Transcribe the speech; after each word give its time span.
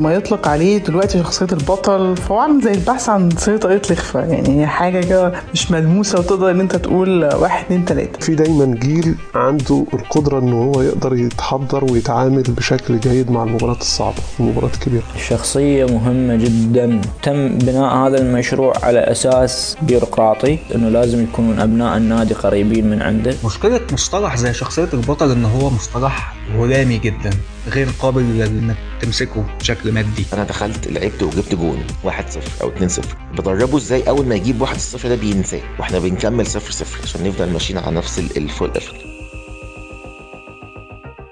ما 0.00 0.14
يطلق 0.14 0.48
عليه 0.48 0.78
دلوقتي 0.78 1.18
شخصية 1.18 1.46
البطل 1.52 2.16
فهو 2.16 2.38
عامل 2.38 2.62
زي 2.62 2.72
البحث 2.72 3.08
عن 3.08 3.30
صيغة 3.30 3.56
طريقة 3.56 3.86
الإخفاء 3.86 4.28
يعني 4.28 4.60
هي 4.60 4.66
حاجة 4.66 5.00
كده 5.00 5.32
مش 5.52 5.70
ملموسة 5.70 6.18
وتقدر 6.18 6.50
إن 6.50 6.60
أنت 6.60 6.76
تقول 6.76 7.24
واحد 7.24 7.64
اتنين 7.64 7.84
تلاتة. 7.84 8.20
في 8.20 8.34
دايما 8.34 8.74
جيل 8.74 9.14
عنده 9.34 9.86
القدرة 9.94 10.38
إن 10.38 10.52
هو 10.52 10.82
يقدر 10.82 11.14
يتحضر 11.14 11.92
ويتعامل 11.92 12.42
بشكل 12.42 13.00
جيد 13.00 13.30
مع 13.30 13.42
المباريات 13.42 13.80
الصعبة 13.80 14.16
المباريات 14.40 14.74
الكبيرة. 14.74 15.02
الشخصية 15.14 15.84
مهمة 15.84 16.36
جدا. 16.36 17.00
تم 17.22 17.58
بناء 17.58 17.94
هذا 17.94 18.18
المشروع 18.18 18.72
على 18.82 18.98
أساس 18.98 19.76
بيروقراطي 19.82 20.58
أنه 20.74 20.88
لازم 20.88 21.22
يكونون 21.22 21.60
أبناء 21.60 21.96
النادي 21.96 22.34
قريبين 22.34 22.90
من 22.90 23.02
عنده. 23.02 23.34
مشكلة 23.44 23.80
مصطلح 23.92 24.36
زي 24.36 24.52
شخصية 24.52 24.88
البطل 24.94 25.30
إن 25.30 25.44
هو 25.44 25.70
مصطلح 25.70 26.34
هلامي 26.58 26.98
جدا. 26.98 27.30
غير 27.68 27.88
قابل 28.00 28.42
إنك 28.42 28.76
تمسكه 29.00 29.56
بشكل 29.60 29.92
مادي. 29.92 30.26
أنا 30.32 30.44
دخلت 30.44 30.88
لعبت 30.88 31.22
وجبت 31.22 31.54
جون 31.54 31.86
1-0 32.04 32.08
أو 32.62 32.70
2-0 32.70 33.00
بدربه 33.32 33.76
إزاي؟ 33.76 34.08
أول 34.08 34.26
ما 34.26 34.34
يجيب 34.34 34.66
1-0 34.66 35.06
ده 35.06 35.14
بينساه. 35.14 35.60
وإحنا 35.78 35.98
بنكمل 35.98 36.46
0-0 36.46 36.56
عشان 37.02 37.28
نفضل 37.28 37.52
ماشيين 37.52 37.78
على 37.78 37.96
نفس 37.96 38.18
ال 38.18 38.28
full 38.28 38.70
effort 38.74 39.16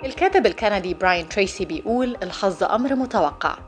الكاتب 0.05 0.47
الكندي 0.47 0.95
براين 0.95 1.29
تريسي 1.29 1.65
بيقول 1.65 2.16
الحظ 2.23 2.62
أمر 2.62 2.95
متوقع. 2.95 3.59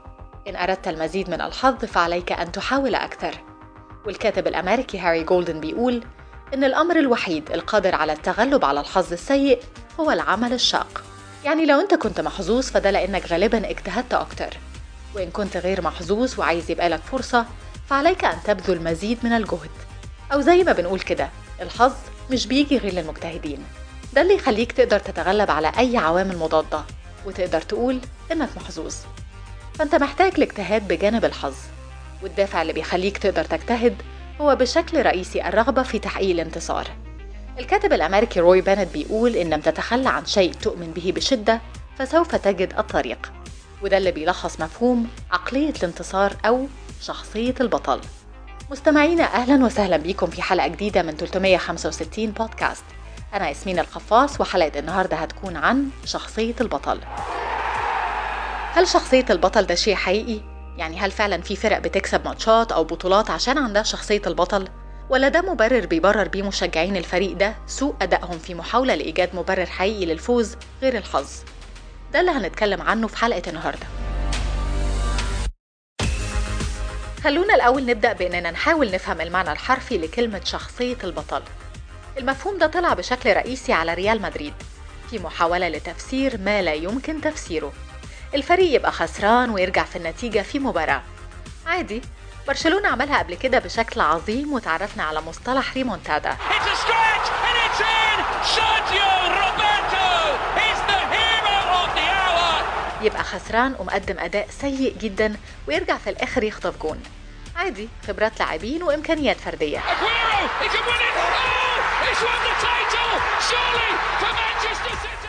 إن 0.49 0.57
أردت 0.57 0.89
المزيد 0.89 1.31
من 1.31 1.41
الحظ 1.41 1.85
فعليك 1.85 2.33
أن 2.33 2.53
تحاول 2.53 2.95
أكثر. 2.95 3.35
والكاتب 4.07 4.47
الأمريكي 4.47 4.99
هاري 4.99 5.25
جولدن 5.25 5.61
بيقول 5.61 6.05
إن 6.55 6.65
الأمر 6.65 6.99
الوحيد 6.99 7.51
القادر 7.51 7.95
على 7.95 8.13
التغلب 8.13 8.65
على 8.65 8.81
الحظ 8.81 9.13
السيء 9.13 9.59
هو 10.01 10.11
العمل 10.11 10.53
الشاق. 10.53 11.03
يعني 11.47 11.67
لو 11.67 11.81
أنت 11.81 11.95
كنت 11.95 12.21
محظوظ 12.21 12.65
فده 12.71 12.91
لأنك 12.91 13.27
غالبا 13.27 13.71
اجتهدت 13.71 14.15
أكتر. 14.15 14.57
وإن 15.15 15.31
كنت 15.31 15.57
غير 15.57 15.83
محظوظ 15.83 16.39
وعايز 16.39 16.71
يبقى 16.71 16.89
لك 16.89 17.01
فرصة 17.01 17.47
فعليك 17.91 18.25
أن 18.25 18.39
تبذل 18.45 18.85
مزيد 18.85 19.19
من 19.23 19.33
الجهد. 19.33 19.71
أو 20.33 20.41
زي 20.41 20.65
ما 20.65 20.73
بنقول 20.73 21.01
كده 21.01 21.29
الحظ 21.61 21.93
مش 22.31 22.47
بيجي 22.47 22.79
غير 22.79 22.95
للمجتهدين. 22.95 23.65
ده 24.13 24.23
اللي 24.23 24.35
يخليك 24.35 24.73
تقدر 24.73 24.99
تتغلب 24.99 25.51
على 25.51 25.73
أي 25.79 25.97
عوامل 25.97 26.39
مضادة 26.39 26.81
وتقدر 27.27 27.61
تقول 27.61 28.01
إنك 28.33 28.49
محظوظ. 28.57 28.95
فأنت 29.75 29.95
محتاج 29.95 30.33
الاجتهاد 30.37 30.89
بجانب 30.89 31.25
الحظ. 31.25 31.55
والدافع 32.23 32.63
اللي 32.63 32.73
بيخليك 32.73 33.19
تقدر 33.19 33.45
تجتهد 33.45 33.97
هو 34.41 34.57
بشكل 34.57 35.03
رئيسي 35.03 35.49
الرغبة 35.49 35.83
في 35.83 35.99
تحقيق 35.99 36.31
الانتصار. 36.31 36.89
الكاتب 37.59 37.93
الأمريكي 37.93 38.41
روي 38.41 38.61
بانت 38.61 38.93
بيقول 38.93 39.37
إن 39.37 39.51
لم 39.51 39.61
تتخلى 39.61 40.09
عن 40.09 40.27
شيء 40.27 40.53
تؤمن 40.53 40.91
به 40.93 41.13
بشدة 41.17 41.61
فسوف 41.99 42.35
تجد 42.35 42.73
الطريق 42.79 43.33
وده 43.83 43.97
اللي 43.99 44.11
بيلخص 44.13 44.61
مفهوم 44.61 45.09
عقلية 45.33 45.71
الانتصار 45.79 46.33
أو 46.47 46.67
شخصية 47.01 47.55
البطل 47.61 48.01
مستمعينا 48.71 49.25
أهلا 49.25 49.65
وسهلا 49.65 49.97
بيكم 49.97 50.27
في 50.27 50.43
حلقة 50.43 50.69
جديدة 50.69 51.03
من 51.03 51.13
365 51.17 52.27
بودكاست 52.27 52.85
أنا 53.35 53.49
ياسمين 53.49 53.79
القفاص 53.79 54.41
وحلقة 54.41 54.79
النهاردة 54.79 55.17
هتكون 55.17 55.57
عن 55.57 55.89
شخصية 56.05 56.55
البطل 56.61 57.01
هل 58.73 58.89
شخصية 58.89 59.25
البطل 59.31 59.63
ده 59.67 59.75
شيء 59.75 59.95
حقيقي؟ 59.95 60.41
يعني 60.77 60.99
هل 60.99 61.11
فعلا 61.11 61.43
في 61.43 61.57
فرق 61.57 61.79
بتكسب 61.79 62.25
ماتشات 62.25 62.73
أو 62.73 62.85
بطولات 62.85 63.31
عشان 63.31 63.59
عندها 63.59 63.83
شخصية 63.83 64.23
البطل؟ 64.27 64.69
ولا 65.11 65.29
ده 65.29 65.43
مبرر 65.43 65.87
بيبرر 65.87 66.29
بيه 66.29 66.43
مشجعين 66.43 66.97
الفريق 66.97 67.33
ده 67.37 67.55
سوء 67.67 67.95
أدائهم 68.03 68.39
في 68.39 68.55
محاولة 68.55 68.95
لإيجاد 68.95 69.37
مبرر 69.37 69.67
حقيقي 69.67 70.07
للفوز 70.07 70.57
غير 70.83 70.97
الحظ؟ 70.97 71.29
ده 72.13 72.21
اللي 72.21 72.31
هنتكلم 72.31 72.83
عنه 72.83 73.07
في 73.07 73.17
حلقة 73.17 73.43
النهاردة. 73.47 73.87
خلونا 77.25 77.55
الأول 77.55 77.87
نبدأ 77.87 78.13
بإننا 78.13 78.51
نحاول 78.51 78.91
نفهم 78.91 79.21
المعنى 79.21 79.53
الحرفي 79.53 79.99
لكلمة 79.99 80.41
شخصية 80.45 80.97
البطل. 81.05 81.43
المفهوم 82.19 82.59
ده 82.59 82.67
طلع 82.67 82.95
بشكل 82.95 83.33
رئيسي 83.33 83.73
على 83.73 83.95
ريال 83.95 84.23
مدريد. 84.23 84.55
في 85.11 85.19
محاولة 85.19 85.69
لتفسير 85.69 86.39
ما 86.41 86.63
لا 86.63 86.75
يمكن 86.75 87.21
تفسيره. 87.21 87.73
الفريق 88.35 88.75
يبقى 88.75 88.93
خسران 88.93 89.51
ويرجع 89.51 89.85
في 89.85 89.97
النتيجة 89.97 90.43
في 90.43 90.59
مباراة. 90.59 91.03
عادي. 91.67 92.03
برشلونة 92.49 92.89
عملها 92.89 93.19
قبل 93.19 93.35
كده 93.35 93.59
بشكل 93.59 94.01
عظيم 94.01 94.53
وتعرفنا 94.53 95.03
على 95.03 95.21
مصطلح 95.21 95.75
ريمونتادا. 95.75 96.37
يبقى 103.03 103.25
خسران 103.25 103.75
ومقدم 103.79 104.19
أداء 104.19 104.49
سيء 104.61 104.97
جدا 104.99 105.37
ويرجع 105.69 105.97
في 105.97 106.11
الآخر 106.11 106.43
يخطف 106.43 106.83
جون. 106.83 107.03
عادي 107.57 107.89
خبرات 108.09 108.39
لاعبين 108.39 108.83
وإمكانيات 108.83 109.37
فردية. 109.37 109.83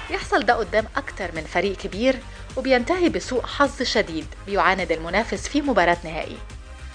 يحصل 0.09 0.45
ده 0.45 0.53
قدام 0.53 0.85
أكتر 0.95 1.31
من 1.35 1.43
فريق 1.43 1.77
كبير 1.77 2.19
وبينتهي 2.57 3.09
بسوء 3.09 3.45
حظ 3.45 3.81
شديد 3.81 4.27
بيعاند 4.45 4.91
المنافس 4.91 5.47
في 5.47 5.61
مباراة 5.61 5.97
نهائي. 6.03 6.37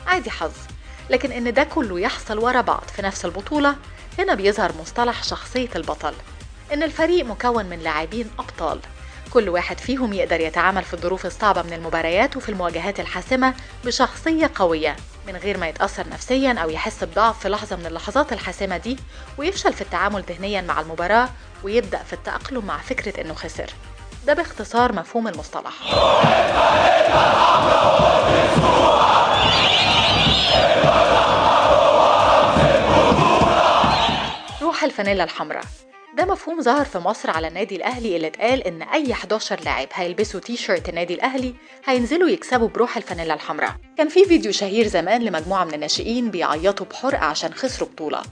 عادي 0.07 0.31
حظ. 0.31 0.53
لكن 1.11 1.33
إن 1.33 1.53
ده 1.53 1.65
كله 1.65 2.01
يحصل 2.01 2.39
ورا 2.39 2.61
بعض 2.61 2.85
في 2.97 3.03
نفس 3.03 3.25
البطولة 3.25 3.77
هنا 4.19 4.35
بيظهر 4.35 4.73
مصطلح 4.81 5.25
شخصية 5.25 5.69
البطل. 5.77 6.15
إن 6.73 6.83
الفريق 6.83 7.25
مكون 7.25 7.65
من 7.65 7.79
لاعبين 7.79 8.31
أبطال. 8.39 8.81
كل 9.31 9.49
واحد 9.49 9.79
فيهم 9.79 10.13
يقدر 10.13 10.41
يتعامل 10.41 10.85
في 10.85 10.95
الظروف 10.95 11.27
الصعبة 11.27 11.63
من 11.63 11.73
المباريات 11.73 12.37
وفي 12.37 12.49
المواجهات 12.49 13.01
الحاسمة 13.01 13.55
بشخصية 13.85 14.51
قوية 14.55 14.97
من 15.27 15.37
غير 15.37 15.59
ما 15.59 15.69
يتأثر 15.69 16.09
نفسيا 16.09 16.53
أو 16.53 16.71
يحس 16.71 17.05
بضعف 17.05 17.39
في 17.39 17.49
لحظة 17.49 17.77
من 17.77 17.87
اللحظات 17.87 18.33
الحاسمة 18.33 18.77
دي 18.77 18.97
ويفشل 19.39 19.73
في 19.73 19.81
التعامل 19.81 20.23
ذهنيا 20.29 20.61
مع 20.61 20.81
المباراة 20.81 21.29
ويبدأ 21.65 22.03
في 22.03 22.13
التأقلم 22.13 22.65
مع 22.67 22.79
فكرة 22.79 23.21
إنه 23.21 23.35
خسر. 23.35 23.71
ده 24.27 24.35
باختصار 24.35 24.93
مفهوم 24.93 25.29
المصطلح. 25.29 25.73
روح 34.63 34.85
الفانيلا 34.85 35.25
الحمراء. 35.25 35.65
ده 36.17 36.25
مفهوم 36.25 36.61
ظهر 36.63 36.85
في 36.85 36.99
مصر 36.99 37.31
على 37.31 37.49
النادي 37.49 37.77
الأهلي 37.77 38.17
اللي 38.17 38.27
اتقال 38.27 38.63
إن 38.67 38.83
أي 38.83 39.13
11 39.13 39.61
لاعب 39.65 39.89
هيلبسوا 39.93 40.41
تي 40.41 40.57
شيرت 40.57 40.89
النادي 40.89 41.15
الأهلي 41.15 41.55
هينزلوا 41.85 42.29
يكسبوا 42.29 42.69
بروح 42.69 42.97
الفانيلا 42.97 43.35
الحمراء. 43.35 43.75
كان 43.99 44.09
في 44.09 44.25
فيديو 44.25 44.53
شهير 44.53 44.87
زمان 44.87 45.23
لمجموعة 45.23 45.65
من 45.65 45.75
الناشئين 45.75 46.31
بيعيطوا 46.31 46.87
بحرقة 46.87 47.25
عشان 47.25 47.55
خسروا 47.55 47.89
بطولة. 47.89 48.23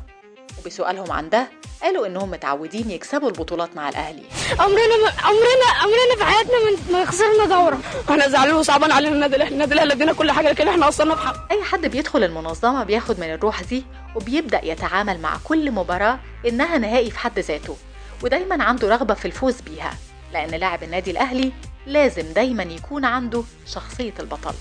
وبسؤالهم 0.64 1.12
عن 1.12 1.28
ده 1.30 1.48
قالوا 1.82 2.06
إنهم 2.06 2.30
متعودين 2.30 2.90
يكسبوا 2.90 3.28
البطولات 3.28 3.76
مع 3.76 3.88
الأهلي. 3.88 4.22
عمرنا 4.58 4.96
ما 5.04 5.12
عمرنا 5.22 5.66
عمرنا 5.80 6.16
في 6.18 6.24
حياتنا 6.24 6.52
ما- 6.92 7.04
خسرنا 7.04 7.46
دورة. 7.46 7.78
إحنا 8.10 8.28
زعلانين 8.28 8.54
وصعبان 8.56 8.92
علينا 8.92 9.14
النادي 9.14 9.36
الأهلي. 9.36 9.54
النادي 9.54 9.74
الأهلي 9.74 9.92
ادينا 9.92 10.12
كل 10.12 10.30
حاجة 10.32 10.48
لكن 10.50 10.68
إحنا 10.68 10.86
قصرنا 10.86 11.14
في 11.14 11.22
حق. 11.26 11.52
أي 11.52 11.62
حد 11.62 11.86
بيدخل 11.86 12.24
المنظمة 12.24 12.84
بياخد 12.84 13.20
من 13.20 13.34
الروح 13.34 13.62
دي 13.62 13.84
وبيبدأ 14.16 14.60
يتعامل 14.64 15.20
مع 15.20 15.36
كل 15.44 15.70
مباراة 15.70 16.18
إنها 16.48 16.78
نهائي 16.78 17.10
في 17.10 17.18
حد 17.18 17.38
ذاته 17.38 17.76
ودايما 18.22 18.64
عنده 18.64 18.88
رغبة 18.88 19.14
في 19.14 19.24
الفوز 19.24 19.60
بيها 19.60 19.94
لأن 20.32 20.50
لاعب 20.50 20.82
النادي 20.82 21.10
الأهلي 21.10 21.52
لازم 21.86 22.22
دايما 22.22 22.62
يكون 22.62 23.04
عنده 23.04 23.42
شخصية 23.66 24.14
البطل. 24.20 24.54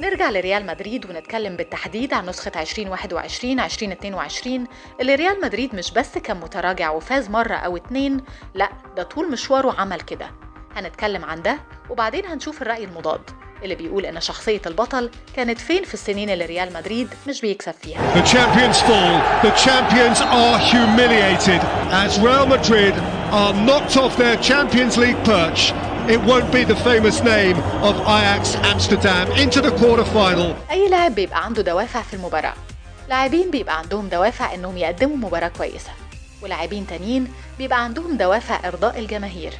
نرجع 0.00 0.30
لريال 0.30 0.66
مدريد 0.66 1.06
ونتكلم 1.10 1.56
بالتحديد 1.56 2.14
عن 2.14 2.26
نسخة 2.28 2.52
2021 2.60 3.60
2022 3.60 4.64
اللي 5.00 5.14
ريال 5.14 5.40
مدريد 5.42 5.74
مش 5.74 5.90
بس 5.92 6.18
كان 6.18 6.36
متراجع 6.36 6.90
وفاز 6.90 7.30
مرة 7.30 7.54
أو 7.54 7.76
اتنين 7.76 8.20
لأ 8.54 8.68
ده 8.96 9.02
طول 9.02 9.30
مشواره 9.30 9.80
عمل 9.80 10.00
كده 10.00 10.30
هنتكلم 10.76 11.24
عن 11.24 11.42
ده 11.42 11.58
وبعدين 11.90 12.26
هنشوف 12.26 12.62
الرأي 12.62 12.84
المضاد 12.84 13.20
اللي 13.62 13.74
بيقول 13.74 14.06
إن 14.06 14.20
شخصية 14.20 14.60
البطل 14.66 15.10
كانت 15.36 15.58
فين 15.60 15.84
في 15.84 15.94
السنين 15.94 16.30
اللي 16.30 16.46
ريال 16.46 16.72
مدريد 16.72 17.08
مش 17.28 17.40
بيكسب 17.40 17.72
فيها 17.82 18.14
The 18.14 18.26
champions 18.26 18.76
fall. 18.76 19.46
The 19.46 19.54
champions 19.66 20.20
are 20.20 20.58
humiliated 20.72 21.60
as 22.04 22.18
Real 22.20 22.46
Madrid 22.46 22.94
are 23.32 23.54
knocked 23.66 23.96
off 23.96 24.16
their 24.16 24.36
Champions 24.50 24.96
League 24.98 25.20
perch. 25.24 25.85
It 26.08 26.20
won't 26.22 26.52
be 26.52 26.62
the 26.62 26.76
famous 26.88 27.20
name 27.22 27.56
of 27.88 27.94
Ajax 28.16 28.54
Amsterdam 28.72 29.26
into 29.42 29.60
the 29.60 29.70
quarterfinal. 29.70 30.54
أي 30.70 30.88
لاعب 30.88 31.14
بيبقى 31.14 31.44
عنده 31.44 31.62
دوافع 31.62 32.02
في 32.02 32.14
المباراة؟ 32.14 32.54
لاعبين 33.08 33.50
بيبقى 33.50 33.78
عندهم 33.78 34.08
دوافع 34.08 34.54
إنهم 34.54 34.76
يقدموا 34.76 35.16
مباراة 35.16 35.48
كويسة 35.48 35.90
ولاعبين 36.42 36.86
تانيين 36.86 37.32
بيبقى 37.58 37.84
عندهم 37.84 38.16
دوافع 38.16 38.68
إرضاء 38.68 38.98
الجماهير. 38.98 39.52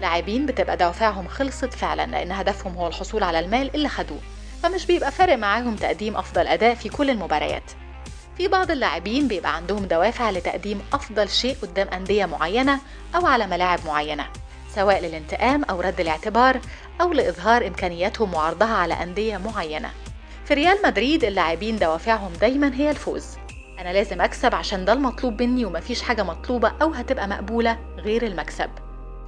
لاعبين 0.00 0.46
بتبقى 0.46 0.76
دوافعهم 0.76 1.28
خلصت 1.28 1.74
فعلا 1.74 2.06
لأن 2.06 2.32
هدفهم 2.32 2.74
هو 2.76 2.86
الحصول 2.88 3.22
على 3.22 3.38
المال 3.40 3.74
اللي 3.74 3.88
خدوه 3.88 4.20
فمش 4.62 4.86
بيبقى 4.86 5.12
فارق 5.12 5.36
معاهم 5.38 5.76
تقديم 5.76 6.16
أفضل 6.16 6.46
أداء 6.46 6.74
في 6.74 6.88
كل 6.88 7.10
المباريات. 7.10 7.70
في 8.36 8.48
بعض 8.48 8.70
اللاعبين 8.70 9.28
بيبقى 9.28 9.56
عندهم 9.56 9.84
دوافع 9.84 10.30
لتقديم 10.30 10.80
أفضل 10.92 11.28
شيء 11.28 11.56
قدام 11.62 11.88
أندية 11.88 12.26
معينة 12.26 12.78
أو 13.14 13.26
على 13.26 13.46
ملاعب 13.46 13.78
معينة. 13.86 14.26
سواء 14.74 15.00
للانتقام 15.06 15.64
أو 15.64 15.80
رد 15.80 16.00
الاعتبار 16.00 16.60
أو 17.00 17.12
لإظهار 17.12 17.66
إمكانياتهم 17.66 18.34
وعرضها 18.34 18.74
على 18.74 18.94
أندية 18.94 19.36
معينة 19.36 19.90
في 20.44 20.54
ريال 20.54 20.78
مدريد 20.84 21.24
اللاعبين 21.24 21.78
دوافعهم 21.78 22.32
دايما 22.40 22.74
هي 22.74 22.90
الفوز 22.90 23.24
أنا 23.78 23.92
لازم 23.92 24.20
أكسب 24.20 24.54
عشان 24.54 24.84
ده 24.84 24.92
المطلوب 24.92 25.42
مني 25.42 25.64
ومفيش 25.64 26.02
حاجة 26.02 26.22
مطلوبة 26.22 26.72
أو 26.82 26.90
هتبقى 26.90 27.28
مقبولة 27.28 27.78
غير 27.98 28.26
المكسب 28.26 28.70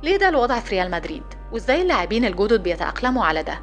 ليه 0.03 0.17
ده 0.17 0.29
الوضع 0.29 0.61
في 0.61 0.75
ريال 0.75 0.91
مدريد؟ 0.91 1.23
وإزاي 1.53 1.83
اللاعبين 1.83 2.25
الجدد 2.25 2.63
بيتأقلموا 2.63 3.25
على 3.25 3.43
ده؟ 3.43 3.61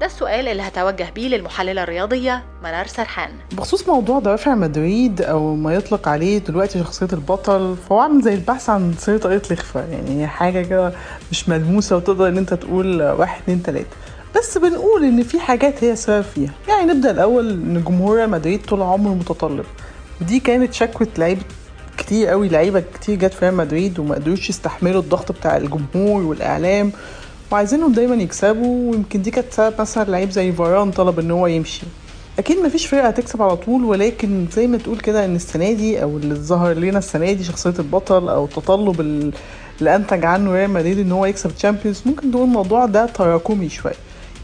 ده 0.00 0.06
السؤال 0.06 0.48
اللي 0.48 0.62
هتوجه 0.62 1.10
بيه 1.14 1.28
للمحللة 1.28 1.82
الرياضية 1.82 2.44
منار 2.62 2.86
سرحان. 2.86 3.30
بخصوص 3.52 3.88
موضوع 3.88 4.18
دوافع 4.18 4.54
مدريد 4.54 5.22
أو 5.22 5.54
ما 5.54 5.74
يطلق 5.74 6.08
عليه 6.08 6.38
دلوقتي 6.38 6.78
شخصية 6.78 7.08
البطل 7.12 7.76
فهو 7.88 7.98
عامل 8.00 8.22
زي 8.22 8.34
البحث 8.34 8.70
عن 8.70 8.94
سر 8.98 9.18
طريقه 9.18 9.46
الإخفاء 9.46 9.88
يعني 9.92 10.26
حاجة 10.26 10.62
كده 10.62 10.92
مش 11.30 11.48
ملموسة 11.48 11.96
وتقدر 11.96 12.28
إن 12.28 12.38
أنت 12.38 12.54
تقول 12.54 13.02
واحد 13.02 13.42
اتنين 13.42 13.62
تلاتة. 13.62 13.96
بس 14.36 14.58
بنقول 14.58 15.04
إن 15.04 15.22
في 15.22 15.40
حاجات 15.40 15.84
هي 15.84 15.96
سبب 15.96 16.24
فيها. 16.34 16.52
يعني 16.68 16.92
نبدأ 16.92 17.10
الأول 17.10 17.50
إن 17.50 17.84
جمهور 17.86 18.26
مدريد 18.26 18.62
طول 18.66 18.82
عمره 18.82 19.10
متطلب. 19.14 19.64
ودي 20.20 20.40
كانت 20.40 20.74
شكوى 20.74 21.06
لعيبة 21.18 21.42
كتير 21.98 22.28
قوي 22.28 22.48
لعيبة 22.48 22.82
كتير 22.94 23.18
جت 23.18 23.34
في 23.34 23.44
ريال 23.44 23.54
مدريد 23.56 23.98
وما 23.98 24.14
قدروش 24.14 24.50
يستحملوا 24.50 25.00
الضغط 25.02 25.32
بتاع 25.32 25.56
الجمهور 25.56 26.22
والإعلام. 26.22 26.92
وعايزينهم 27.52 27.92
دايما 27.92 28.14
يكسبوا 28.14 28.90
ويمكن 28.92 29.22
دي 29.22 29.30
كانت 29.30 29.52
سبب 29.52 29.80
مثلا 29.80 30.10
لعيب 30.10 30.30
زي 30.30 30.52
فاران 30.52 30.90
طلب 30.90 31.18
إن 31.18 31.30
هو 31.30 31.46
يمشي. 31.46 31.86
أكيد 32.38 32.58
مفيش 32.58 32.86
فرقة 32.86 33.08
هتكسب 33.08 33.42
على 33.42 33.56
طول 33.56 33.84
ولكن 33.84 34.46
زي 34.52 34.66
ما 34.66 34.78
تقول 34.78 34.98
كده 34.98 35.24
إن 35.24 35.36
السنة 35.36 35.72
دي 35.72 36.02
أو 36.02 36.16
اللي 36.16 36.34
ظهر 36.34 36.72
لنا 36.74 36.98
السنة 36.98 37.32
دي 37.32 37.44
شخصية 37.44 37.74
البطل 37.78 38.28
أو 38.28 38.46
تطلب 38.46 39.00
ال- 39.00 39.32
اللي 39.78 39.96
أنتج 39.96 40.24
عنه 40.24 40.52
ريال 40.54 40.70
مدريد 40.70 40.98
إن 40.98 41.12
هو 41.12 41.26
يكسب 41.26 41.50
Champions 41.56 42.02
ممكن 42.06 42.30
تقول 42.30 42.44
الموضوع 42.44 42.86
ده 42.86 43.06
تراكمي 43.06 43.68
شوية. 43.68 43.92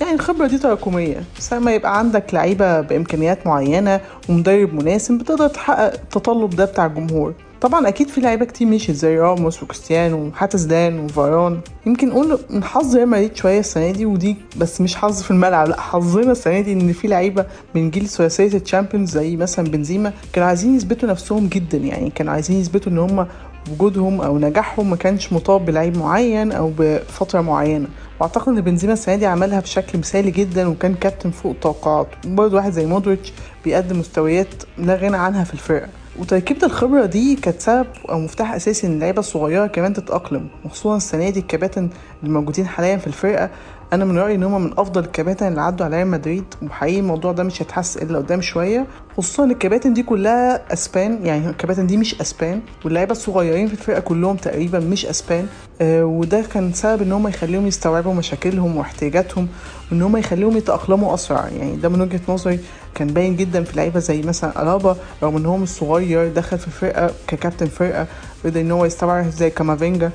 يعني 0.01 0.13
الخبرة 0.13 0.47
دي 0.47 0.59
تراكمية. 0.59 1.25
بس 1.39 1.53
لما 1.53 1.73
يبقى 1.75 1.99
عندك 1.99 2.35
لعيبة 2.35 2.81
بإمكانيات 2.81 3.47
معينة 3.47 4.01
ومدرب 4.29 4.75
مناسب 4.75 5.19
بتقدر 5.19 5.49
تحقق 5.49 5.93
التطلب 5.93 6.51
ده 6.51 6.65
بتاع 6.65 6.87
الجمهور. 6.87 7.35
طبعا 7.65 7.89
أكيد 7.89 8.09
في 8.09 8.21
لعيبة 8.21 8.45
كتير 8.45 8.67
مشيت 8.67 8.97
زي 8.97 9.19
راموس 9.19 9.63
وكريستيانو 9.63 10.27
وحتى 10.27 10.59
زيدان 10.59 11.01
وفاران. 11.01 11.61
يمكن 11.87 12.09
نقول 12.09 12.39
من 12.51 12.65
حظ 12.65 12.97
ريال 12.97 13.09
مدريد 13.09 13.37
شوية 13.37 13.59
السنة 13.59 13.91
دي 13.91 14.07
ودي 14.07 14.37
بس 14.57 14.81
مش 14.81 14.97
حظ 14.97 15.23
في 15.23 15.31
الملعب 15.31 15.69
لأ 15.69 15.81
حظنا 15.81 16.33
السنة 16.33 16.61
دي 16.61 16.73
إن 16.73 16.93
في 16.93 17.09
لعيبة 17.09 17.47
من 17.75 17.91
جيل 17.91 18.09
ثلاثية 18.09 18.57
ال 18.59 18.64
Champions 18.64 19.11
زي 19.11 19.37
مثلا 19.37 19.69
بنزيما 19.69 20.13
كانوا 20.33 20.49
عايزين 20.49 20.77
يثبتوا 20.77 21.09
نفسهم 21.09 21.47
جدا 21.47 21.79
يعني 21.79 22.11
كانوا 22.11 22.33
عايزين 22.33 22.61
يثبتوا 22.61 22.93
إن 22.93 22.99
هم 22.99 23.27
وجودهم 23.73 24.21
أو 24.21 24.39
نجاحهم 24.39 24.91
ما 24.91 24.97
كانش 24.97 25.33
مطاب 25.33 25.65
بلعيب 25.65 25.99
معين 25.99 26.53
أو 26.53 26.73
بفترة 26.79 27.41
معينة. 27.41 27.87
وأعتقد 28.21 28.49
إن 28.49 28.61
بنزيما 28.61 28.93
السنة 28.93 29.17
دي 29.17 29.27
عملها 29.27 29.61
بشكل 29.61 29.99
مثالي 29.99 30.31
جدا 30.31 30.69
وكان 30.69 30.95
كابتن 30.95 31.31
فوق 31.31 31.53
التوقعات. 31.53 32.09
وبرضه 32.27 32.57
واحد 32.57 32.73
زي 32.73 32.87
مودريتش 32.87 33.33
بيقدم 33.65 33.99
مستويات 33.99 34.49
لا 34.79 34.97
غنى 34.97 35.17
عنها 35.17 35.45
في 35.45 35.55
الفرقة. 35.55 35.89
وتركيبة 36.19 36.67
الخبرة 36.67 37.07
دي 37.07 37.37
كانت 37.37 37.61
سبب 37.61 37.87
أو 38.11 38.19
مفتاح 38.21 38.55
أساسي 38.55 38.87
إن 38.87 38.93
اللعيبة 38.93 39.19
الصغيرة 39.21 39.67
كمان 39.67 39.93
تتأقلم 39.93 40.49
وخصوصا 40.65 40.97
السنة 40.97 41.31
دي 41.31 41.41
الكباتن 41.41 41.89
الموجودين 42.23 42.67
حاليا 42.67 42.97
في 42.97 43.07
الفرقة. 43.07 43.51
أنا 43.95 44.05
من 44.05 44.19
رأيي 44.19 44.35
إن 44.35 44.43
هما 44.43 44.59
من 44.59 44.73
أفضل 44.79 45.01
الكباتن 45.05 45.47
اللي 45.49 45.61
عدوا 45.61 45.87
على 45.87 45.97
ريال 45.97 46.07
مدريد 46.09 46.45
وحقيقي 46.63 46.99
الموضوع 47.01 47.33
ده 47.33 47.43
مش 47.43 47.63
هيتحس 47.63 47.97
إلا 47.97 48.19
قدام 48.19 48.41
شوية 48.41 48.87
خصوصا 49.17 49.45
الكباتن 49.45 49.93
دي 49.95 50.03
كلها 50.03 50.73
أسبان 50.73 51.27
يعني 51.27 51.49
الكباتن 51.51 51.87
دي 51.87 51.97
مش 51.97 52.21
أسبان 52.21 52.61
واللعيبة 52.85 53.13
الصغيرين 53.13 53.67
في 53.67 53.73
الفرقة 53.73 54.01
كلهم 54.01 54.37
تقريبا 54.37 54.79
مش 54.79 55.07
أسبان 55.07 55.47
آه 55.81 56.05
وده 56.05 56.43
كان 56.53 56.73
سبب 56.73 57.03
إن 57.03 57.13
هما 57.13 57.31
يخليهم 57.31 57.67
يستوعبوا 57.67 58.15
مشاكلهم 58.15 58.77
واحتياجاتهم 58.77 59.49
وإن 59.93 60.03
هما 60.03 60.19
يخليهم 60.19 60.57
يتأقلموا 60.57 61.15
أسرع 61.15 61.49
يعني 61.49 61.77
ده 61.77 61.89
من 61.89 62.01
وجهة 62.01 62.21
نظري 62.29 62.59
كان 62.95 63.07
باين 63.09 63.37
جدا 63.37 63.65
في 63.65 63.77
لعيبة 63.77 64.01
زي 64.01 64.23
مثلا 64.23 64.63
ألابا 64.63 64.97
رغم 65.23 65.37
ان 65.37 65.47
هو 65.47 65.57
مش 65.57 65.69
صغير 65.69 66.29
دخل 66.29 66.59
في 66.59 66.67
الفرقة 66.67 67.11
ككابتن 67.27 67.67
فرقة 67.67 68.07
قدر 68.45 68.61
إن 68.61 68.71
هو 68.71 68.85
يستوعب 68.85 69.31
زي 69.31 69.51
كامافينجا 69.51 70.11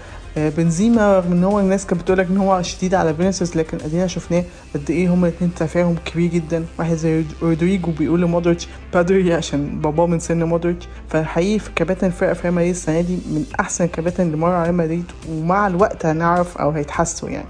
بنزيما 0.58 1.18
رغم 1.20 1.32
ان 1.32 1.44
هو 1.44 1.60
الناس 1.60 1.86
كانت 1.86 2.02
بتقول 2.02 2.20
إن 2.20 2.38
هو 2.38 2.62
شديد 2.62 2.94
على 2.96 3.14
فينيسيوس 3.14 3.56
لكن 3.58 3.78
أدينا 3.86 4.08
شفناه 4.08 4.44
قد 4.76 4.90
إيه 4.92 5.14
هما 5.14 5.28
الاثنين 5.28 5.54
تفاهم 5.56 5.96
كبير 6.06 6.32
جدا. 6.32 6.66
واحد 6.80 6.94
زي 6.96 7.24
رودريجو 7.42 7.92
بيقول 7.92 8.22
لمودريتش 8.22 8.68
padre 8.94 9.34
عشان 9.34 9.82
باباه 9.82 10.06
من 10.08 10.20
سن 10.20 10.44
مودريتش. 10.44 10.86
فحقيقي 11.10 11.60
في 11.60 11.70
كباتن 11.76 12.08
الفرقه 12.08 12.34
في 12.34 12.42
ريال 12.42 12.54
مدريد 12.54 12.70
السنة 12.70 13.02
دي 13.02 13.14
من 13.16 13.46
أحسن 13.60 13.84
الكباتن 13.86 14.24
اللي 14.24 14.38
مروا 14.38 14.54
على 14.54 14.64
ريال 14.64 14.76
مدريد 14.78 15.06
ومع 15.30 15.68
الوقت 15.68 16.06
هنعرف 16.06 16.58
أو 16.58 16.70
هيتحسوا 16.70 17.30
يعني. 17.30 17.48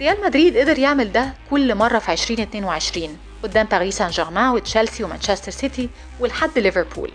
ريال 0.00 0.16
مدريد 0.24 0.56
قدر 0.56 0.78
يعمل 0.78 1.12
ده 1.12 1.32
كل 1.50 1.74
مرة 1.74 1.98
في 1.98 2.12
2022 2.12 3.08
قدام 3.42 3.66
باريس 3.66 3.96
سان 3.98 4.10
جيرمان 4.10 4.48
وتشيلسي 4.54 5.04
ومانشستر 5.04 5.52
سيتي 5.52 5.88
ولحد 6.20 6.58
ليفربول. 6.58 7.10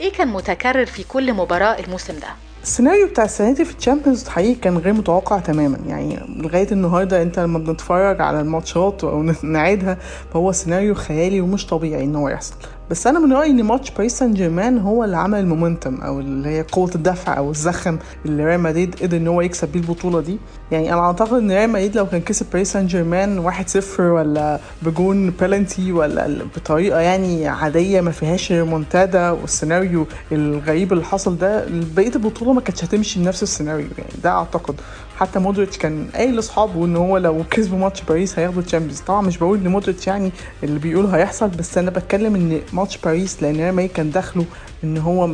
إيه 0.00 0.12
كان 0.12 0.28
متكرر 0.28 0.86
في 0.86 1.04
كل 1.04 1.32
مباراة 1.32 1.78
الموسم 1.80 2.14
ده؟ 2.14 2.28
السيناريو 2.62 3.06
بتاع 3.06 3.24
السنة 3.24 3.54
دي 3.54 3.64
في 3.64 3.76
ال 3.78 3.83
Champions 3.83 4.28
حقيقي 4.28 4.54
كان 4.54 4.78
غير 4.78 4.92
متوقع 4.92 5.38
تماما. 5.38 5.78
يعني 5.86 6.18
لغاية 6.36 6.72
النهارده 6.72 7.22
انت 7.22 7.38
لما 7.38 7.58
بنتفرج 7.58 8.20
على 8.20 8.40
الماتشات 8.40 9.04
أو 9.04 9.22
نعيدها 9.42 9.98
فهو 10.32 10.52
سيناريو 10.52 10.94
خيالي 10.94 11.40
ومش 11.40 11.66
طبيعي 11.66 12.04
إن 12.04 12.16
هو 12.16 12.28
يحصل. 12.28 12.54
بس 12.90 13.06
أنا 13.06 13.18
من 13.18 13.32
رأيي 13.32 13.50
إن 13.50 13.62
ماتش 13.62 13.90
باريس 13.90 14.18
سان 14.18 14.34
جيرمان 14.34 14.78
هو 14.78 15.04
اللي 15.04 15.16
عمل 15.16 15.38
ال 15.40 15.47
momentum 15.47 16.00
أو 16.00 16.20
اللي 16.20 16.48
هي 16.48 16.62
قوة 16.72 16.90
الدفع 16.94 17.38
أو 17.38 17.50
الزخم 17.50 17.98
اللي 18.26 18.44
ريال 18.44 18.60
مدريد 18.60 18.94
قدر 19.02 19.16
إن 19.16 19.28
هو 19.28 19.40
يكسب 19.40 19.72
بيه 19.72 19.80
البطولة 19.80 20.20
دي. 20.20 20.38
يعني 20.72 20.92
أنا 20.92 21.00
أعتقد 21.00 21.32
إن 21.38 21.50
ريال 21.50 21.70
مدريد 21.70 21.96
لو 21.96 22.06
كان 22.06 22.20
كسب 22.20 22.46
باريس 22.52 22.72
سان 22.72 22.86
جيرمان 22.86 23.50
1-0 23.96 24.00
ولا 24.00 24.60
بجون 24.82 25.30
بلنتي 25.30 25.92
ولا 25.92 26.44
بطريقة 26.56 27.00
يعني 27.00 27.48
عادية 27.48 28.00
ما 28.00 28.10
فيهاش 28.10 28.52
ريمونتادا 28.52 29.30
والسيناريو 29.30 30.06
الغريب 30.32 30.92
اللي 30.92 31.04
حصل 31.04 31.38
ده 31.38 31.64
بقية 31.96 32.14
البطولة 32.14 32.52
ما 32.52 32.60
كانتش 32.60 32.84
هتمشي 32.84 33.20
بنفس 33.20 33.42
السيناريو 33.42 33.86
يعني. 33.98 34.10
ده 34.24 34.30
أعتقد. 34.30 34.74
حتى 35.20 35.38
مودريتش 35.38 35.78
كان 35.78 36.08
قايل 36.14 36.36
لاصحابه 36.36 36.84
إن 36.84 36.96
هو 36.96 37.16
لو 37.18 37.44
كسبوا 37.50 37.78
ماتش 37.78 38.02
باريس 38.02 38.38
هياخدوا 38.38 38.62
Champions 38.62 39.00
طبعا 39.00 39.20
مش 39.22 39.38
بقول 39.38 39.58
إن 39.58 39.68
مودريتش 39.68 40.06
يعني 40.06 40.32
اللي 40.62 40.78
بيقول 40.78 41.06
هيحصل 41.06 41.48
بس 41.48 41.78
أنا 41.78 41.90
بتكلم 41.90 42.34
إن 42.34 42.60
ماتش 42.72 42.96
باريس 42.98 43.42
لأن 43.42 43.56
ريال 43.56 43.74
مدريد 43.74 43.90
كان 43.92 44.10
داخله 44.10 44.44
إن 44.84 44.98
هو 44.98 45.26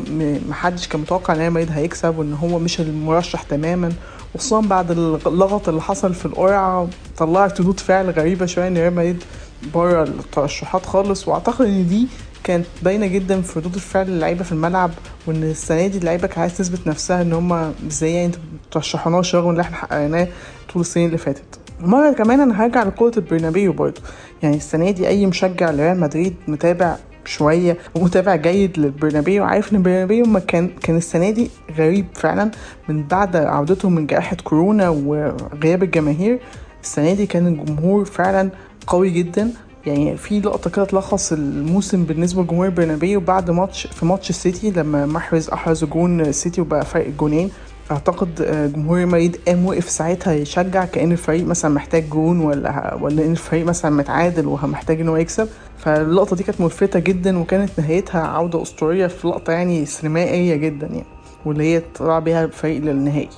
محدش 0.48 0.88
كان 0.88 1.00
متوقع 1.00 1.34
إن 1.34 1.38
ريال 1.38 1.52
مدريد 1.52 1.70
هيكسب 1.72 2.18
وإن 2.18 2.34
هو 2.34 2.58
مش 2.58 2.80
المرشح 2.80 3.42
تماما. 3.42 3.92
وخصوصا 4.34 4.60
بعد 4.60 4.90
اللغط 5.26 5.68
اللي 5.68 5.82
حصل 5.82 6.14
في 6.14 6.26
القرعة 6.26 6.88
طلعت 7.16 7.60
ردود 7.60 7.80
فعل 7.80 8.10
غريبة 8.10 8.46
شوية 8.46 8.68
إن 8.68 8.76
ريال 8.76 8.94
مدريد 8.94 9.24
بره 9.74 10.02
الترشحات 10.02 10.86
خالص. 10.86 11.28
وأعتقد 11.28 11.64
إن 11.66 11.88
دي 11.88 12.08
كانت 12.46 12.66
باينة 12.82 13.06
جدا 13.06 13.40
في 13.40 13.58
ردود 13.58 13.74
الفعل 13.74 14.08
اللعيبة 14.08 14.44
في 14.44 14.52
الملعب 14.52 14.90
وإن 15.26 15.42
السنة 15.42 15.86
دي 15.86 15.98
اللعيبة 15.98 16.26
كانت 16.26 16.38
عايزة 16.38 16.56
تثبت 16.56 16.86
نفسها 16.86 17.22
إن 17.22 17.32
هم 17.32 17.52
إزاي 17.88 18.14
يعني 18.14 18.26
أنتوا 18.26 18.40
بترشحوناش 18.70 19.34
رغم 19.34 19.50
اللي 19.50 19.62
إحنا 19.62 19.76
حققناه 19.76 20.28
طول 20.72 20.80
السنين 20.82 21.06
اللي 21.06 21.18
فاتت. 21.18 21.58
مرة 21.80 22.12
كمان 22.12 22.40
أنا 22.40 22.64
هرجع 22.64 22.82
لفكرة 22.82 23.12
البرنابيو 23.16 23.72
برضه. 23.72 24.00
يعني 24.42 24.56
السنة 24.56 24.90
دي 24.90 25.08
أي 25.08 25.26
مشجع 25.26 25.70
لريال 25.70 26.00
مدريد 26.00 26.34
متابع 26.48 26.96
شوية 27.24 27.76
ومتابع 27.94 28.36
جيد 28.36 28.78
للبرنابيو 28.78 29.44
عارف 29.44 29.72
إن 29.72 29.76
البرنابيو 29.76 30.40
كان 30.48 30.68
كان 30.68 30.96
السنة 30.96 31.30
دي 31.30 31.50
غريب 31.78 32.06
فعلا 32.14 32.50
من 32.88 33.02
بعد 33.06 33.36
عودتهم 33.36 33.94
من 33.94 34.06
جائحة 34.06 34.36
كورونا 34.44 34.88
وغياب 34.88 35.82
الجماهير. 35.82 36.38
السنة 36.82 37.14
دي 37.14 37.26
كان 37.26 37.46
الجمهور 37.46 38.04
فعلا 38.04 38.50
قوي 38.86 39.10
جدا. 39.10 39.50
يعني 39.86 40.16
في 40.16 40.40
لقطة 40.40 40.70
كده 40.70 40.84
تلخص 40.84 41.32
الموسم 41.32 42.04
بالنسبة 42.04 42.42
لجمهور 42.42 42.68
برنابيو 42.68 43.20
بعد 43.20 43.50
ماتش 43.50 43.86
في 43.86 44.06
ماتش 44.06 44.30
السيتي 44.30 44.70
لما 44.70 45.06
محرز 45.06 45.48
أحرز 45.48 45.84
جون 45.84 46.20
السيتي 46.20 46.60
وبقى 46.60 46.84
فرق 46.84 47.08
جونين. 47.08 47.50
أعتقد 47.90 48.40
آه، 48.42 48.66
جمهور 48.66 49.06
مدريد 49.06 49.36
قام 49.48 49.66
وقف 49.66 49.90
ساعتها 49.90 50.32
يشجع 50.32 50.84
كأن 50.84 51.12
الفريق 51.12 51.46
مثلا 51.46 51.74
محتاج 51.74 52.08
جون 52.08 52.40
ولا 52.40 52.94
ولا 53.00 53.24
إن 53.24 53.30
الفريق 53.32 53.66
مثلا 53.66 53.90
متعادل 53.90 54.46
ومحتاج 54.46 55.00
ان 55.00 55.08
هو 55.08 55.16
يكسب. 55.16 55.48
فاللقطة 55.78 56.36
دي 56.36 56.42
كانت 56.42 56.60
ملفتة 56.60 56.98
جدا 56.98 57.38
وكانت 57.38 57.70
نهايتها 57.78 58.20
عودة 58.20 58.62
أسطورية 58.62 59.06
في 59.06 59.28
لقطة 59.28 59.52
يعني 59.52 59.86
سينمائية 59.86 60.56
جدا 60.56 60.86
يعني 60.86 61.04
واللي 61.44 61.64
هي 61.64 61.82
طلع 61.94 62.18
بيها 62.18 62.44
الفريق 62.44 62.80
للنهائي. 62.80 63.28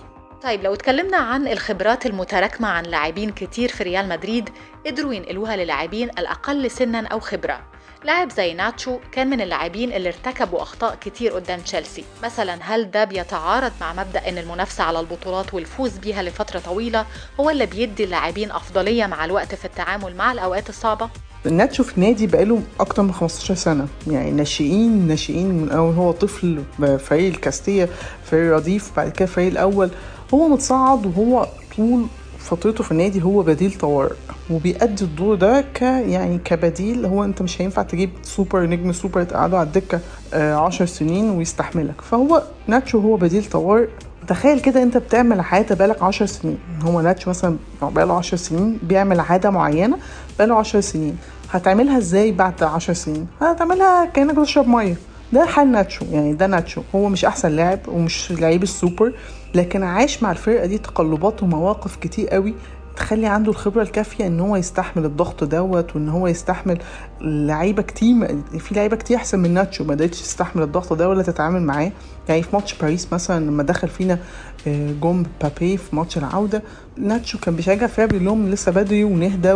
طيب 0.43 0.63
لو 0.65 0.75
اتكلمنا 0.75 1.17
عن 1.17 1.49
الخبرات 1.49 2.07
المتراكمة 2.07 2.69
عن 2.69 2.85
لاعبين 2.85 3.31
كتير 3.31 3.69
في 3.69 3.83
ريال 3.83 4.09
مدريد 4.09 4.49
قدروا 4.87 5.15
ينقلوها 5.15 5.57
للاعبين 5.57 6.11
الأقل 6.19 6.71
سنا 6.71 7.07
أو 7.09 7.21
خبرة. 7.21 7.61
لاعب 8.05 8.31
زي 8.31 8.55
ناتشو 8.55 8.99
كان 9.13 9.31
من 9.31 9.41
اللاعبين 9.41 9.93
اللي 9.93 10.09
ارتكبوا 10.09 10.63
أخطاء 10.63 10.95
كتير 11.01 11.33
قدام 11.33 11.61
تشيلسي. 11.61 12.05
مثلا 12.25 12.59
هل 12.63 12.91
ده 12.91 13.05
بيتعارض 13.05 13.73
مع 13.81 13.93
مبدأ 13.93 14.29
أن 14.29 14.39
المنافسة 14.39 14.85
على 14.85 15.01
البطولات 15.01 15.55
والفوز 15.55 15.97
بيها 15.99 16.23
لفترة 16.23 16.59
طويلة 16.59 17.07
هو 17.41 17.51
اللي 17.51 17.67
بيدي 17.67 18.05
اللاعبين 18.05 18.51
أفضلية 18.51 19.07
مع 19.07 19.25
الوقت 19.25 19.55
في 19.55 19.65
التعامل 19.65 20.17
مع 20.17 20.33
الأوقات 20.33 20.69
الصعبة؟ 20.69 21.11
ناتشو 21.45 21.83
في 21.85 22.01
نادي 22.01 22.27
بقاله 22.27 22.63
أكتر 22.81 23.03
من 23.03 23.13
15 23.13 23.55
سنة. 23.55 23.89
يعني 24.07 24.31
ناشئين 24.31 25.07
ناشئين 25.09 25.49
من 25.49 25.71
أول 25.71 25.95
هو 25.95 26.13
طفل 26.13 26.63
فريق 26.99 27.35
الكاستيا 27.35 27.89
فريق 28.25 28.55
رديف 28.55 28.97
بعد 28.97 29.13
كده 29.13 29.27
فريق 29.27 29.47
الأول. 29.49 29.91
هو 30.35 30.49
متصعد 30.49 31.07
وهو 31.07 31.47
طول 31.77 32.07
فترته 32.39 32.85
في 32.85 32.93
النادي 32.93 33.23
هو 33.23 33.43
بديل 33.43 33.73
طوارئ 33.75 34.15
وبيأدي 34.51 35.05
الدور 35.05 35.35
ده 35.35 35.61
ك 35.61 35.83
يعني 35.83 36.39
كبديل 36.39 37.07
هو 37.07 37.25
أنت 37.25 37.43
مش 37.43 37.63
هينفع 37.63 37.83
تجيب 37.83 38.11
سوبر 38.23 38.67
نجم 38.67 38.93
سوبر 38.93 39.23
تقعده 39.23 39.59
على 39.59 39.67
الدكة 39.67 40.01
آه، 40.35 40.55
عشر 40.55 40.87
سنين 40.87 41.31
ويستحملك. 41.31 42.01
فهو 42.01 42.43
ناتشو 42.67 42.99
هو 43.01 43.17
بديل 43.17 43.45
طوارئ. 43.45 43.89
تخيل 44.29 44.61
كده 44.61 44.83
أنت 44.83 44.97
بتعمل 44.97 45.41
عادة 45.41 45.75
بقالك 45.75 46.03
عشر 46.03 46.27
سنين. 46.27 46.59
هو 46.83 47.01
ناتشو 47.01 47.31
مثلا 47.31 47.57
بقاله 47.83 48.15
عشر 48.19 48.37
سنين 48.37 48.79
بيعمل 48.83 49.21
عادة 49.21 49.51
معينة 49.51 49.99
بقاله 50.39 50.55
عشر 50.55 50.81
سنين. 50.81 51.17
هتعملها 51.51 51.99
إزاي 51.99 52.33
بعد 52.33 52.63
عشر 52.63 52.93
سنين؟ 52.93 53.27
هتعملها 53.41 54.05
كأنك 54.05 54.35
بتشرب 54.35 54.69
مية. 54.69 54.97
ده 55.33 55.45
حال 55.47 55.73
ناتشو. 55.73 56.05
يعني 56.13 56.35
ده 56.35 56.47
ناتشو. 56.47 56.83
هو 56.95 57.09
مش 57.09 57.25
أحسن 57.25 57.49
لاعب 57.49 57.79
ومش 57.89 58.33
لعيب 58.33 58.63
السوبر 58.63 59.13
لكن 59.55 59.83
عاش 59.83 60.23
مع 60.23 60.31
الفرقة 60.31 60.67
دي 60.67 60.79
تقلبات 60.79 61.43
ومواقف 61.43 61.97
كتير 61.97 62.29
قوي 62.29 62.55
تخلي 62.97 63.27
عنده 63.27 63.51
الخبرة 63.51 63.83
الكافية 63.83 64.27
إن 64.27 64.41
هو 64.41 64.57
يستحمل 64.57 65.05
الضغط 65.05 65.45
دوت 65.45 65.97
وإن 65.97 66.09
هو 66.09 66.27
يستحمل 66.27 66.79
لعيبة 67.21 67.83
كتير 67.83 68.37
في 68.59 68.75
لعيبة 68.75 68.97
كتير 68.97 69.17
أحسن 69.17 69.39
من 69.39 69.55
ناتشو. 69.55 69.85
ما 69.85 69.95
قدرتش 69.95 70.21
تستحمل 70.23 70.63
الضغط 70.63 70.93
ده 70.93 71.09
ولا 71.09 71.23
تتعامل 71.23 71.63
معاه. 71.63 71.93
يعني 72.29 72.43
في 72.43 72.49
ماتش 72.53 72.75
باريس 72.75 73.13
مثلا 73.13 73.45
لما 73.45 73.63
دخل 73.63 73.89
فينا 73.89 74.19
آه، 74.67 74.93
جون 75.01 75.27
مبابي 75.43 75.77
في 75.77 75.97
ماتش 75.97 76.19
العودة 76.19 76.63
ناتشو 76.97 77.39
كان 77.39 77.57
بيشجع 77.57 77.87
فيها 77.87 78.07
بيقول 78.07 78.25
لهم 78.25 78.49
لسه 78.49 78.73
بدري 78.73 79.05
ونهدى. 79.05 79.53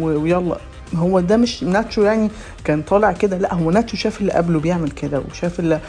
ويلا. 0.00 0.56
هو 0.96 1.20
ده 1.20 1.36
مش 1.36 1.62
ناتشو 1.62 2.02
يعني 2.02 2.30
كان 2.64 2.82
طالع 2.82 3.12
كده 3.12 3.38
لا 3.38 3.54
هو 3.54 3.70
ناتشو 3.70 3.96
شاف 3.96 4.20
اللي 4.20 4.32
قبله 4.32 4.60
بيعمل 4.60 4.90
كده 4.90 5.22
وشاف 5.30 5.60
اللي, 5.60 5.80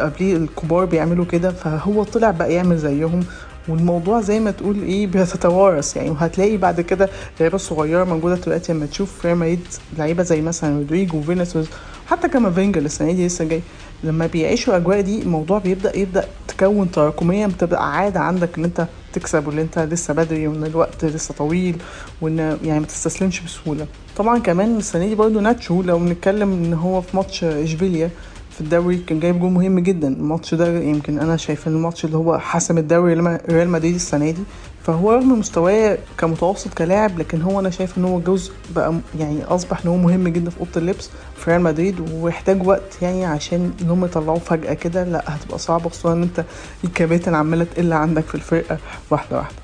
قبليه 0.00 0.36
الكبار 0.36 0.84
بيعملوا 0.84 1.24
كده 1.24 1.50
فهو 1.50 2.02
طلع 2.02 2.30
بقى 2.30 2.52
يعمل 2.54 2.78
زيهم. 2.78 3.20
والموضوع 3.68 4.20
زي 4.20 4.40
ما 4.40 4.50
تقول 4.50 4.82
إيه 4.82 5.06
بيتوارث 5.06 5.96
يعني. 5.96 6.10
وهتلاقي 6.10 6.56
بعد 6.56 6.80
كده 6.80 7.08
لعيبه 7.40 7.58
صغيرة 7.58 8.04
موجودة 8.04 8.34
دلوقتي 8.34 8.72
لما 8.72 8.86
تشوف 8.86 9.26
ريال 9.26 9.36
مدريد 9.38 9.60
لعيبة 9.98 10.22
زي 10.22 10.40
مثلا 10.40 10.78
رودريجو 10.78 11.18
وفينيسيوس 11.18 11.66
حتى 12.06 12.28
كامافينجا 12.28 12.80
السنة 12.80 13.12
دي 13.12 13.26
لسه 13.26 13.44
جاي. 13.44 13.62
لما 14.04 14.26
بيعيشوا 14.26 14.76
الاجواء 14.76 15.00
دي 15.00 15.22
الموضوع 15.22 15.58
بيبدا 15.58 15.96
يبدأ 15.98 16.24
تكون 16.48 16.90
تراكمية 16.90 17.46
بتبقى 17.46 17.96
عادة 17.96 18.20
عندك 18.20 18.58
إن 18.58 18.64
أنت 18.64 18.86
تكسب 19.12 19.46
وان 19.48 19.58
أنت 19.58 19.78
لسه 19.78 20.14
بدري 20.14 20.48
وإن 20.48 20.64
الوقت 20.64 21.04
لسه 21.04 21.34
طويل 21.34 21.76
وإن 22.20 22.38
يعني 22.64 22.80
ما 22.80 22.86
تستسلمش 22.86 23.40
بسهولة. 23.40 23.86
طبعا 24.16 24.38
كمان 24.38 24.76
السنة 24.76 25.06
دي 25.06 25.14
برضه 25.14 25.40
ناتشو 25.40 25.82
لو 25.82 25.98
بنتكلم 25.98 26.52
إن 26.52 26.74
هو 26.74 27.00
في 27.00 27.16
ماتش 27.16 27.44
إشبيليا 27.44 28.10
في 28.50 28.60
الدوري 28.60 28.98
كان 28.98 29.20
جايب 29.20 29.40
جول 29.40 29.50
مهم 29.50 29.78
جدا. 29.80 30.08
الماتش 30.08 30.54
ده 30.54 30.78
يمكن 30.80 31.18
أنا 31.18 31.36
شايف 31.36 31.68
إن 31.68 31.72
الماتش 31.72 32.04
اللي 32.04 32.16
هو 32.16 32.38
حسم 32.38 32.78
الدوري 32.78 33.14
ريال 33.50 33.68
مدريد 33.68 33.94
السنة 33.94 34.30
دي 34.30 34.42
فهو 34.90 35.12
رغم 35.12 35.38
مستواه 35.38 35.98
كمتوسط 36.18 36.74
كلاعب 36.74 37.18
لكن 37.18 37.42
هو 37.42 37.60
أنا 37.60 37.70
شايف 37.70 37.98
إن 37.98 38.04
هو 38.04 38.20
جزء 38.20 38.52
بقى 38.70 38.94
يعني 39.18 39.44
أصبح 39.44 39.80
إن 39.84 39.88
هو 39.90 39.96
مهم 39.96 40.28
جدا 40.28 40.50
في 40.50 40.60
أوضة 40.60 40.70
اللبس 40.76 41.10
في 41.36 41.50
ريال 41.50 41.60
مدريد 41.62 42.00
ويحتاج 42.12 42.66
وقت 42.66 43.02
يعني 43.02 43.24
عشان 43.24 43.72
إن 43.82 43.90
هم 43.90 44.04
يطلعوه 44.04 44.38
فجأة 44.38 44.74
كده. 44.74 45.04
لا 45.04 45.22
هتبقى 45.26 45.58
صعبة 45.58 45.88
خصوصا 45.90 46.12
إن 46.12 46.22
أنت 46.22 46.44
الكباتن 46.84 47.34
عمالة 47.34 47.64
تقل 47.64 47.92
عندك 47.92 48.24
في 48.24 48.34
الفرقة 48.34 48.78
واحدة 49.10 49.36
واحدة. 49.36 49.54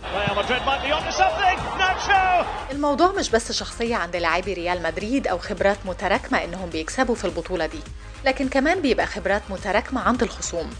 الموضوع 2.72 3.12
مش 3.12 3.30
بس 3.30 3.52
شخصية 3.52 3.96
عند 3.96 4.16
لاعبي 4.16 4.52
ريال 4.54 4.82
مدريد 4.82 5.26
أو 5.26 5.38
خبرات 5.38 5.76
متراكمة 5.86 6.44
إنهم 6.44 6.70
بيكسبوا 6.70 7.14
في 7.14 7.24
البطولة 7.24 7.66
دي 7.66 7.80
لكن 8.24 8.48
كمان 8.48 8.80
بيبقى 8.82 9.06
خبرات 9.06 9.42
متراكمة 9.50 10.00
عند 10.00 10.22
الخصوم 10.22 10.70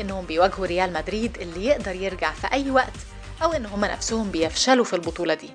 إنهم 0.00 0.24
بيواجهوا 0.26 0.66
ريال 0.66 0.92
مدريد 0.92 1.36
اللي 1.40 1.64
يقدر 1.66 1.94
يرجع 1.94 2.30
في 2.32 2.46
أي 2.52 2.70
وقت 2.70 2.92
أو 3.42 3.52
إن 3.52 3.66
هم 3.66 3.84
نفسهم 3.84 4.30
بيفشلوا 4.30 4.84
في 4.84 4.96
البطولة 4.96 5.34
دي. 5.34 5.50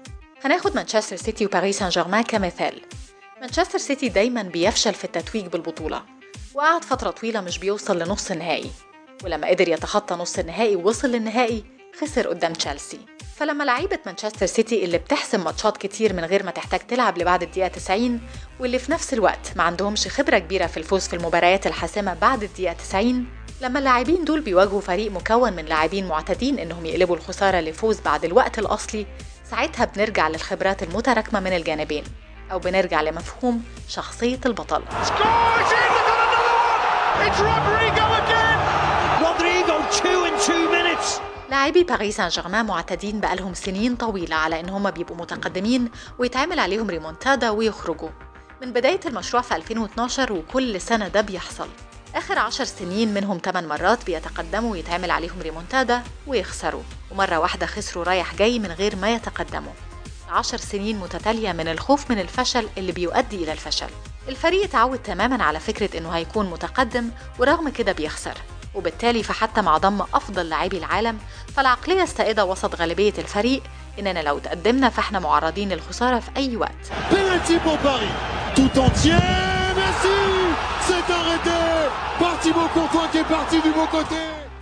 هناخد 0.46 0.76
مانشستر 0.76 1.16
سيتي 1.16 1.46
وباريس 1.46 1.80
سان 1.80 1.90
جيرمان 1.90 2.24
كمثال. 2.24 2.82
مانشستر 3.42 3.78
سيتي 3.78 4.10
دايما 4.10 4.42
بيفشل 4.44 4.94
في 4.94 5.04
التتويج 5.06 5.46
بالبطولة 5.48 6.04
وقعد 6.54 6.84
فترة 6.84 7.10
طويلة 7.12 7.42
مش 7.42 7.60
بيوصل 7.60 8.00
لنص 8.00 8.32
النهائي. 8.32 8.72
ولما 9.24 9.48
قدر 9.48 9.70
يتخطى 9.70 10.16
نص 10.16 10.40
النهائي 10.40 10.76
ووصل 10.76 11.08
للنهائي 11.08 11.64
خسر 12.02 12.28
قدام 12.28 12.54
تشيلسي. 12.54 13.00
فلما 13.36 13.64
لعيبة 13.64 14.00
مانشستر 14.06 14.46
سيتي 14.46 14.86
اللي 14.86 14.98
بتحسم 14.98 15.44
ماتشات 15.44 15.78
كتير 15.78 16.14
من 16.14 16.26
غير 16.26 16.44
ما 16.44 16.52
تحتاج 16.52 16.80
تلعب 16.80 17.18
لبعد 17.18 17.44
الدقيقة 17.44 17.68
90 17.68 18.22
واللي 18.60 18.80
في 18.80 18.92
نفس 18.92 19.14
الوقت 19.14 19.52
ما 19.56 19.64
عندهمش 19.64 20.08
خبرة 20.08 20.38
كبيرة 20.40 20.66
في 20.68 20.78
الفوز 20.78 21.08
في 21.08 21.16
المباريات 21.16 21.68
الحاسمة 21.68 22.14
بعد 22.14 22.44
الدقيقة 22.44 22.74
90 22.74 23.26
لما 23.62 23.80
اللاعبين 23.80 24.26
دول 24.26 24.42
بيواجهوا 24.42 24.82
فريق 24.82 25.12
مكون 25.12 25.54
من 25.54 25.66
لاعبين 25.66 26.08
معتادين 26.08 26.60
إنهم 26.60 26.86
يقلبوا 26.86 27.16
الخسارة 27.16 27.60
لفوز 27.60 28.00
بعد 28.00 28.26
الوقت 28.26 28.60
الأصلي 28.60 29.06
ساعتها 29.52 29.86
بنرجع 29.86 30.28
للخبرات 30.28 30.84
المتراكمة 30.84 31.40
من 31.40 31.54
الجانبين 31.54 32.04
أو 32.52 32.60
بنرجع 32.60 33.02
لمفهوم 33.02 33.64
شخصية 33.88 34.40
البطل. 34.46 34.84
لاعبي 41.50 41.84
باريس 41.84 42.18
سان 42.18 42.28
جيرمان 42.28 42.66
معتادين 42.66 43.20
بقالهم 43.20 43.54
سنين 43.54 43.96
طويلة 43.96 44.36
على 44.36 44.60
إن 44.60 44.70
هم 44.70 44.92
بيبقوا 44.92 45.18
متقدمين 45.18 45.90
ويتعمل 46.20 46.60
عليهم 46.60 46.90
ريمونتادا 46.90 47.50
ويخرجوا. 47.50 48.10
من 48.62 48.74
بداية 48.74 49.00
المشروع 49.06 49.42
في 49.42 49.56
2012 49.56 50.34
وكل 50.34 50.82
سنة 50.82 51.08
ده 51.08 51.22
بيحصل. 51.22 51.68
آخر 52.16 52.40
عشر 52.40 52.64
سنين 52.64 53.14
منهم 53.14 53.38
8 53.38 53.68
مرات 53.68 54.06
بيتقدموا 54.06 54.72
ويتعمل 54.72 55.12
عليهم 55.12 55.42
ريمونتادا 55.42 56.04
ويخسروا 56.28 56.84
ومرة 57.12 57.40
واحدة 57.40 57.66
خسروا 57.66 58.04
رايح 58.04 58.36
جاي 58.36 58.60
من 58.60 58.72
غير 58.72 58.96
ما 58.96 59.14
يتقدموا. 59.14 59.72
عشر 60.30 60.58
سنين 60.58 61.00
متتالية 61.00 61.52
من 61.52 61.68
الخوف 61.68 62.12
من 62.12 62.20
الفشل 62.20 62.68
اللي 62.78 62.92
بيؤدي 62.92 63.44
إلى 63.44 63.52
الفشل. 63.52 63.90
الفريق 64.28 64.64
اتعود 64.64 65.00
تماما 65.00 65.44
على 65.44 65.60
فكرة 65.60 65.98
إنه 65.98 66.10
هيكون 66.10 66.50
متقدم 66.50 67.10
ورغم 67.40 67.70
كده 67.70 67.92
بيخسر. 67.92 68.38
وبالتالي 68.76 69.24
فحتى 69.24 69.62
مع 69.62 69.78
ضم 69.78 70.02
أفضل 70.02 70.50
لاعبي 70.50 70.78
العالم 70.78 71.18
فالعقلية 71.56 72.04
السائدة 72.04 72.46
وسط 72.46 72.76
غالبية 72.76 73.14
الفريق 73.18 73.64
إننا 74.00 74.20
لو 74.20 74.40
تقدمنا 74.40 74.90
فإحنا 74.90 75.20
معرضين 75.20 75.70
للخسارة 75.70 76.20
في 76.20 76.30
أي 76.38 76.56
وقت. 76.58 76.92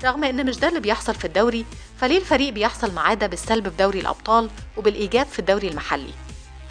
رغم 0.03 0.23
إن 0.23 0.45
مش 0.45 0.57
ده 0.59 0.67
اللي 0.69 0.79
بيحصل 0.79 1.15
في 1.15 1.25
الدوري 1.25 1.65
فليه 2.01 2.17
الفريق 2.17 2.53
بيحصل 2.53 2.93
معاه 2.93 3.13
ده 3.13 3.27
بالسلب 3.27 3.69
في 3.69 3.75
دوري 3.75 3.99
الأبطال 3.99 4.49
وبالإيجاب 4.77 5.25
في 5.25 5.39
الدوري 5.39 5.67
المحلي؟ 5.67 6.13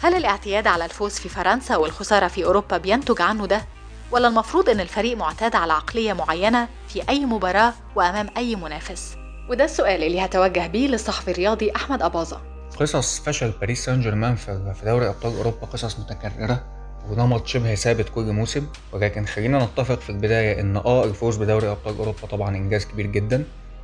هل 0.01 0.15
الاعتياد 0.15 0.67
على 0.67 0.85
الفوز 0.85 1.13
في 1.13 1.29
فرنسا 1.29 1.75
والخسارة 1.77 2.27
في 2.27 2.45
أوروبا 2.45 2.77
بينتج 2.77 3.21
عنه 3.21 3.45
ده؟ 3.45 3.65
ولا 4.11 4.27
المفروض 4.27 4.69
إن 4.69 4.79
الفريق 4.79 5.17
معتاد 5.17 5.55
على 5.55 5.73
عقلية 5.73 6.13
معينة 6.13 6.67
في 6.87 7.09
أي 7.09 7.25
مباراة 7.25 7.73
وأمام 7.95 8.27
أي 8.37 8.55
منافس؟ 8.55 9.15
وده 9.49 9.65
السؤال 9.65 10.03
اللي 10.03 10.25
هتوجه 10.25 10.67
بيه 10.67 10.87
للصحفي 10.87 11.31
الرياضي 11.31 11.71
أحمد 11.75 12.01
أباظة. 12.01 12.41
قصص 12.79 13.19
فشل 13.19 13.51
باريس 13.51 13.85
سان 13.85 14.01
جيرمان 14.01 14.35
في 14.35 14.73
دوري 14.85 15.09
أبطال 15.09 15.37
أوروبا 15.37 15.65
قصص 15.65 15.99
متكررة 15.99 16.63
ونمط 17.09 17.47
شبه 17.47 17.75
ثابت 17.75 18.09
كل 18.09 18.31
موسم. 18.31 18.67
ولكن 18.91 19.25
خلينا 19.25 19.65
نتفق 19.65 19.99
في 19.99 20.09
البداية 20.09 20.61
إن 20.61 20.77
آه 20.77 21.03
الفوز 21.03 21.37
بدوري 21.37 21.71
أبطال 21.71 21.97
أوروبا 21.97 22.27
طبعا 22.31 22.55
إنجاز 22.55 22.85
كبير 22.85 23.05
جدا. 23.05 23.43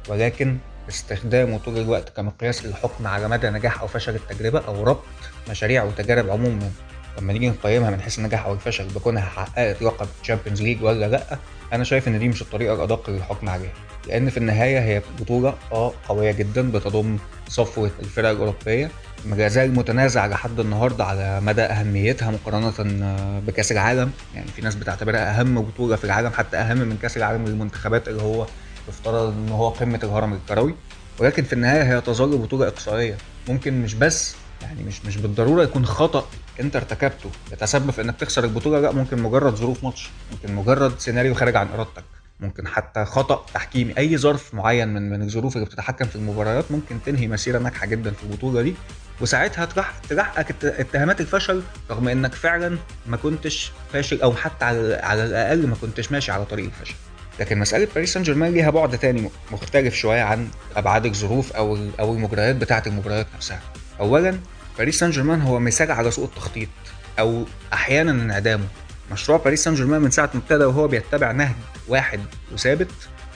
ولكن 0.10 0.58
استخدامه 0.90 1.58
طول 1.58 1.78
الوقت 1.78 2.10
كمقياس 2.10 2.66
للحكم 2.66 3.08
على 3.08 3.28
مدى 3.28 3.50
نجاح 3.50 3.82
أو 3.82 3.88
فشل 3.88 4.16
التجربة 4.16 4.60
أو 4.68 4.84
ربط 4.84 5.04
مشاريع 5.50 5.84
وتجارب 5.84 6.30
عموما. 6.30 6.72
لما 7.20 7.34
نيجي 7.34 7.50
نقيمها 7.50 7.90
من 7.90 8.02
حيث 8.02 8.20
النجاح 8.20 8.46
أو 8.46 8.54
الفشل 8.54 8.88
بكونها 8.88 9.22
حققت 9.24 9.82
لقب 9.82 10.08
Champions 10.24 10.62
League 10.62 10.84
ولا 10.84 11.06
لأ؟ 11.06 11.40
أنا 11.74 11.84
شايف 11.84 12.08
إن 12.08 12.20
دي 12.20 12.28
مش 12.28 12.42
الطريقة 12.42 12.74
الأدق 12.76 13.10
للحكم 13.10 13.50
عليها 13.50 13.74
لأن 14.08 14.30
في 14.30 14.38
النهاية 14.38 14.80
هي 14.80 15.02
بطولة 15.20 15.56
آه 15.72 15.94
قوية 16.08 16.32
جدا 16.32 16.72
بتضم 16.72 17.18
صفوة 17.50 17.92
الفرق 18.00 18.30
الأوروبية 18.30 18.92
ما 19.26 19.48
زال 19.48 19.76
متنازع 19.76 20.26
لحد 20.28 20.60
النهارده 20.60 21.06
على 21.06 21.42
مدى 21.42 21.62
أهميتها 21.62 22.32
مقارنة 22.32 22.74
بكأس 23.48 23.72
العالم. 23.72 24.12
يعني 24.36 24.48
في 24.48 24.62
ناس 24.62 24.76
بتعتبرها 24.76 25.40
أهم 25.40 25.62
بطولة 25.62 25.96
في 25.96 26.04
العالم 26.04 26.30
حتى 26.30 26.58
أهم 26.58 26.78
من 26.78 26.98
كأس 27.02 27.18
العالم 27.18 27.46
للمنتخبات 27.46 28.08
اللي 28.08 28.22
هو 28.22 28.46
يفترض 28.90 29.34
إن 29.34 29.50
هو 29.50 29.70
قمة 29.70 30.00
الهرم 30.04 30.34
الكروي. 30.34 30.76
ولكن 31.20 31.44
في 31.44 31.54
النهاية 31.54 31.84
هي 31.84 32.02
تظل 32.02 32.38
بطولة 32.38 32.68
إقصائية. 32.68 33.18
ممكن 33.50 33.82
مش 33.82 33.94
بس 33.94 34.36
يعني 34.62 34.84
مش 34.84 35.06
مش 35.06 35.18
بالضرورة 35.18 35.64
يكون 35.64 35.86
خطأ 35.86 36.28
انت 36.60 36.76
ارتكبته 36.76 37.30
يتسبب 37.52 37.92
في 37.92 38.02
انك 38.02 38.16
تخسر 38.20 38.44
البطولة 38.44 38.80
لا 38.80 38.92
ممكن 38.92 39.22
مجرد 39.22 39.56
ظروف 39.56 39.84
ماتش 39.84 40.10
ممكن 40.32 40.56
مجرد 40.56 41.00
سيناريو 41.00 41.34
خارج 41.34 41.56
عن 41.56 41.68
إرادتك 41.74 42.04
ممكن 42.40 42.68
حتى 42.68 43.06
خطأ 43.06 43.46
تحكيمي 43.54 43.98
أي 43.98 44.18
ظرف 44.18 44.54
معين 44.54 44.88
من 44.88 45.10
من 45.10 45.22
الظروف 45.22 45.56
اللي 45.56 45.66
بتتحكم 45.66 46.06
في 46.06 46.16
المباريات 46.16 46.72
ممكن 46.72 47.00
تنهي 47.06 47.28
مسيرة 47.28 47.60
ناجحة 47.60 47.86
جدا 47.86 48.12
في 48.12 48.24
البطولة 48.24 48.62
دي 48.62 48.76
وساعتها 49.22 49.68
تلحقك 50.10 50.66
اتهامات 50.66 51.22
الفشل 51.22 51.64
رغم 51.92 52.08
إنك 52.08 52.34
فعلا 52.34 52.78
ما 53.08 53.18
كنتش 53.18 53.72
فاشل 53.94 54.22
أو 54.22 54.34
حتى 54.34 54.66
على 54.66 54.96
على 54.96 55.26
الأقل 55.26 55.68
ما 55.68 55.76
كنتش 55.82 56.12
ماشي 56.12 56.32
على 56.32 56.46
طريق 56.46 56.66
الفشل. 56.66 56.96
لكن 57.40 57.60
مسألة 57.60 57.88
باريس 57.96 58.14
سان 58.14 58.24
جيرمان 58.24 58.54
ليها 58.54 58.70
بعد 58.70 58.98
تاني 58.98 59.30
مختلف 59.52 59.96
شوية 59.96 60.22
عن 60.22 60.48
ابعاد 60.76 61.06
الظروف 61.06 61.54
أو 61.54 61.78
أو 62.00 62.14
المجريات 62.14 62.56
بتاعة 62.56 62.84
المباريات 62.88 63.28
نفسها. 63.36 63.62
اولا 64.00 64.40
باريس 64.78 65.00
سان 65.00 65.10
جيرمان 65.12 65.42
هو 65.42 65.60
مثال 65.60 65.92
على 65.92 66.12
سوء 66.12 66.26
التخطيط 66.26 66.70
أو 67.20 67.46
أحيانا 67.74 68.12
انعدامه. 68.12 68.66
مشروع 69.12 69.38
باريس 69.38 69.64
سان 69.64 69.74
جيرمان 69.76 70.02
من 70.02 70.12
ساعة 70.12 70.30
ما 70.34 70.40
ابتدى 70.40 70.64
وهو 70.66 70.88
بيتبع 70.88 71.32
نهج 71.32 71.56
واحد 71.88 72.20
وثابت 72.54 72.92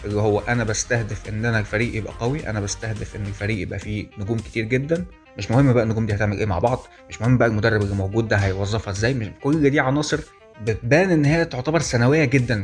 اللي 0.05 0.21
هو 0.21 0.39
أنا 0.39 0.63
بستهدف 0.63 1.29
إن 1.29 1.45
أنا 1.45 1.59
الفريق 1.59 1.95
يبقى 1.95 2.13
قوي 2.19 2.49
أنا 2.49 2.59
بستهدف 2.59 3.15
إن 3.15 3.25
الفريق 3.25 3.57
يبقى 3.61 3.79
فيه 3.79 4.07
نجوم 4.17 4.37
كتير 4.37 4.65
جدا. 4.65 5.05
مش 5.37 5.51
مهم 5.51 5.73
بقى 5.73 5.83
النجوم 5.83 6.05
دي 6.05 6.13
هتعمل 6.13 6.37
إيه 6.37 6.45
مع 6.45 6.59
بعض 6.59 6.87
مش 7.09 7.21
مهم 7.21 7.37
بقى 7.37 7.47
المدرب 7.47 7.81
اللي 7.81 7.95
موجود 7.95 8.27
ده 8.27 8.35
هيوظفها 8.37 8.91
إزاي 8.91 9.13
مش 9.13 9.27
كل 9.41 9.69
دي 9.69 9.79
عناصر 9.79 10.19
بتبان 10.63 11.11
إن 11.11 11.25
هي 11.25 11.45
تعتبر 11.45 11.79
ثانوية 11.79 12.25
جدا 12.25 12.63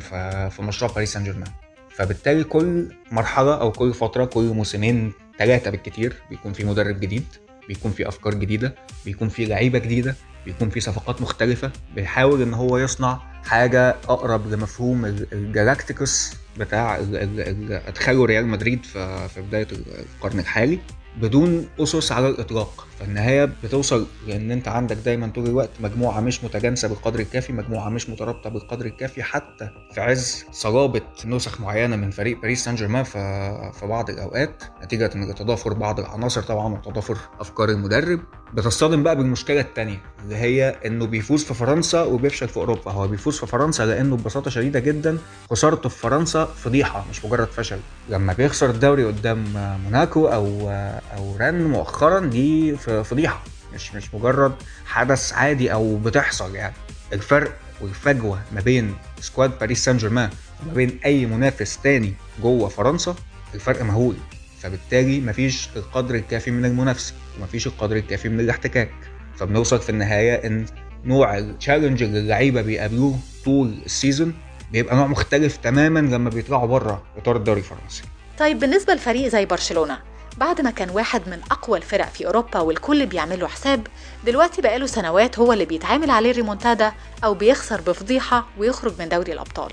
في 0.50 0.62
مشروع 0.62 0.92
باريس 0.92 1.14
سان 1.14 1.24
جيرمان 1.24 1.48
فبالتالي 1.90 2.44
كل 2.44 2.96
مرحلة 3.12 3.62
أو 3.62 3.72
كل 3.72 3.94
فترة 3.94 4.26
كل 4.26 4.44
موسمين 4.44 5.14
ثلاثة 5.40 5.72
بالكتير 5.72 6.16
بيكون 6.30 6.54
في 6.54 6.64
مدرب 6.64 7.00
جديد. 7.00 7.24
بيكون 7.68 7.92
في 7.92 8.08
أفكار 8.08 8.34
جديدة 8.34 8.76
بيكون 9.06 9.30
في 9.30 9.46
لعيبة 9.46 9.80
جديدة 9.80 10.16
بيكون 10.46 10.70
في 10.70 10.80
صفقات 10.80 11.22
مختلفة. 11.22 11.72
بيحاول 11.96 12.42
إن 12.42 12.54
هو 12.54 12.78
يصنع 12.78 13.22
حاجة 13.44 13.96
أقرب 14.10 14.54
لمفهوم 14.54 15.06
ال 15.06 15.18
Galácticos 15.18 16.34
بتاع 16.58 16.98
اللي 16.98 17.82
ادخله 17.88 18.26
ريال 18.26 18.48
مدريد 18.48 18.86
في 18.86 19.42
بداية 19.48 19.68
القرن 20.16 20.40
الحالي 20.40 20.80
بدون 21.22 21.68
أسس 21.80 22.12
على 22.12 22.28
الإطلاق. 22.28 22.88
فالنهايه 23.00 23.46
بتوصل 23.46 24.08
لأن 24.28 24.52
انت 24.52 24.68
عندك 24.68 24.96
دايما 24.98 25.28
طول 25.28 25.46
الوقت 25.46 25.70
مجموعة 25.80 26.20
مش 26.20 26.44
متجانسة 26.44 26.88
بالقدر 26.88 27.20
الكافي 27.20 27.54
مجموعة 27.54 27.90
مش 27.90 28.10
مترابطة 28.10 28.50
بالقدر 28.50 28.86
الكافي 28.86 29.24
حتى 29.24 29.70
في 29.94 30.02
عز 30.02 30.46
صلابه 30.52 31.02
نسخ 31.26 31.62
معينة 31.62 31.96
من 31.96 32.12
فريق 32.12 32.42
باريس 32.42 32.64
سان 32.64 32.76
جيرمان 32.76 33.04
في 33.04 33.80
بعض 33.84 34.10
الأوقات 34.10 34.64
نتيجة 34.84 35.10
إن 35.16 35.36
تضافر 35.36 35.74
بعض 35.74 36.00
العناصر 36.00 36.42
طبعا 36.42 36.74
وتضافر 36.74 37.18
أفكار 37.40 37.70
المدرب. 37.70 38.20
بتصطدم 38.54 39.04
بقى 39.04 39.16
بالمشكلة 39.16 39.62
الثانية 39.62 39.98
اللي 40.24 40.36
هي 40.36 40.76
إنه 40.86 41.06
بيفوز 41.06 41.44
في 41.44 41.54
فرنسا 41.54 42.02
وبيفشل 42.04 42.48
في 42.48 42.58
أوروبا. 42.58 42.92
هو 42.92 43.08
بيفوز 43.08 43.40
في 43.40 43.46
فرنسا 43.48 43.86
لأنه 43.86 44.18
ببساطة 44.18 44.50
شديدة 44.52 44.80
جدا 44.80 45.18
خسارته 45.50 45.90
في 45.90 45.98
فرنسا 46.00 46.46
فضيحة 46.46 47.06
مش 47.10 47.26
مجرد 47.26 47.48
فشل. 47.48 47.80
لما 48.10 48.34
بيخسر 48.34 48.70
الدوري 48.70 49.06
قدام 49.06 49.44
موناكو 49.84 50.28
أو 50.28 50.70
أو 51.18 51.38
ران 51.40 51.64
مؤخرا 51.68 52.20
دي 52.20 52.76
فضيحة. 52.90 53.44
مش 53.74 53.96
مش 53.96 54.14
مجرد 54.14 54.56
حدث 54.86 55.34
عادي 55.34 55.74
أو 55.74 55.96
بتحصل 55.98 56.56
يعني. 56.56 56.76
الفرق 57.14 57.56
والفجوة 57.82 58.40
ما 58.52 58.62
بين 58.62 58.96
squad 59.22 59.60
باريس 59.60 59.86
سان 59.86 59.98
جيرمان 59.98 60.30
وما 60.64 60.74
بين 60.74 61.00
أي 61.06 61.26
منافس 61.26 61.78
تاني 61.78 62.14
جوه 62.42 62.70
فرنسا 62.70 63.16
الفرق 63.56 63.82
مهول. 63.82 64.16
فبالتالي 64.62 65.20
مفيش 65.20 65.70
القدر 65.76 66.16
الكافي 66.16 66.52
من 66.52 66.66
المنافسة 66.66 67.14
ومفيش 67.40 67.68
القدر 67.68 67.96
الكافي 67.96 68.30
من 68.30 68.40
الاحتكاك. 68.40 68.92
فبنوصل 69.38 69.80
في 69.80 69.90
النهاية 69.90 70.48
إن 70.48 70.66
نوع 71.06 71.38
ال 71.38 71.45
challenge 71.45 72.04
اللي 72.04 72.20
اللعيبة 72.20 72.62
بيقابلوه 72.62 73.20
طول 73.46 73.78
ال 73.86 73.93
season 73.93 74.34
بيبقى 74.72 74.96
نوع 74.96 75.08
مختلف 75.08 75.58
تماما 75.58 76.00
لما 76.00 76.30
بيطلعوا 76.30 76.68
بره 76.68 77.04
إطار 77.18 77.36
الدوري 77.36 77.60
الفرنسي. 77.60 78.04
طيب 78.40 78.60
بالنسبة 78.60 78.94
لفريق 78.94 79.28
زي 79.28 79.46
برشلونة 79.46 79.98
بعد 80.38 80.62
ما 80.62 80.72
كان 80.72 80.90
واحد 80.90 81.30
من 81.30 81.40
أقوى 81.52 81.78
الفرق 81.78 82.10
في 82.10 82.28
أوروبا 82.28 82.60
والكل 82.60 83.06
بيعمل 83.06 83.40
له 83.40 83.48
حساب 83.48 83.88
دلوقتي 84.26 84.62
بقاله 84.62 84.86
سنوات 84.86 85.40
هو 85.40 85.54
اللي 85.54 85.66
بيتعمل 85.66 86.10
عليه 86.10 86.32
الريمونتادا 86.32 86.92
أو 87.24 87.34
بيخسر 87.34 87.82
بفضيحة 87.82 88.48
ويخرج 88.58 88.94
من 89.00 89.10
دوري 89.10 89.34
الأبطال. 89.34 89.72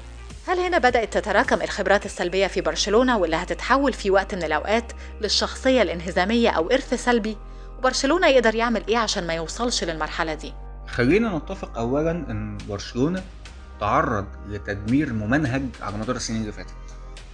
هل 0.49 0.59
هنا 0.59 0.79
بدأت 0.79 1.13
تتراكم 1.19 1.63
الخبرات 1.63 2.07
السلبية 2.07 2.47
في 2.47 2.61
برشلونة 2.61 3.19
واللي 3.19 3.37
هتتحول 3.37 3.93
في 3.93 4.11
وقت 4.11 4.35
من 4.35 4.43
الأوقات 4.43 4.93
للشخصية 5.21 5.83
الانهزامية 5.83 6.51
أو 6.51 6.71
إرث 6.71 6.95
سلبي؟ 7.05 7.37
وبرشلونة 7.79 8.27
يقدر 8.27 8.55
يعمل 8.55 8.83
إيه 8.89 8.99
عشان 8.99 9.27
ما 9.27 9.35
يوصلش 9.35 9.85
للمرحلة 9.85 10.35
دي؟ 10.35 10.53
خلينا 10.87 11.39
نتفق 11.39 11.79
أولا 11.79 12.11
أن 12.11 12.59
برشلونة 12.69 13.23
تعرض 13.81 14.27
لتدمير 14.49 15.13
ممنهج 15.13 15.63
على 15.83 15.97
مدار 15.97 16.17
السنين 16.17 16.41
اللي 16.41 16.53
فاتت. 16.53 16.75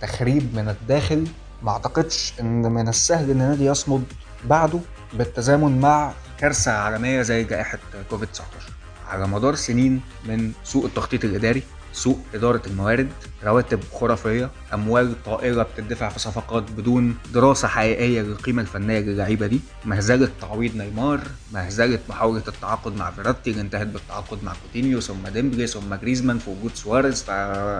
تخريب 0.02 0.54
من 0.56 0.68
الداخل 0.68 1.26
ما 1.62 1.70
أعتقدش 1.70 2.32
إن 2.40 2.62
من 2.72 2.88
السهل 2.88 3.24
إن 3.30 3.40
النادي 3.40 3.64
يصمد 3.64 4.04
بعده 4.44 4.80
بالتزامن 5.14 5.80
مع 5.80 6.12
كارثة 6.38 6.72
عالمية 6.72 7.22
زي 7.22 7.44
جائحة 7.44 7.78
كوفيد 8.10 8.28
19 8.28 8.72
على 9.08 9.26
مدار 9.28 9.54
سنين 9.54 10.00
من 10.28 10.52
سوء 10.64 10.86
التخطيط 10.86 11.24
الإداري 11.24 11.62
سوء 11.92 12.18
إدارة 12.34 12.62
الموارد 12.66 13.08
رواتب 13.44 13.80
خرافية 14.00 14.50
أموال 14.74 15.22
طائرة 15.24 15.62
بتدفع 15.62 16.08
في 16.08 16.18
صفقات 16.18 16.62
بدون 16.70 17.16
دراسة 17.34 17.68
حقيقية 17.68 18.22
للقيمة 18.22 18.62
الفنية 18.62 18.98
للعيبة 19.00 19.46
دي 19.46 19.60
مهزلة 19.84 20.28
تعويض 20.40 20.76
نيمار 20.76 21.20
مهزلة 21.52 21.98
محاولة 22.08 22.42
التعاقد 22.48 22.96
مع 22.96 23.10
فيراتي 23.10 23.50
اللي 23.50 23.60
انتهت 23.60 23.86
بالتعاقد 23.86 24.44
مع 24.44 24.52
كوتينيو 24.66 25.00
ثم 25.00 25.28
ديمبلي 25.28 25.66
ثم 25.66 25.94
جريزمان 25.94 26.38
في 26.38 26.50
وجود 26.50 26.70
سواريز. 26.74 27.24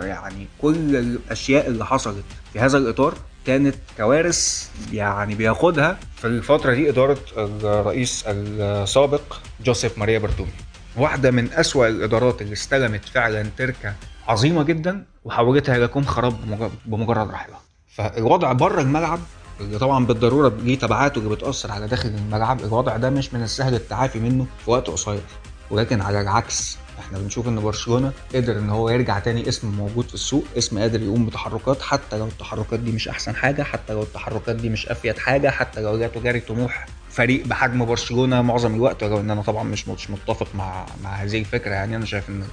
يعني 0.05 0.47
كل 0.63 0.97
الأشياء 0.97 1.67
اللي 1.67 1.87
حصلت 1.87 2.25
في 2.53 2.61
هذا 2.61 2.79
الإطار 2.79 3.15
كانت 3.49 3.75
كوارث 3.97 4.69
يعني 4.93 5.35
بياخدها. 5.35 5.99
في 6.17 6.27
الفترة 6.27 6.75
دي 6.75 6.89
إدارة 6.91 7.19
الرئيس 7.37 8.25
السابق 8.27 9.21
جوزيف 9.65 9.99
ماريا 9.99 10.19
برتومي 10.19 10.51
واحدة 10.97 11.31
من 11.31 11.53
أسوأ 11.53 11.89
الإدارات 11.89 12.43
اللي 12.43 12.53
استلمت 12.53 13.05
فعلا 13.05 13.47
تركة 13.57 13.95
عظيمة 14.29 14.63
جدا 14.63 15.05
وحولتها 15.25 15.77
إلى 15.77 15.87
كون 15.89 16.05
خراب 16.05 16.37
بمجرد 16.87 17.31
رحلها 17.31 17.61
فالوضع 17.97 18.53
بره 18.53 18.81
الملعب 18.81 19.19
اللي 19.61 19.79
طبعا 19.79 20.07
بالضرورة 20.07 20.53
ليه 20.63 20.79
تبعاته 20.79 21.19
اللي 21.19 21.31
بتأثر 21.31 21.73
على 21.73 21.87
داخل 21.89 22.09
الملعب 22.09 22.61
الوضع 22.61 22.97
ده 22.97 23.11
مش 23.11 23.35
من 23.35 23.43
السهل 23.43 23.75
التعافي 23.75 24.19
منه 24.21 24.47
في 24.65 24.71
وقت 24.71 24.87
قصير. 24.91 25.21
ولكن 25.71 26.01
على 26.01 26.21
العكس 26.21 26.79
إحنا 26.99 27.19
بنشوف 27.19 27.49
إن 27.49 27.61
برشلونة 27.61 28.13
قدر 28.35 28.59
إن 28.59 28.71
هو 28.71 28.91
يرجع 28.91 29.19
تاني 29.19 29.49
اسم 29.49 29.71
موجود 29.71 30.09
في 30.09 30.15
السوق 30.15 30.45
اسم 30.59 30.79
قادر 30.79 31.03
يقوم 31.03 31.27
بتحركات 31.27 31.83
حتى 31.83 32.19
لو 32.19 32.27
التحركات 32.27 32.81
دي 32.81 32.93
مش 32.93 33.09
أحسن 33.09 33.35
حاجة 33.37 33.63
حتى 33.63 33.93
لو 33.93 34.03
التحركات 34.03 34.57
دي 34.57 34.69
مش 34.69 34.89
أفيد 34.89 35.19
حاجة 35.19 35.49
حتى 35.51 35.81
لو 35.81 35.97
لا 35.97 36.07
تجاري 36.07 36.41
طموح 36.41 36.87
فريق 37.11 37.47
بحجم 37.47 37.85
برشلونة 37.85 38.43
معظم 38.43 38.75
الوقت 38.75 39.03
ولو 39.03 39.21
إن 39.21 39.31
أنا 39.31 39.43
طبعا 39.43 39.63
مش 39.63 39.89
مش 39.89 40.11
متفق 40.11 40.49
مع 40.55 40.87
مع 41.05 41.15
هذه 41.15 41.39
الفكرة 41.39 41.71
يعني 41.71 41.97
أنا 41.97 42.05
شايف 42.05 42.29
إن 42.29 42.45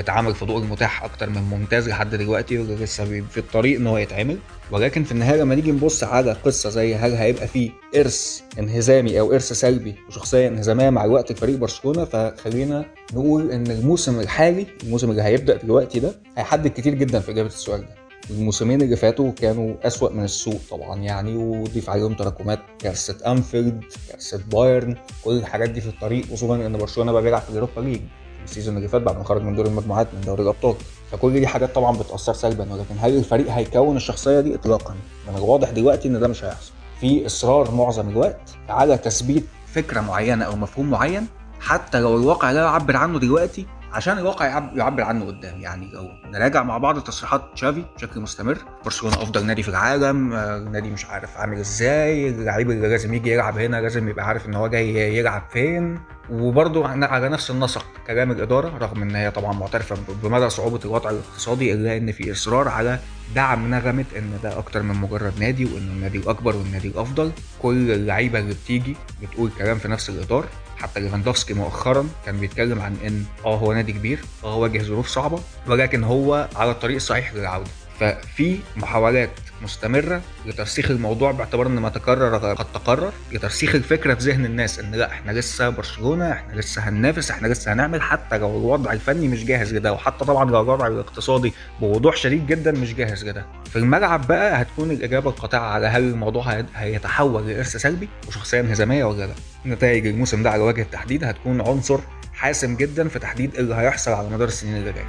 اتعمل 0.00 0.34
في 0.34 0.44
ضوء 0.44 0.62
المتاح 0.62 1.04
أكتر 1.04 1.30
من 1.30 1.42
ممتاز 1.42 1.88
لحد 1.88 2.14
دلوقتي 2.14 2.58
واللي 2.58 2.74
لسه 2.74 3.04
في 3.30 3.38
الطريق 3.38 3.78
إن 3.80 3.86
هو 3.86 3.98
يتعمل. 3.98 4.38
ولكن 4.70 5.04
في 5.04 5.12
النهاية 5.12 5.40
لما 5.40 5.54
نيجي 5.54 5.72
نبص 5.72 6.04
على 6.04 6.32
قصة 6.32 6.70
زي 6.70 6.94
هل 6.94 7.12
هيبقى 7.14 7.46
فيه 7.48 7.70
إرث 7.96 8.40
انهزامي 8.58 9.20
أو 9.20 9.32
إرث 9.32 9.52
سلبي 9.52 9.94
وشخصية 10.08 10.48
انهزامية 10.48 10.90
مع 10.90 11.04
الوقت 11.04 11.32
لفريق 11.32 11.56
برشلونة 11.56 12.04
فخلينا 12.04 12.84
نقول 13.14 13.50
إن 13.50 13.66
الموسم 13.66 14.20
الحالي 14.20 14.66
الموسم 14.84 15.10
اللي 15.10 15.22
هيبدأ 15.22 15.56
دلوقتي 15.56 16.00
ده 16.00 16.14
هيحدد 16.38 16.68
كتير 16.68 16.94
جدا 16.94 17.20
في 17.20 17.30
إجابة 17.30 17.48
السؤال 17.48 17.80
ده. 17.80 18.02
الموسمين 18.30 18.82
اللي 18.82 18.96
فاتوا 18.96 19.32
كانوا 19.32 19.74
أسوأ 19.86 20.10
من 20.12 20.24
السوق 20.24 20.60
طبعا 20.70 20.98
يعني 21.00 21.36
وضيف 21.36 21.90
عليهم 21.90 22.14
تراكمات 22.14 22.58
كارثة 22.78 23.32
أنفيلد 23.32 23.84
كارثة 24.10 24.40
بايرن 24.52 24.96
كل 25.24 25.32
الحاجات 25.36 25.70
دي 25.70 25.80
في 25.80 25.88
الطريق 25.88 26.24
خصوصا 26.24 26.56
إن 26.56 26.76
برشلونة 26.78 27.12
بقى 27.12 27.22
بيلعب 27.22 27.42
في 27.42 27.50
ال 27.50 27.54
Europa 27.54 27.80
League. 27.80 28.00
ال 28.44 28.49
season 28.49 28.76
اللي 28.76 28.88
فات 28.88 29.02
بعد 29.02 29.16
ما 29.16 29.24
خرج 29.24 29.42
من 29.42 29.56
دور 29.56 29.66
المجموعات 29.66 30.06
من 30.14 30.20
دوري 30.20 30.42
الأبطال. 30.42 30.74
فكل 31.12 31.32
دي 31.32 31.46
حاجات 31.46 31.74
طبعا 31.74 31.96
بتأثر 31.96 32.32
سلبا 32.32 32.72
ولكن 32.72 32.94
هل 33.00 33.16
الفريق 33.18 33.50
هيكون 33.50 33.96
الشخصية 33.96 34.40
دي؟ 34.40 34.54
إطلاقا. 34.54 34.94
من 35.28 35.36
الواضح 35.36 35.70
دلوقتي 35.70 36.08
إن 36.08 36.20
ده 36.20 36.28
مش 36.28 36.44
هيحصل. 36.44 36.72
في 37.00 37.26
إصرار 37.26 37.70
معظم 37.70 38.08
الوقت 38.08 38.50
على 38.68 38.98
تثبيت 38.98 39.44
فكرة 39.74 40.00
معينة 40.00 40.44
أو 40.44 40.56
مفهوم 40.56 40.90
معين. 40.90 41.26
حتى 41.60 42.00
لو 42.00 42.16
الواقع 42.16 42.50
لا 42.50 42.60
يعبر 42.60 42.96
عنه 42.96 43.18
دلوقتي 43.18 43.66
عشان 43.92 44.18
الواقع 44.18 44.46
يعبر 44.74 45.02
عنه 45.02 45.26
قدام. 45.26 45.60
يعني 45.60 45.90
لو 45.92 46.10
نراجع 46.26 46.62
مع 46.62 46.78
بعض 46.78 47.00
تصريحات 47.00 47.42
تشافي 47.54 47.84
بشكل 47.96 48.20
مستمر. 48.20 48.58
برشلونة 48.84 49.22
أفضل 49.22 49.46
نادي 49.46 49.62
في 49.62 49.68
العالم 49.68 50.34
نادي 50.72 50.90
مش 50.90 51.06
عارف 51.06 51.36
عامل 51.36 51.58
إزاي 51.58 52.28
اللعيب 52.28 52.70
اللي 52.70 52.88
لازم 52.88 53.14
يجي 53.14 53.30
يلعب 53.32 53.58
هنا 53.58 53.76
لازم 53.80 54.08
يبقى 54.08 54.26
عارف 54.26 54.46
إن 54.46 54.54
هو 54.54 54.66
جاي 54.68 55.16
يلعب 55.18 55.42
فين. 55.52 56.00
وبرضه 56.30 56.88
على 56.88 57.28
نفس 57.28 57.50
النسق 57.50 57.86
كلام 58.06 58.30
الإدارة 58.30 58.78
رغم 58.78 59.02
إن 59.02 59.16
هي 59.16 59.30
طبعا 59.30 59.52
معترفة 59.52 59.96
بمدى 60.22 60.50
صعوبة 60.50 60.80
الوضع 60.84 61.10
الاقتصادي 61.10 61.72
إلا 61.72 61.96
إن 61.96 62.12
في 62.12 62.32
إصرار 62.32 62.68
على 62.68 62.98
دعم 63.34 63.70
نغمة 63.74 64.04
إن 64.16 64.38
ده 64.42 64.58
أكتر 64.58 64.82
من 64.82 64.94
مجرد 64.94 65.32
نادي 65.38 65.64
وإنه 65.64 65.92
النادي 65.92 66.18
الأكبر 66.18 66.56
والنادي 66.56 66.88
الأفضل. 66.88 67.32
كل 67.62 67.90
اللعيبة 67.90 68.38
اللي 68.38 68.54
بتيجي 68.54 68.96
بتقول 69.22 69.50
كلام 69.58 69.78
في 69.78 69.88
نفس 69.88 70.08
الإطار. 70.10 70.44
حتى 70.82 71.00
ليفاندوفسكي 71.00 71.54
مؤخرا 71.54 72.08
كان 72.26 72.40
بيتكلم 72.40 72.80
عن 72.80 72.96
إن 73.06 73.24
آه 73.44 73.56
هو 73.56 73.72
نادي 73.72 73.92
كبير 73.92 74.20
آه 74.44 74.56
واجه 74.56 74.82
ظروف 74.82 75.08
صعبة 75.08 75.38
ولكن 75.66 76.04
هو 76.04 76.48
على 76.56 76.70
الطريق 76.70 76.96
الصحيح 76.96 77.34
للعودة. 77.34 77.70
ففي 78.02 78.58
محاولات 78.76 79.30
مستمرة 79.62 80.20
لترسيخ 80.46 80.90
الموضوع 80.90 81.30
باعتبار 81.32 81.66
إن 81.66 81.78
ما 81.78 81.88
تكرر 81.88 82.36
قد 82.54 82.66
تكرر 82.74 83.12
لترسيخ 83.32 83.74
الفكرة 83.74 84.14
في 84.14 84.20
ذهن 84.30 84.44
الناس 84.44 84.78
إن 84.78 84.94
لأ 84.94 85.10
إحنا 85.10 85.32
لسه 85.32 85.68
برشلونة 85.68 86.32
إحنا 86.32 86.60
لسه 86.60 86.82
هننافس 86.88 87.30
إحنا 87.30 87.48
لسه 87.48 87.72
هنعمل 87.72 88.02
حتى 88.02 88.38
لو 88.38 88.50
الوضع 88.58 88.92
الفني 88.92 89.28
مش 89.28 89.44
جاهز 89.44 89.74
لده 89.74 89.92
وحتى 89.92 90.24
طبعا 90.24 90.50
لو 90.50 90.60
الوضع 90.60 90.86
الاقتصادي 90.86 91.52
بوضوح 91.80 92.16
شديد 92.16 92.46
جدا 92.46 92.72
مش 92.72 92.94
جاهز 92.94 93.24
لده. 93.24 93.44
في 93.70 93.76
الملعب 93.78 94.26
بقى 94.26 94.62
هتكون 94.62 94.90
الإجابة 94.90 95.30
القاطعة 95.30 95.60
على 95.72 95.86
هل 95.86 96.02
الموضوع 96.02 96.44
هي- 96.44 96.64
هيتحول 96.76 97.48
لإرث 97.48 97.76
سلبي 97.76 98.08
وشخصية 98.28 98.60
انهزامية 98.60 99.04
ولا 99.04 99.24
لأ. 99.26 99.34
نتائج 99.66 100.06
الموسم 100.06 100.42
ده 100.42 100.50
على 100.50 100.62
وجه 100.62 100.82
التحديد 100.82 101.24
هتكون 101.24 101.60
عنصر 101.60 101.98
حاسم 102.34 102.76
جدا 102.76 103.08
في 103.08 103.18
تحديد 103.18 103.54
اللي 103.54 103.74
هيحصل 103.74 104.10
على 104.10 104.28
مدار 104.28 104.48
السنين 104.48 104.76
اللي 104.76 104.92
جاية. 104.92 105.06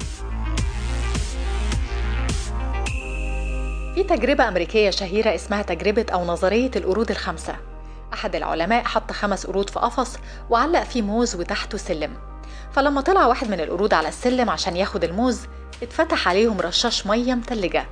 في 3.94 4.02
تجربة 4.02 4.48
أمريكية 4.48 4.90
شهيرة 4.90 5.34
اسمها 5.34 5.62
تجربة 5.62 6.06
أو 6.12 6.24
نظرية 6.24 6.70
القرود 6.76 7.10
الخمسة. 7.10 7.56
أحد 8.14 8.36
العلماء 8.36 8.84
حط 8.84 9.12
خمس 9.12 9.46
قرود 9.46 9.70
في 9.70 9.78
قفص 9.78 10.16
وعلق 10.50 10.82
فيه 10.82 11.02
موز 11.02 11.34
وتحته 11.34 11.78
سلم. 11.78 12.16
فلما 12.72 13.00
طلع 13.00 13.26
واحد 13.26 13.50
من 13.50 13.60
القرود 13.60 13.94
على 13.94 14.08
السلم 14.08 14.50
عشان 14.50 14.76
ياخد 14.76 15.04
الموز 15.04 15.40
اتفتح 15.82 16.28
عليهم 16.28 16.60
رشاش 16.60 17.06
مية 17.06 17.34
متلجة. 17.34 17.86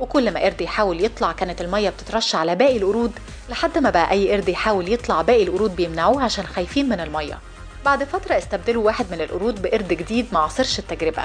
وكل 0.00 0.30
ما 0.30 0.40
قرد 0.40 0.60
يحاول 0.60 1.04
يطلع 1.04 1.32
كانت 1.32 1.60
المية 1.60 1.90
بتترش 1.90 2.34
على 2.34 2.54
باقي 2.56 2.76
القرود 2.76 3.12
لحد 3.48 3.78
ما 3.78 3.90
بقى 3.90 4.10
أي 4.10 4.32
قرد 4.32 4.48
يحاول 4.48 4.92
يطلع 4.92 5.22
باقي 5.22 5.42
القرود 5.42 5.76
بيمنعوه 5.76 6.22
عشان 6.22 6.46
خايفين 6.46 6.88
من 6.88 7.00
المية. 7.00 7.38
بعد 7.84 8.04
فترة 8.04 8.38
استبدلوا 8.38 8.84
واحد 8.84 9.06
من 9.10 9.20
القرود 9.20 9.62
بقرد 9.62 9.88
جديد 9.88 10.26
ما 10.32 10.38
عاصرش 10.38 10.78
التجربة. 10.78 11.22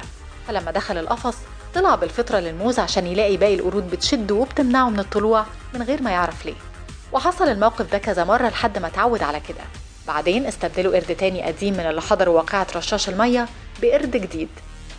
فلما 0.48 0.72
دخل 0.72 0.98
القفص 0.98 1.36
طلع 1.76 1.96
بالفطرة 1.96 2.40
للموز 2.40 2.80
عشان 2.80 3.08
يلاقي 3.08 3.38
باقي 3.38 3.56
القرود 3.56 3.90
بتشده 3.90 4.36
وبتمنعه 4.36 4.90
من 4.90 5.00
الطلوع 5.00 5.46
من 5.74 5.82
غير 5.82 6.02
ما 6.02 6.12
يعرف 6.12 6.46
ليه. 6.46 6.54
وحصل 7.14 7.48
الموقف 7.48 7.92
ده 7.92 7.98
كذا 7.98 8.24
مرة 8.24 8.48
لحد 8.50 8.78
ما 8.78 8.88
اتعود 8.88 9.24
على 9.24 9.40
كده. 9.40 9.64
بعدين 10.08 10.46
استبدلوا 10.46 10.96
قرد 10.96 11.16
تاني 11.16 11.44
قديم 11.44 11.74
من 11.74 11.80
اللي 11.80 12.02
حضروا 12.02 12.36
واقعة 12.36 12.68
رشاش 12.76 13.10
المية 13.10 13.48
بقرد 13.82 14.12
جديد. 14.12 14.50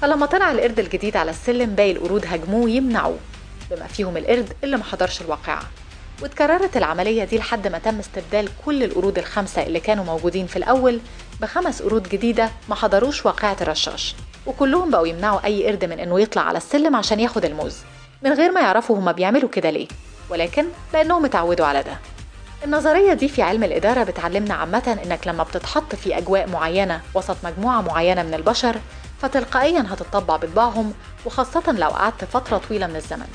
فلما 0.03 0.27
طلع 0.27 0.51
القرد 0.51 0.79
الجديد 0.79 1.17
على 1.17 1.31
السلم 1.31 1.75
باقي 1.75 1.91
القرود 1.93 2.27
هاجموه 2.27 2.71
يمنعوه 2.71 3.19
بما 3.71 3.87
فيهم 3.87 4.17
القرد 4.17 4.53
اللي 4.65 4.77
ما 4.77 4.85
حضرش 4.85 5.21
الواقعة. 5.21 5.63
واتكررت 6.23 6.77
العملية 6.77 7.25
دي 7.25 7.39
لحد 7.39 7.67
ما 7.69 7.79
تم 7.79 7.99
استبدال 7.99 8.49
كل 8.67 8.83
القرود 8.83 9.19
الخمسة 9.19 9.63
اللي 9.63 9.81
كانوا 9.81 10.05
موجودين 10.05 10.47
في 10.47 10.57
الأول 10.57 11.01
بخمس 11.41 11.83
قرود 11.83 12.09
جديدة 12.09 12.51
ما 12.69 12.75
حضروش 12.75 13.27
واقعة 13.27 13.57
الرشاش. 13.61 14.15
وكلهم 14.47 14.91
بقوا 14.91 15.07
يمنعوا 15.07 15.45
أي 15.45 15.67
قرد 15.67 15.85
من 15.85 16.01
إنه 16.01 16.21
يطلع 16.21 16.43
على 16.43 16.59
السلم 16.59 16.97
عشان 16.97 17.21
ياخد 17.21 17.45
الموز. 17.45 17.77
من 18.23 18.33
غير 18.33 18.53
ما 18.53 18.61
يعرفوا 18.61 18.97
هما 18.99 19.13
بيعملوا 19.13 19.49
كده 19.49 19.71
ليه. 19.71 19.89
ولكن 20.31 20.67
لأنهم 20.95 21.25
اتعودوا 21.25 21.67
على 21.67 21.83
ده. 21.83 21.97
النظرية 22.65 23.13
دي 23.13 23.29
في 23.29 23.43
علم 23.43 23.65
الإدارة 23.65 24.03
بتعلمنا 24.05 24.55
عامة 24.55 24.99
إنك 25.05 25.27
لما 25.27 25.43
بتتحط 25.43 25.95
في 25.95 26.19
أجواء 26.19 26.49
معينة 26.49 27.01
وسط 27.15 27.37
مجموعة 27.45 27.81
معينة 27.81 28.23
من 28.23 28.35
البشر 28.35 28.77
فتلقائيا 29.23 29.87
هتطبع 29.91 30.37
بطباعهم 30.37 30.93
وخاصة 31.27 31.73
لو 31.73 31.89
قعدت 31.89 32.25
فترة 32.25 32.59
طويلة 32.69 32.87
من 32.87 32.97
الزمن. 32.97 33.27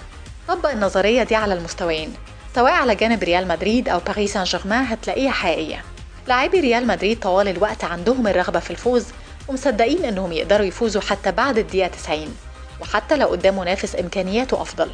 طبق 0.47 0.69
النظرية 0.71 1.23
دي 1.23 1.35
على 1.35 1.53
المستويين. 1.53 2.13
سواء 2.55 2.71
على 2.71 2.95
جانب 2.95 3.23
ريال 3.23 3.47
مدريد 3.47 3.89
أو 3.89 3.99
باريس 3.99 4.33
سان 4.33 4.43
جيرمان 4.43 4.85
هتلاقيها 4.85 5.31
حقيقية. 5.31 5.83
لاعبي 6.27 6.59
ريال 6.59 6.87
مدريد 6.87 7.19
طوال 7.19 7.47
الوقت 7.47 7.83
عندهم 7.83 8.27
الرغبة 8.27 8.59
في 8.59 8.71
الفوز 8.71 9.05
ومصدقين 9.51 10.05
إنهم 10.05 10.31
يقدروا 10.31 10.65
يفوزوا 10.65 11.01
حتى 11.01 11.31
بعد 11.31 11.57
الدقيقة 11.57 11.87
90 11.87 12.35
وحتى 12.81 13.15
لو 13.15 13.27
قدام 13.27 13.59
منافس 13.59 13.95
إمكانياته 13.95 14.61
أفضل. 14.61 14.89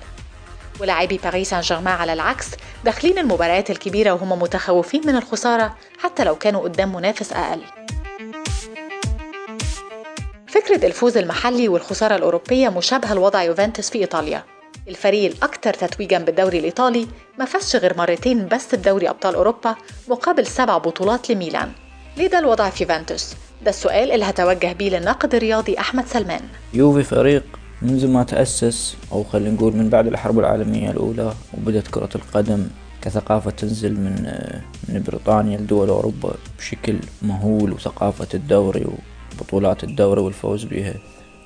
ولاعبي 0.79 1.19
باريس 1.23 1.49
سان 1.49 1.61
جيرمان 1.61 1.93
على 1.93 2.13
العكس 2.13 2.47
داخلين 2.85 3.17
المباريات 3.17 3.69
الكبيرة 3.69 4.11
وهم 4.11 4.41
متخوفين 4.41 5.01
من 5.07 5.15
الخسارة 5.15 5.75
حتى 6.03 6.23
لو 6.23 6.35
كانوا 6.35 6.61
قدام 6.61 6.95
منافس 6.95 7.33
أقل. 7.33 7.61
فكرة 10.47 10.85
الفوز 10.85 11.17
المحلي 11.17 11.67
والخسارة 11.67 12.15
الأوروبية 12.15 12.69
مشابهة 12.69 13.13
لوضع 13.13 13.43
يوفنتوس 13.43 13.89
في 13.89 13.99
إيطاليا. 13.99 14.43
الفريق 14.87 15.31
الأكثر 15.31 15.73
تتويجا 15.73 16.17
بالدوري 16.17 16.59
الإيطالي 16.59 17.07
ما 17.39 17.45
فازش 17.45 17.75
غير 17.75 17.97
مرتين 17.97 18.47
بس 18.47 18.75
بدوري 18.75 19.09
أبطال 19.09 19.35
أوروبا 19.35 19.75
مقابل 20.07 20.47
سبع 20.47 20.77
بطولات 20.77 21.29
لميلان. 21.31 21.71
ليه 22.17 22.27
ده 22.27 22.39
الوضع 22.39 22.69
في 22.69 22.83
يوفنتوس؟ 22.83 23.35
ده 23.65 23.69
السؤال 23.69 24.11
اللي 24.11 24.25
هتوجه 24.25 24.73
بيه 24.73 24.89
للناقد 24.89 25.35
الرياضي 25.35 25.79
أحمد 25.79 26.05
سلمان. 26.05 26.41
يوفي 26.73 27.03
فريق 27.03 27.43
منذ 27.81 28.07
ما 28.07 28.23
تأسس 28.23 28.97
أو 29.11 29.23
خلينا 29.23 29.55
نقول 29.55 29.75
من 29.75 29.89
بعد 29.89 30.07
الحرب 30.07 30.39
العالمية 30.39 30.91
الأولى 30.91 31.33
وبدأت 31.57 31.87
كرة 31.87 32.09
القدم 32.15 32.67
كثقافة 33.01 33.51
تنزل 33.51 33.93
من 33.93 34.31
من 34.89 35.03
بريطانيا 35.07 35.57
لدول 35.57 35.89
أوروبا 35.89 36.33
بشكل 36.57 36.99
مهول 37.21 37.73
وثقافة 37.73 38.27
الدوري 38.33 38.85
وبطولات 39.35 39.83
الدوري 39.83 40.21
والفوز 40.21 40.63
بها. 40.63 40.93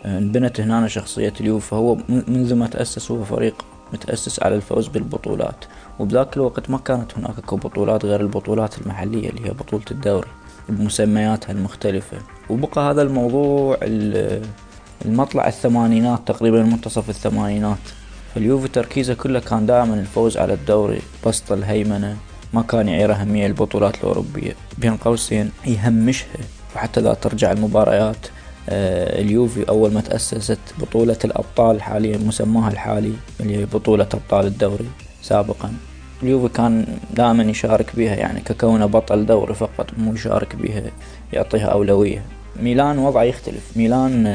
انبنت 0.05 0.61
هنا 0.61 0.87
شخصية 0.87 1.33
اليوفي 1.41 1.67
فهو 1.67 1.97
منذ 2.09 2.55
ما 2.55 2.67
تأسس 2.67 3.11
هو 3.11 3.23
فريق 3.23 3.65
متأسس 3.93 4.43
على 4.43 4.55
الفوز 4.55 4.87
بالبطولات. 4.87 5.65
وبذاك 5.99 6.37
الوقت 6.37 6.69
ما 6.69 6.77
كانت 6.77 7.17
هناك 7.17 7.53
بطولات 7.53 8.05
غير 8.05 8.21
البطولات 8.21 8.77
المحلية 8.81 9.29
اللي 9.29 9.47
هي 9.47 9.51
بطولة 9.51 9.85
الدوري. 9.91 10.27
بمسمياتها 10.71 11.51
المختلفة. 11.51 12.17
وبقى 12.49 12.91
هذا 12.91 13.01
الموضوع 13.01 13.77
المطلع 15.05 15.47
الثمانينات 15.47 16.19
تقريبا 16.27 16.63
منتصف 16.63 17.09
الثمانينات. 17.09 17.77
فاليوفي 18.35 18.67
تركيزه 18.67 19.13
كله 19.13 19.39
كان 19.39 19.65
دائما 19.65 19.93
الفوز 19.93 20.37
على 20.37 20.53
الدوري. 20.53 21.01
بسط 21.25 21.51
الهيمنة 21.51 22.17
ما 22.53 22.61
كان 22.61 22.87
يعير 22.87 23.13
أهمية 23.13 23.47
البطولات 23.47 23.95
الأوروبية. 23.95 24.55
بين 24.77 24.97
قوسين 24.97 25.51
يهمشها. 25.65 26.39
وحتى 26.75 26.99
إذا 26.99 27.13
ترجع 27.13 27.51
المباريات 27.51 28.27
اليوفي 28.69 29.69
أول 29.69 29.93
ما 29.93 30.01
تأسست 30.01 30.59
بطولة 30.79 31.17
الأبطال 31.25 31.81
حاليا 31.81 32.17
مسماها 32.17 32.71
الحالي 32.71 33.13
اللي 33.39 33.57
هي 33.57 33.65
بطولة 33.65 34.07
أبطال 34.13 34.45
الدوري 34.45 34.89
سابقا. 35.21 35.73
اليوفي 36.23 36.53
كان 36.53 36.85
دائما 37.13 37.43
يشارك 37.43 37.95
بها 37.95 38.15
يعني 38.15 38.39
ككونه 38.39 38.85
بطل 38.85 39.25
دوري 39.25 39.53
فقط 39.53 39.87
مو 39.97 40.13
يشارك 40.13 40.55
بها 40.55 40.83
يعطيها 41.33 41.65
أولوية. 41.65 42.21
ميلان 42.59 42.97
وضعه 42.97 43.23
يختلف. 43.23 43.77
ميلان 43.77 44.27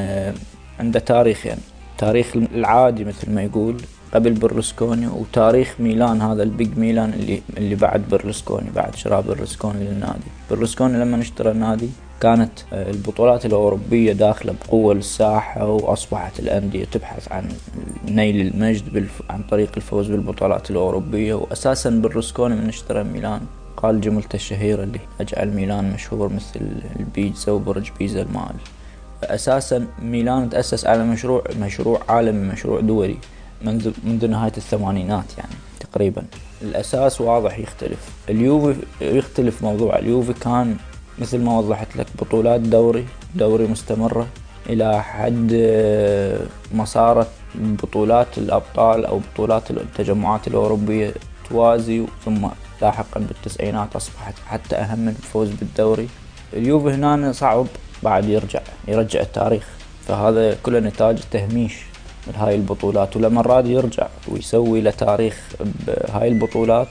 عنده 0.81 1.01
تاريخ 1.01 1.47
يعني 1.47 1.61
تاريخ 1.99 2.37
العادي 2.37 3.05
مثل 3.05 3.31
ما 3.31 3.43
يقول 3.43 3.77
قبل 4.15 4.33
برلسكوني 4.33 5.07
وتاريخ 5.07 5.75
ميلان 5.79 6.23
هذا 6.23 6.43
ال 6.43 6.52
big 6.52 6.79
ميلان 6.79 7.13
اللي 7.13 7.43
اللي 7.57 7.75
بعد 7.75 8.03
برلسكوني 8.11 8.67
بعد 8.75 8.95
شراء 8.97 9.21
برلسكوني 9.21 9.85
للنادي. 9.85 10.29
برلسكوني 10.51 10.99
لما 10.99 11.21
اشترى 11.21 11.51
النادي 11.51 11.89
كانت 12.21 12.53
البطولات 12.73 13.47
الأوروبية 13.47 14.13
داخلة 14.13 14.55
بقوة 14.65 14.95
للساحة 14.95 15.67
وأصبحت 15.67 16.41
الأندية 16.41 16.85
تبحث 16.85 17.33
عن 17.33 17.49
نيل 18.09 18.47
المجد 18.47 18.93
بالف... 18.93 19.23
عن 19.31 19.43
طريق 19.43 19.71
الفوز 19.77 20.11
بالبطولات 20.11 20.71
الأوروبية 20.71 21.35
وأساسا 21.35 21.91
برلسكوني 21.91 22.55
من 22.55 22.69
اشترى 22.69 23.05
ميلان. 23.05 23.41
قال 23.77 24.01
جملته 24.01 24.37
الشهيرة 24.37 24.83
اللي 24.83 25.01
أجعل 25.21 25.49
ميلان 25.49 25.93
مشهور 25.93 26.33
مثل 26.33 26.61
البيتزا 27.01 27.53
وبرج 27.53 27.91
بيزا 27.99 28.23
المال. 28.23 28.55
أساسا 29.23 29.87
ميلان 30.03 30.51
تأسس 30.51 30.87
على 30.87 31.05
مشروع 31.05 31.45
مشروع 31.61 32.01
عالمي 32.09 32.53
مشروع 32.53 32.81
دولي 32.81 33.17
منذ 33.63 33.91
منذ 34.05 34.27
نهاية 34.27 34.53
الثمانينات 34.57 35.39
يعني 35.39 35.55
تقريبا. 35.81 36.25
الأساس 36.63 37.21
واضح 37.21 37.59
يختلف. 37.59 38.11
اليوفي 38.29 38.75
يختلف 39.01 39.63
موضوع. 39.63 39.99
اليوفي 39.99 40.33
كان 40.33 40.77
مثل 41.19 41.39
ما 41.39 41.59
وضحت 41.59 41.97
لك 41.97 42.07
بطولات 42.21 42.61
دوري 42.61 43.07
دوري 43.35 43.67
مستمرة 43.67 44.27
إلى 44.67 45.03
حد 45.03 45.53
ما 46.75 46.85
صارت 46.85 47.29
بطولات 47.55 48.39
الأبطال 48.39 49.07
أو 49.07 49.19
بطولات 49.19 49.71
التجمعات 49.71 50.49
الأوروبية 50.49 51.15
توازي 51.51 52.07
ثم 52.25 52.49
لاحقا 52.83 53.21
بالتسعينات 53.21 53.97
أصبحت 53.97 54.35
حتى 54.47 54.77
أهم 54.77 54.99
من 54.99 55.09
الفوز 55.09 55.51
بالدوري. 55.51 56.09
اليوفي 56.53 56.89
هنا 56.89 57.33
صعب 57.33 57.67
بعد 58.03 58.25
يرجع 58.25 58.61
يرجع 58.89 59.21
التاريخ 59.21 59.67
فهذا 60.09 60.57
كله 60.63 60.81
نتاج 60.81 61.19
تهميش 61.31 61.75
هاي 62.35 62.55
البطولات. 62.55 63.17
ولما 63.17 63.43
راد 63.43 63.67
يرجع 63.67 64.07
ويسوي 64.29 64.81
له 64.81 64.91
تاريخ 64.91 65.41
بهاي 65.87 66.29
البطولات 66.29 66.89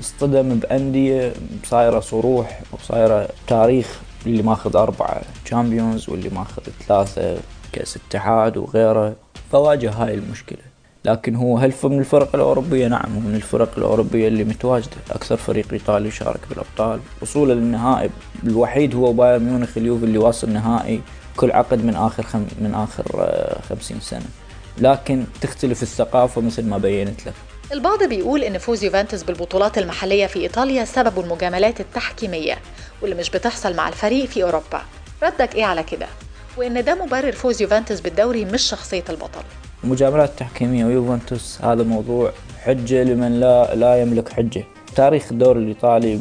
اصطدم 0.00 0.58
بأندية 0.58 1.32
صايرة 1.64 2.00
صروح 2.00 2.60
وصايرة 2.72 3.28
تاريخ 3.46 4.00
اللي 4.26 4.42
ماخذ 4.42 4.76
أربعة 4.76 5.22
Champions 5.44 6.08
واللي 6.08 6.28
ماخذ 6.28 6.62
ثلاثة 6.88 7.36
كأس 7.72 7.96
اتحاد 7.96 8.56
وغيره. 8.56 9.14
فواجه 9.52 9.90
هاي 9.90 10.14
المشكلة. 10.14 10.58
لكن 11.04 11.34
هو 11.36 11.58
هل 11.58 11.72
من 11.84 11.98
الفرق 11.98 12.34
الأوروبية؟ 12.34 12.88
نعم 12.88 13.14
هو 13.14 13.20
من 13.20 13.34
الفرق 13.34 13.70
الأوروبية 13.78 14.28
اللي 14.28 14.44
متواجدة. 14.44 14.96
أكثر 15.10 15.36
فريق 15.36 15.72
إيطالي 15.72 16.08
يشارك 16.08 16.40
بالأبطال. 16.48 17.00
وصوله 17.22 17.54
للنهائي 17.54 18.10
الوحيد 18.44 18.94
هو 18.94 19.12
بايرن 19.12 19.42
ميونخ 19.42 19.78
اليوفي 19.78 20.04
اللي 20.04 20.18
واصل 20.18 20.50
نهائي 20.50 21.00
كل 21.36 21.50
عقد 21.50 21.84
من 21.84 21.96
آخر 21.96 22.22
خم 22.22 22.44
من 22.60 22.74
آخر 22.74 23.28
خمسين 23.68 24.00
سنة. 24.00 24.26
لكن 24.78 25.24
تختلف 25.40 25.82
الثقافة 25.82 26.40
مثل 26.40 26.64
ما 26.64 26.78
بينت 26.78 27.26
لك. 27.26 27.34
البعض 27.72 28.02
بيقول 28.04 28.42
إن 28.42 28.58
فوز 28.58 28.84
يوفنتوس 28.84 29.22
بالبطولات 29.22 29.78
المحلية 29.78 30.26
في 30.26 30.40
إيطاليا 30.40 30.84
سبب 30.84 31.20
المجاملات 31.20 31.80
التحكيمية 31.80 32.58
واللي 33.02 33.16
مش 33.16 33.30
بتحصل 33.30 33.76
مع 33.76 33.88
الفريق 33.88 34.24
في 34.24 34.42
أوروبا. 34.42 34.82
ردك 35.22 35.54
إيه 35.54 35.64
على 35.64 35.82
كده؟ 35.82 36.06
وإن 36.56 36.84
ده 36.84 36.94
مبرر 37.04 37.32
فوز 37.32 37.62
يوفنتوس 37.62 38.00
بالدوري 38.00 38.44
مش 38.44 38.62
شخصية 38.62 39.04
البطل. 39.08 39.40
المجاملات 39.84 40.30
التحكيمية 40.30 40.84
ويوفنتوس 40.84 41.58
هذا 41.62 41.82
موضوع 41.82 42.32
حجة 42.62 43.02
لمن 43.02 43.40
لا 43.40 43.74
لا 43.74 44.02
يملك 44.02 44.28
حجة. 44.28 44.64
تاريخ 44.96 45.24
الدوري 45.32 45.60
الإيطالي 45.60 46.20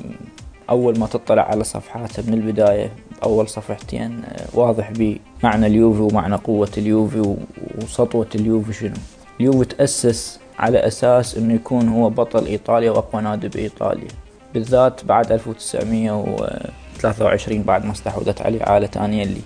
أول 0.70 1.00
ما 1.00 1.08
تطلع 1.08 1.42
على 1.44 1.64
صفحاته 1.64 2.24
من 2.28 2.34
البداية 2.34 2.92
أول 3.24 3.50
صفحتين 3.50 4.22
واضح 4.54 4.92
بمعنى 4.92 5.68
اليوفي 5.68 6.02
ومعنى 6.02 6.36
قوة 6.36 6.72
اليوفي 6.78 7.36
وسطوة 7.82 8.28
اليوفي 8.36 8.74
شنو. 8.74 8.94
اليوفي 9.40 9.66
تأسس 9.66 10.40
على 10.60 10.88
أساس 10.88 11.38
أنه 11.38 11.54
يكون 11.54 11.90
هو 11.90 12.10
بطل 12.10 12.46
إيطاليا 12.46 12.92
وأقوى 12.92 13.22
نادي 13.22 13.48
بإيطاليا. 13.48 14.08
بالذات 14.54 15.06
بعد 15.06 15.32
1923 15.32 17.64
بعد 17.64 17.86
ما 17.86 17.92
استحوذت 17.92 18.42
عليه 18.42 18.64
عائلة 18.64 18.90
أنيلي. 18.98 19.42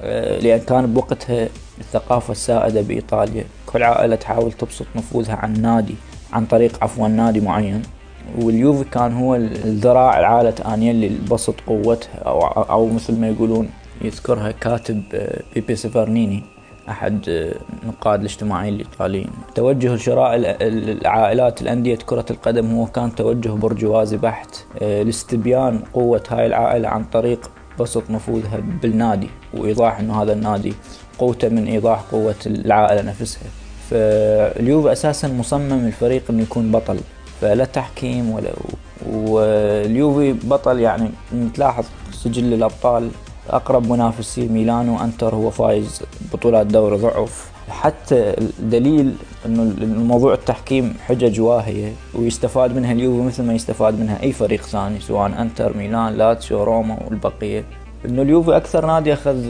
آه، 0.00 0.38
لأن 0.38 0.60
كان 0.60 0.94
بوقتها 0.94 1.48
الثقافة 1.78 2.32
السائدة 2.32 2.80
بإيطاليا. 2.80 3.44
كل 3.66 3.82
عائلة 3.82 4.16
تحاول 4.16 4.52
تبسط 4.52 4.86
نفوذها 4.96 5.34
عن 5.34 5.62
نادي 5.62 5.94
عن 6.32 6.46
طريق 6.46 6.84
عفوا 6.84 7.08
نادي 7.08 7.40
معين. 7.40 7.82
واليوفي 8.38 8.84
كان 8.84 9.12
هو 9.12 9.34
الذراع 9.34 10.20
العالة 10.20 10.54
أنيلي 10.74 11.06
اللي 11.06 11.28
بسط 11.30 11.54
قوتها 11.66 12.18
أو, 12.18 12.40
أو 12.46 12.86
مثل 12.86 13.20
ما 13.20 13.28
يقولون 13.28 13.70
يذكرها 14.02 14.50
كاتب 14.50 15.02
آه، 15.14 15.42
بيبي 15.54 15.76
سيفرنيني. 15.76 16.42
أحد 16.88 17.28
آه، 17.28 17.54
نقاد 17.86 18.20
الاجتماعيين 18.20 18.74
الإيطاليين. 18.74 19.30
توجه 19.54 19.96
شراء 19.96 20.36
العائلات 20.60 21.62
الأندية 21.62 21.96
كرة 22.06 22.24
القدم 22.30 22.74
هو 22.74 22.86
كان 22.86 23.14
توجه 23.14 23.48
برجوازي 23.48 24.16
بحت 24.16 24.56
لاستبيان 24.80 25.78
قوة 25.94 26.22
هاي 26.30 26.46
العائلة 26.46 26.88
عن 26.88 27.04
طريق 27.04 27.50
بسط 27.80 28.10
نفوذها 28.10 28.60
بالنادي 28.82 29.28
وإيضاح 29.54 29.98
أنه 29.98 30.22
هذا 30.22 30.32
النادي 30.32 30.74
قوته 31.18 31.48
من 31.48 31.66
إيضاح 31.66 32.00
قوة 32.00 32.34
العائلة 32.46 33.02
نفسها. 33.02 33.42
فاليوفي 33.90 34.92
أساسا 34.92 35.28
مصمم 35.28 35.86
الفريق 35.86 36.22
أنه 36.30 36.42
يكون 36.42 36.72
بطل 36.72 37.00
فلا 37.40 37.64
تحكيم 37.64 38.30
ولا 38.30 38.50
واليوفي 39.06 40.32
بطل 40.32 40.80
يعني 40.80 41.10
تلاحظ 41.54 41.84
سجل 42.12 42.54
الأبطال 42.54 43.10
أقرب 43.48 43.92
منافسين 43.92 44.52
ميلان 44.52 44.88
وأنتر 44.88 45.34
هو 45.34 45.50
فايز 45.50 46.02
بطولات 46.32 46.66
دوري 46.66 46.96
ضعف. 46.96 47.50
حتى 47.70 48.34
الدليل 48.38 49.14
إنه 49.46 49.62
الموضوع 49.62 50.34
التحكيم 50.34 50.94
حجج 51.06 51.40
واهية 51.40 51.92
ويستفاد 52.14 52.76
منها 52.76 52.92
اليوفي 52.92 53.22
مثل 53.26 53.42
ما 53.42 53.54
يستفاد 53.54 54.00
منها 54.00 54.22
أي 54.22 54.32
فريق 54.32 54.62
ثاني 54.62 55.00
سواء 55.00 55.42
أنتر 55.42 55.76
ميلان 55.76 56.12
لاتسيو 56.18 56.64
روما 56.64 56.98
والبقية. 57.08 57.64
إنه 58.04 58.22
اليوفي 58.22 58.56
أكثر 58.56 58.86
نادي 58.86 59.12
أخذ 59.12 59.44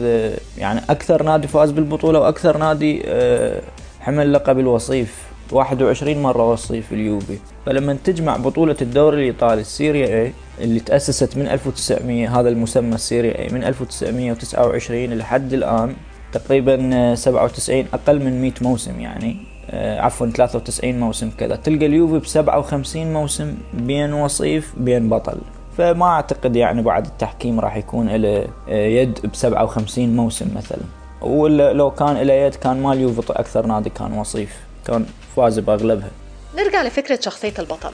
يعني 0.57 0.81
أكثر 0.89 1.23
نادي 1.23 1.47
فاز 1.47 1.71
بالبطولة 1.71 2.19
وأكثر 2.19 2.57
نادي 2.57 3.01
آه، 3.05 3.61
حمل 3.99 4.33
لقب 4.33 4.59
الوصيف. 4.59 5.31
21 5.51 6.21
مرة 6.21 6.51
وصيف 6.51 6.93
اليوفي. 6.93 7.37
فلما 7.65 7.97
تجمع 8.03 8.37
بطولة 8.37 8.75
الدوري 8.81 9.17
الإيطالي 9.17 9.61
السيريا 9.61 10.21
اي 10.21 10.33
اللي 10.61 10.79
تأسست 10.79 11.37
من 11.37 11.47
1900 11.47 12.39
هذا 12.39 12.49
المسمى 12.49 12.95
السيريا 12.95 13.39
اي 13.39 13.49
من 13.49 13.63
1929 13.63 15.13
لحد 15.13 15.53
الآن 15.53 15.95
تقريبا 16.31 17.15
97 17.15 17.85
أقل 17.93 18.19
من 18.19 18.41
100 18.41 18.51
موسم 18.61 18.99
يعني 18.99 19.51
آه، 19.69 19.99
عفوا 19.99 20.27
93 20.27 20.99
موسم 20.99 21.31
كذا. 21.37 21.55
تلقى 21.55 21.85
اليوفي 21.85 22.19
ب 22.19 22.25
57 22.25 23.13
موسم 23.13 23.57
بين 23.73 24.13
وصيف 24.13 24.73
بين 24.77 25.09
بطل. 25.09 25.37
فما 25.77 26.05
أعتقد 26.05 26.55
يعني 26.55 26.81
بعد 26.81 27.05
التحكيم 27.05 27.59
راح 27.59 27.77
يكون 27.77 28.09
له 28.09 28.47
آه، 28.69 28.87
يد 28.87 29.19
ب 29.23 29.35
57 29.35 30.15
موسم 30.15 30.47
مثلا. 30.55 30.81
ولا 31.21 31.73
لو 31.73 31.91
كان 31.91 32.17
له 32.17 32.33
يد 32.33 32.55
كان 32.55 32.83
مال 32.83 32.99
يوفي 32.99 33.33
أكثر 33.33 33.65
نادي 33.65 33.89
كان 33.89 34.13
وصيف 34.13 34.57
كان 34.87 35.05
فاز 35.35 35.59
بأغلبها. 35.59 36.09
نرجع 36.57 36.83
لفكرة 36.83 37.19
شخصية 37.21 37.53
البطل. 37.59 37.91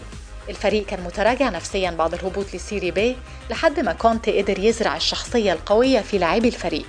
الفريق 0.49 0.85
كان 0.85 0.99
متراجع 1.03 1.49
نفسيا 1.49 1.91
بعد 1.91 2.13
الهبوط 2.13 2.55
لسيري 2.55 2.91
بي 2.91 3.15
لحد 3.49 3.79
ما 3.79 3.93
كونتي 3.93 4.41
قدر 4.41 4.59
يزرع 4.59 4.95
الشخصية 4.95 5.53
القوية 5.53 5.99
في 5.99 6.17
لاعبي 6.17 6.47
الفريق. 6.47 6.85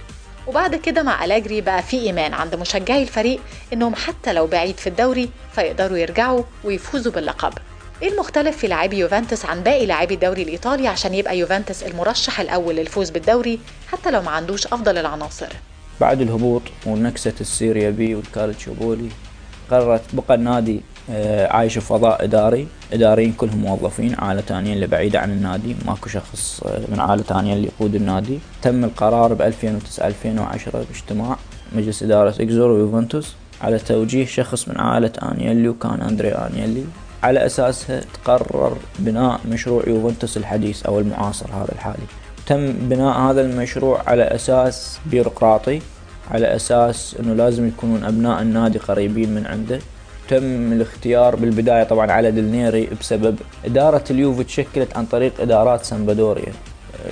وبعد 0.47 0.75
كده 0.75 1.03
مع 1.03 1.25
ألاجري 1.25 1.61
بقى 1.61 1.83
في 1.83 2.01
إيمان 2.01 2.35
عند 2.35 2.55
مشجعي 2.55 3.03
الفريق 3.03 3.40
إنهم 3.73 3.94
حتى 3.94 4.33
لو 4.33 4.47
بعيد 4.47 4.77
في 4.79 4.87
الدوري 4.87 5.31
فيقدروا 5.55 5.99
يرجعوا 5.99 6.42
ويفوزوا 6.64 7.12
باللقب. 7.12 7.53
إيه 8.03 8.09
المختلف 8.12 8.57
في 8.57 8.66
لاعبي 8.66 8.99
يوفنتوس 8.99 9.44
عن 9.44 9.62
باقي 9.62 9.87
لاعبي 9.87 10.14
الدوري 10.14 10.42
الإيطالي 10.42 10.88
عشان 10.88 11.14
يبقى 11.14 11.38
يوفنتوس 11.38 11.83
المرشح 11.83 12.40
الأول 12.40 12.75
للفوز 12.77 13.11
بالدوري 13.11 13.61
حتى 13.92 14.11
لو 14.11 14.23
ما 14.23 14.31
عندوش 14.31 14.66
أفضل 14.66 14.99
العناصر؟ 14.99 15.49
بعد 16.01 16.21
الهبوط 16.21 16.62
ونكسة 16.87 17.35
ال 17.40 17.49
Serie 17.49 17.90
B 17.90 18.14
والكالتشوبولي 18.14 19.09
قررت 19.71 20.03
بقى 20.14 20.35
النادي 20.35 20.81
آه، 21.11 21.53
عايش 21.53 21.75
في 21.75 21.81
فضاء 21.81 22.25
إداري. 22.25 22.66
إداريين 22.92 23.33
كلهم 23.33 23.59
موظفين 23.59 24.14
عائلة 24.18 24.40
ثانية 24.40 24.73
اللي 24.73 24.87
بعيدة 24.87 25.21
عن 25.21 25.31
النادي 25.31 25.77
ماكو 25.87 26.09
شخص 26.09 26.61
آه، 26.66 26.81
من 26.88 27.01
عائلة 27.01 27.23
ثانية 27.23 27.53
اللي 27.55 27.66
يقود 27.66 27.94
النادي. 27.94 28.38
تم 28.62 28.85
القرار 28.85 29.35
ب 29.35 29.42
2009 29.42 30.07
2010 30.07 30.85
باجتماع 30.92 31.37
مجلس 31.73 32.03
إدارة 32.03 32.35
إكزور 32.42 32.71
ويوفنتوس 32.71 33.35
على 33.62 33.79
توجيه 33.79 34.27
شخص 34.27 34.68
من 34.68 34.81
عائلة 34.81 35.12
آنيلي 35.23 35.68
وكان 35.68 36.01
أندريا 36.01 36.29
آنيلي. 36.29 36.85
على 37.23 37.47
أساسها 37.47 38.01
تقرر 38.14 38.77
بناء 38.99 39.40
مشروع 39.49 39.83
يوفنتوس 39.87 40.37
الحديث 40.37 40.87
أو 40.87 40.99
المعاصر 40.99 41.47
هذا 41.47 41.73
الحالي. 41.73 42.07
تم 42.47 42.73
بناء 42.73 43.18
هذا 43.18 43.40
المشروع 43.40 44.03
على 44.07 44.23
أساس 44.23 44.99
بيروقراطي 45.07 45.81
على 46.31 46.57
أساس 46.57 47.16
أنه 47.21 47.35
لازم 47.35 47.68
يكونون 47.68 48.05
أبناء 48.05 48.42
النادي 48.42 48.79
قريبين 48.79 49.35
من 49.35 49.47
عنده. 49.47 49.79
تم 50.29 50.73
الاختيار 50.73 51.37
بالبداية 51.37 51.85
طبعا 51.85 52.12
على 52.12 52.31
دلنيري 52.31 52.88
بسبب 53.01 53.38
إدارة 53.64 54.05
اليوفي 54.11 54.45
تشكلت 54.45 54.97
عن 54.97 55.07
طريق 55.07 55.41
إدارات 55.41 55.85
سامبادوريا 55.85 56.53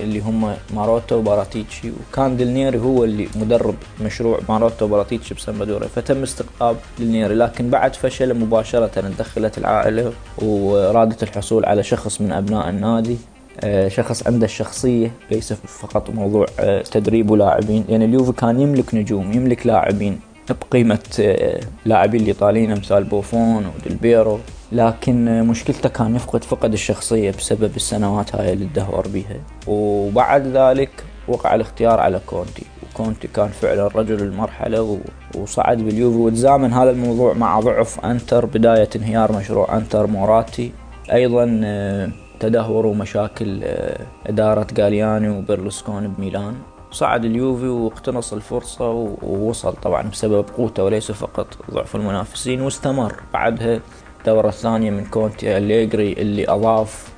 اللي 0.01 0.21
هم 0.21 0.55
ماروتو 0.75 1.17
وباراتيتشي 1.17 1.91
وكان 1.91 2.37
دلنيري 2.37 2.79
هو 2.79 3.05
اللي 3.05 3.29
مدرب 3.37 3.75
مشروع 4.05 4.41
ماروتو 4.49 4.85
وباراتيتشي 4.85 5.35
بسامبادوريا. 5.35 5.89
فتم 5.89 6.23
استقطاب 6.23 6.77
دلنيري 6.99 7.35
لكن 7.35 7.71
بعد 7.71 7.95
فشل 7.95 8.35
مباشرة 8.35 8.87
تدخلت 8.87 9.59
العائلة 9.59 10.13
ورادت 10.43 11.23
الحصول 11.23 11.65
على 11.65 11.83
شخص 11.83 12.21
من 12.21 12.33
أبناء 12.33 12.69
النادي. 12.69 13.17
آه، 13.61 13.89
شخص 13.89 14.27
عنده 14.27 14.45
الشخصية 14.45 15.13
ليس 15.31 15.53
فقط 15.53 16.11
موضوع 16.11 16.47
آه، 16.61 16.83
تدريب 16.83 17.31
ولاعبين. 17.31 17.85
يعني 17.89 18.05
اليوفي 18.05 18.33
كان 18.33 18.61
يملك 18.61 18.95
نجوم 18.95 19.33
يملك 19.33 19.67
لاعبين. 19.67 20.21
بقيمة 20.55 20.99
آه، 21.21 21.61
لاعبين 21.85 22.21
الإيطاليين 22.21 22.71
أمثال 22.71 23.05
بوفون 23.05 23.67
ودلبيرو 23.67 24.39
لكن 24.73 25.43
مشكلته 25.43 25.89
كان 25.89 26.17
يفقد 26.17 26.45
فقد 26.45 26.73
الشخصية 26.73 27.31
بسبب 27.31 27.77
السنوات 27.77 28.37
هاي 28.37 28.53
اللي 28.53 28.67
تدهور 28.67 29.09
بيها. 29.09 29.37
وبعد 29.67 30.47
ذلك 30.47 30.91
وقع 31.29 31.55
الاختيار 31.55 32.01
على 32.01 32.21
كونتي. 32.27 32.63
وكونتي 32.83 33.29
كان 33.29 33.49
فعلا 33.49 33.87
رجل 33.87 34.23
المرحلة 34.23 35.01
وصعد 35.35 35.79
باليوفي. 35.79 36.17
وتزامن 36.17 36.73
هذا 36.73 36.91
الموضوع 36.91 37.35
مع 37.35 37.61
ضعف 37.61 38.05
أنتر 38.05 38.47
بداية 38.47 38.89
انهيار 38.97 39.33
مشروع 39.33 39.77
أنتر 39.77 40.07
موراتي. 40.07 40.73
أيضا 41.13 41.61
آه، 41.65 42.11
تدهور 42.41 42.87
ومشاكل 42.87 43.61
آه، 43.65 44.07
إدارة 44.27 44.67
غالياني 44.79 45.29
وبرلسكوني 45.29 46.09
بميلان. 46.09 46.55
صعد 46.97 47.25
اليوفي 47.25 47.69
واقتنص 47.69 48.33
الفرصة 48.33 48.91
ووصل 49.23 49.75
طبعا 49.83 50.03
بسبب 50.03 50.45
قوته 50.57 50.85
وليس 50.85 51.13
فقط 51.13 51.47
ضعف 51.71 51.97
المنافسين 51.97 52.61
واستمر 52.61 53.15
بعدها 53.33 53.81
الدورة 54.21 54.49
الثانية 54.49 54.91
من 54.91 55.05
كونتي 55.05 55.57
أليجري 55.57 56.13
اللي 56.13 56.49
أضاف 56.49 57.09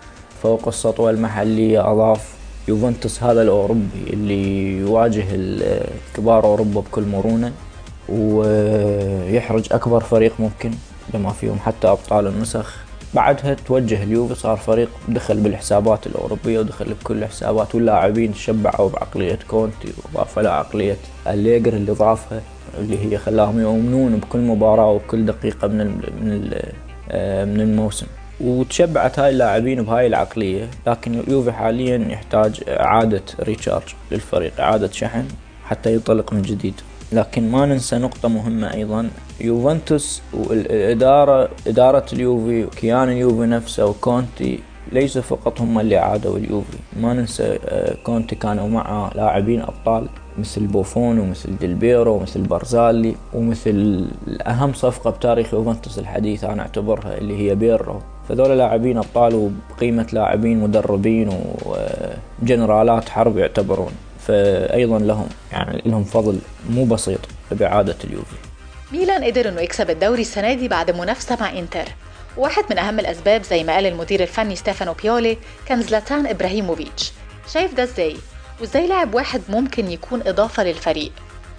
فوق 0.43 0.69
السطوة 0.69 1.11
المحلية 1.11 1.93
أضاف 1.93 2.35
يوفنتوس 2.69 3.23
هذا 3.23 3.43
الأوروبي 3.43 4.05
اللي 4.13 4.79
يواجه 4.79 5.25
كبار 6.15 6.45
أوروبا 6.45 6.81
بكل 6.81 7.03
مرونة 7.03 7.53
ويحرج 8.09 9.73
أكبر 9.73 10.01
فريق 10.01 10.33
ممكن 10.39 10.71
بما 11.15 11.33
فيهم 11.33 11.59
حتى 11.59 11.89
أبطال 11.89 12.27
النسخ. 12.27 12.88
بعدها 13.15 13.55
توجه 13.55 14.03
اليوفي 14.03 14.35
صار 14.35 14.57
فريق 14.57 14.89
دخل 15.09 15.37
بالحسابات 15.41 16.07
الأوروبية 16.07 16.59
ودخل 16.59 16.95
بكل 16.95 17.19
الحسابات 17.23 17.75
واللاعبين 17.75 18.35
تشبعوا 18.35 18.89
بعقلية 18.91 19.39
كونتي 19.49 19.89
وضاف 20.15 20.39
له 20.39 20.51
عقلية 20.51 20.97
أليجر 21.27 21.73
اللي 21.73 21.93
ضافها 21.93 22.41
اللي 22.79 22.99
هي 23.13 23.19
خلاهم 23.19 23.61
يؤمنون 23.61 24.17
بكل 24.17 24.39
مباراة 24.39 24.91
وكل 24.91 25.27
دقيقة 25.27 25.69
من 25.69 25.87
من 26.23 26.55
آه، 27.11 27.45
من 27.45 27.61
الموسم. 27.61 28.07
وتشبعت 28.41 29.19
هاي 29.19 29.31
اللاعبين 29.31 29.83
بهاي 29.83 30.07
العقلية 30.07 30.69
لكن 30.87 31.21
اليوفي 31.21 31.53
حاليا 31.53 32.07
يحتاج 32.11 32.61
إعادة 32.69 33.23
ريتشارج 33.41 33.95
للفريق 34.13 34.61
إعادة 34.61 34.91
شحن 34.93 35.25
حتى 35.65 35.95
ينطلق 35.95 36.33
من 36.33 36.43
جديد. 36.43 36.75
لكن 37.13 37.51
ما 37.51 37.67
ننسى 37.67 37.99
نقطة 37.99 38.29
مهمة 38.29 38.75
أيضا 38.75 39.11
يوفنتوس 39.41 40.23
والإدارة 40.35 41.49
إدارة 41.67 42.07
اليوفي 42.13 42.65
وكيان 42.65 43.09
اليوفي 43.09 43.47
نفسه 43.47 43.87
وكونتي 43.87 44.61
ليسوا 44.93 45.23
فقط 45.23 45.61
هم 45.61 45.79
اللي 45.79 45.97
عادوا 45.97 46.37
اليوفي. 46.39 46.79
ما 47.01 47.15
ننسى 47.15 47.59
آه، 47.65 47.95
كونتي 48.05 48.37
كانوا 48.37 48.69
معه 48.69 49.11
لاعبين 49.15 49.61
أبطال 49.61 50.07
مثل 50.39 50.67
بوفون 50.67 51.19
ومثل 51.19 51.57
ديلبيرو 51.59 52.15
ومثل 52.15 52.41
بارزالي 52.43 53.15
ومثل 53.35 54.07
أهم 54.47 54.73
صفقة 54.73 55.11
بتاريخ 55.11 55.55
يوفنتوس 55.55 55.99
الحديث 55.99 56.45
أنا 56.45 56.63
أعتبرها 56.63 57.19
اللي 57.19 57.37
هي 57.39 57.55
بيرلو 57.55 58.01
فذول 58.29 58.59
لاعبين 58.59 58.97
أبطال 58.99 59.35
وبقيمة 59.35 60.07
لاعبين 60.13 60.61
مدربين 60.61 61.31
وجنرالات 62.43 63.09
حرب 63.09 63.39
يعتبرون. 63.39 63.93
فأيضا 64.19 64.99
لهم 64.99 65.27
يعني 65.53 65.83
لهم 65.87 66.05
فضل 66.05 66.39
مو 66.71 66.85
بسيط 66.85 67.21
بإعادة 67.51 67.97
اليوفي. 68.05 68.37
ميلان 68.93 69.25
قدر 69.25 69.49
إنه 69.49 69.61
يكسب 69.61 69.91
الدوري 69.91 70.21
السنة 70.23 70.55
دي 70.55 70.69
بعد 70.69 70.91
منافسة 70.91 71.37
مع 71.41 71.59
إنتر. 71.59 71.85
واحد 72.37 72.65
من 72.71 72.79
أهم 72.79 72.99
الأسباب 73.01 73.43
زي 73.43 73.65
ما 73.65 73.73
قال 73.75 73.87
المدير 73.87 74.23
الفني 74.23 74.57
ستيفانو 74.57 74.93
بيولي 75.03 75.39
كان 75.67 75.83
زلاتان 75.83 76.27
إبراهيموفيتش. 76.27 77.13
شايف 77.53 77.75
ده 77.75 77.83
إزاي؟ 77.83 78.17
وإزاي 78.61 78.87
لاعب 78.87 79.15
واحد 79.15 79.41
ممكن 79.49 79.91
يكون 79.91 80.23
إضافة 80.27 80.65
للفريق؟ 80.65 81.13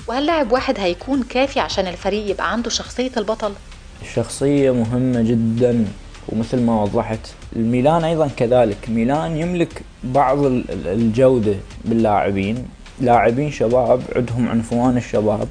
وهل 0.08 0.26
لاعب 0.26 0.52
واحد 0.52 0.80
هيكون 0.80 1.24
كافي 1.24 1.60
عشان 1.60 1.88
الفريق 1.88 2.30
يبقى 2.32 2.52
عنده 2.52 2.70
شخصية 2.70 3.12
البطل؟ 3.18 3.54
الشخصية 4.02 4.72
مهمة 4.72 5.22
جدا 5.22 5.86
ومثل 6.30 6.62
ما 6.62 6.84
وضحت 6.84 7.20
الميلان 7.56 8.04
أيضا 8.04 8.28
كذلك. 8.38 8.78
ميلان 8.90 9.38
يملك 9.38 9.82
بعض 10.04 10.44
ال- 10.46 10.72
ال- 10.72 10.88
الجودة 10.88 11.56
باللاعبين. 11.86 12.66
لاعبين 13.02 13.52
شباب 13.52 14.02
عندهم 14.16 14.50
عنفوان 14.50 14.98
الشباب. 14.98 15.48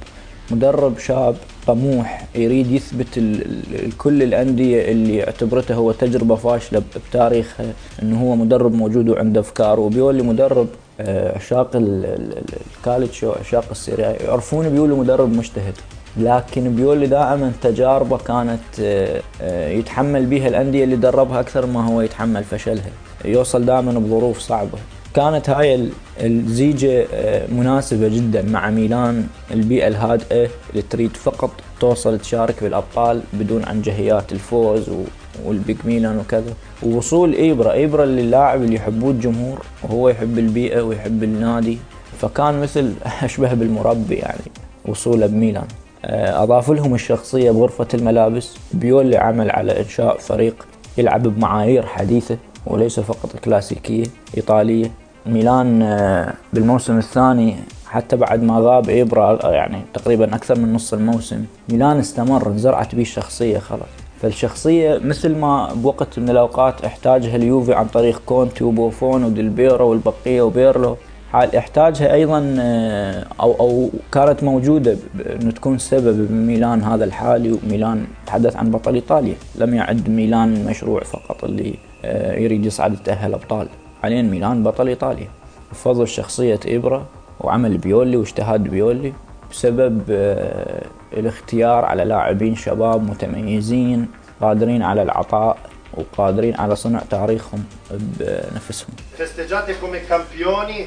مدرب 0.50 0.98
شاب 0.98 1.36
طموح 1.66 2.24
يريد 2.34 2.70
يثبت 2.70 3.18
ال- 3.18 3.42
ال- 3.84 3.96
كل 3.98 4.22
الأندية 4.22 4.92
اللي 4.92 5.24
اعتبرته 5.24 5.74
هو 5.74 5.92
تجربة 5.92 6.34
فاشلة 6.34 6.78
ب- 6.78 6.82
بتاريخها 7.10 7.66
أنه 8.02 8.22
هو 8.22 8.36
مدرب 8.36 8.72
موجود 8.74 9.08
وعنده 9.08 9.40
أفكار. 9.40 9.80
وبيولي 9.80 10.22
مدرب 10.22 10.66
آه، 11.00 11.36
عشاق 11.36 11.76
ال- 11.76 12.04
ال- 12.04 12.38
ال- 12.38 12.44
الكالتشو 12.78 13.32
عشاق 13.32 13.64
السيريا. 13.70 14.16
يعرفون 14.22 14.68
بيولي 14.68 14.94
مدرب 14.94 15.36
مجتهد. 15.36 15.74
لكن 16.16 16.74
بيولي 16.76 17.06
دائما 17.06 17.52
تجاربه 17.62 18.16
كانت 18.18 18.60
آه، 18.80 19.20
آه، 19.42 19.68
يتحمل 19.68 20.26
بها 20.26 20.48
الأندية 20.48 20.84
اللي 20.84 20.96
دربها 20.96 21.40
أكثر 21.40 21.66
ما 21.66 21.86
هو 21.88 22.00
يتحمل 22.00 22.44
فشلها. 22.44 22.90
يوصل 23.24 23.64
دائما 23.64 23.92
بظروف 23.92 24.38
صعبة. 24.38 24.78
كانت 25.14 25.50
هاي 25.50 25.74
ال- 25.74 25.90
الزيجة 26.20 27.06
آه، 27.14 27.46
مناسبة 27.52 28.08
جدا 28.08 28.42
مع 28.42 28.70
ميلان. 28.70 29.26
البيئة 29.50 29.88
الهادئة 29.88 30.48
اللي 30.70 30.82
تريد 30.90 31.16
فقط 31.16 31.50
توصل 31.80 32.18
تشارك 32.18 32.62
بالأبطال 32.64 33.20
بدون 33.32 33.64
عنجهيات 33.64 34.32
الفوز 34.32 34.88
و- 34.88 35.04
وال 35.44 35.57
big 35.57 35.76
ميلان 35.84 36.18
وكذا. 36.18 36.54
ووصول 36.82 37.34
إيبرا 37.34 37.72
إيبرا 37.72 38.04
اللي 38.04 38.20
اللاعب 38.20 38.62
اللي 38.62 38.74
يحبوه 38.74 39.10
الجمهور 39.10 39.58
وهو 39.82 40.08
يحب 40.08 40.38
البيئة 40.38 40.80
ويحب 40.80 41.22
النادي. 41.22 41.78
فكان 42.20 42.60
مثل 42.60 42.92
أشبه 43.22 43.54
بالمربي 43.54 44.14
يعني 44.14 44.40
وصوله 44.86 45.26
بميلان. 45.26 45.66
آه، 46.04 46.42
أضاف 46.42 46.70
لهم 46.70 46.94
الشخصية 46.94 47.50
بغرفة 47.50 47.88
الملابس. 47.94 48.54
بيولي 48.72 49.16
عمل 49.16 49.50
على 49.50 49.80
إنشاء 49.80 50.16
فريق 50.18 50.66
يلعب 50.98 51.22
بمعايير 51.22 51.86
حديثة. 51.86 52.36
وليس 52.68 53.00
فقط 53.00 53.36
كلاسيكية 53.44 54.04
إيطالية. 54.36 54.90
ميلان 55.26 55.82
آه، 55.82 56.34
بالموسم 56.52 56.98
الثاني 56.98 57.56
حتى 57.86 58.16
بعد 58.16 58.42
ما 58.42 58.58
غاب 58.60 58.90
إبرا 58.90 59.50
يعني 59.52 59.82
تقريبا 59.94 60.34
أكثر 60.34 60.58
من 60.58 60.72
نص 60.72 60.92
الموسم 60.92 61.44
ميلان 61.68 61.98
استمر 61.98 62.46
انزرعت 62.46 62.94
به 62.94 63.02
الشخصية 63.02 63.58
خلاص. 63.58 63.88
فالشخصية 64.22 65.00
مثل 65.04 65.36
ما 65.36 65.74
بوقت 65.74 66.18
من 66.18 66.30
الأوقات 66.30 66.84
احتاجها 66.84 67.36
اليوفي 67.36 67.74
عن 67.74 67.86
طريق 67.86 68.22
كونتي 68.26 68.64
وبوفون 68.64 69.24
وديلبيرو 69.24 69.90
والبقية 69.90 70.42
وبيرلو. 70.42 70.96
حال 71.32 71.56
احتاجها 71.56 72.14
أيضا 72.14 72.56
آه، 72.60 73.26
أو 73.40 73.52
أو 73.60 73.90
كانت 74.12 74.44
موجودة 74.44 74.96
إنه 75.42 75.50
تكون 75.50 75.78
سبب 75.78 76.28
بميلان 76.28 76.82
هذا 76.82 77.04
الحالي 77.04 77.52
وميلان 77.52 78.06
تحدث 78.26 78.56
عن 78.56 78.70
بطل 78.70 78.94
إيطاليا. 78.94 79.34
لم 79.56 79.74
يعد 79.74 80.08
ميلان 80.10 80.64
مشروع 80.64 81.00
فقط 81.00 81.44
اللي 81.44 81.74
يريد 82.04 82.66
يصعد 82.66 82.92
يتأهل 82.92 83.34
أبطال. 83.34 83.68
حاليا 84.02 84.22
ميلان 84.22 84.62
بطل 84.62 84.88
إيطاليا. 84.88 85.28
بفضل 85.72 86.08
شخصيه 86.08 86.60
ابرا 86.66 87.06
وعمل 87.40 87.78
بيولي 87.78 88.16
واجتهاد 88.16 88.62
بيولي 88.62 89.12
بسبب 89.50 90.02
آه، 90.10 90.82
الاختيار 91.12 91.84
على 91.84 92.04
لاعبين 92.04 92.56
شباب 92.56 93.10
متميزين 93.10 94.08
قادرين 94.40 94.82
على 94.82 95.02
العطاء 95.02 95.58
وقادرين 95.94 96.56
على 96.56 96.76
صنع 96.76 97.00
تاريخهم 97.10 97.64
بنفسهم. 97.90 98.94
Festeggiate 99.16 99.78
come 99.80 100.06
campioni 100.06 100.86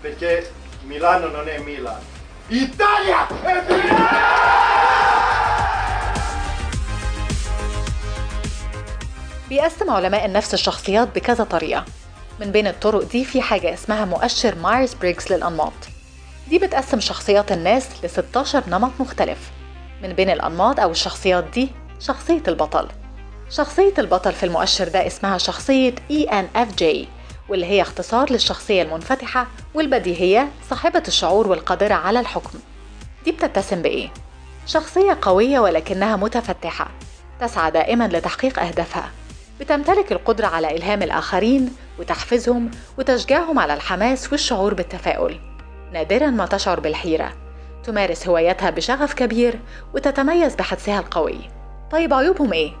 perché 0.00 0.50
Milano 0.88 1.28
non 1.28 1.46
è 1.48 1.58
Milan. 1.58 2.02
بيقسم 9.48 9.90
علماء 9.90 10.26
النفس 10.26 10.54
الشخصيات 10.54 11.08
بكذا 11.14 11.44
طريقة. 11.44 11.84
من 12.40 12.50
بين 12.52 12.66
الطرق 12.66 13.02
دي 13.02 13.24
في 13.24 13.42
حاجة 13.42 13.74
اسمها 13.74 14.04
مؤشر 14.04 14.54
مايرز 14.54 14.94
بريجز 14.94 15.32
للأنماط. 15.32 15.72
دي 16.48 16.58
بتقسم 16.58 17.00
شخصيات 17.00 17.52
الناس 17.52 17.88
ل 18.04 18.10
16 18.10 18.62
نمط 18.68 18.90
مختلف. 19.00 19.38
من 20.02 20.12
بين 20.12 20.30
الأنماط 20.30 20.80
أو 20.80 20.90
الشخصيات 20.90 21.44
دي 21.44 21.68
شخصية 22.00 22.42
البطل. 22.48 22.88
شخصية 23.50 23.94
البطل 23.98 24.32
في 24.32 24.46
المؤشر 24.46 24.88
ده 24.88 25.06
اسمها 25.06 25.38
شخصية 25.38 25.94
ENFJ 26.12 26.84
واللي 27.48 27.66
هي 27.66 27.82
اختصار 27.82 28.32
للشخصية 28.32 28.82
المنفتحة 28.82 29.46
والبديهية 29.74 30.48
صاحبة 30.70 31.02
الشعور 31.08 31.48
والقادرة 31.48 31.94
على 31.94 32.20
الحكم. 32.20 32.58
دي 33.24 33.32
بتتسم 33.32 33.82
بإيه؟ 33.82 34.08
شخصية 34.66 35.18
قوية 35.22 35.58
ولكنها 35.60 36.16
متفتحة 36.16 36.88
تسعى 37.40 37.70
دائما 37.70 38.08
لتحقيق 38.08 38.58
أهدافها. 38.58 39.10
بتمتلك 39.60 40.12
القدرة 40.12 40.46
على 40.46 40.76
إلهام 40.76 41.02
الآخرين 41.02 41.76
وتحفيزهم 41.98 42.70
وتشجيعهم 42.98 43.58
على 43.58 43.74
الحماس 43.74 44.32
والشعور 44.32 44.74
بالتفاؤل. 44.74 45.40
نادرا 45.92 46.26
ما 46.26 46.46
تشعر 46.46 46.80
بالحيرة. 46.80 47.32
تمارس 47.84 48.28
هواياتها 48.28 48.70
بشغف 48.70 49.14
كبير 49.14 49.60
وتتميز 49.94 50.54
بحدسها 50.54 50.98
القوي. 50.98 51.38
طيب 51.90 52.14
عيوبهم 52.14 52.52
إيه؟ 52.52 52.72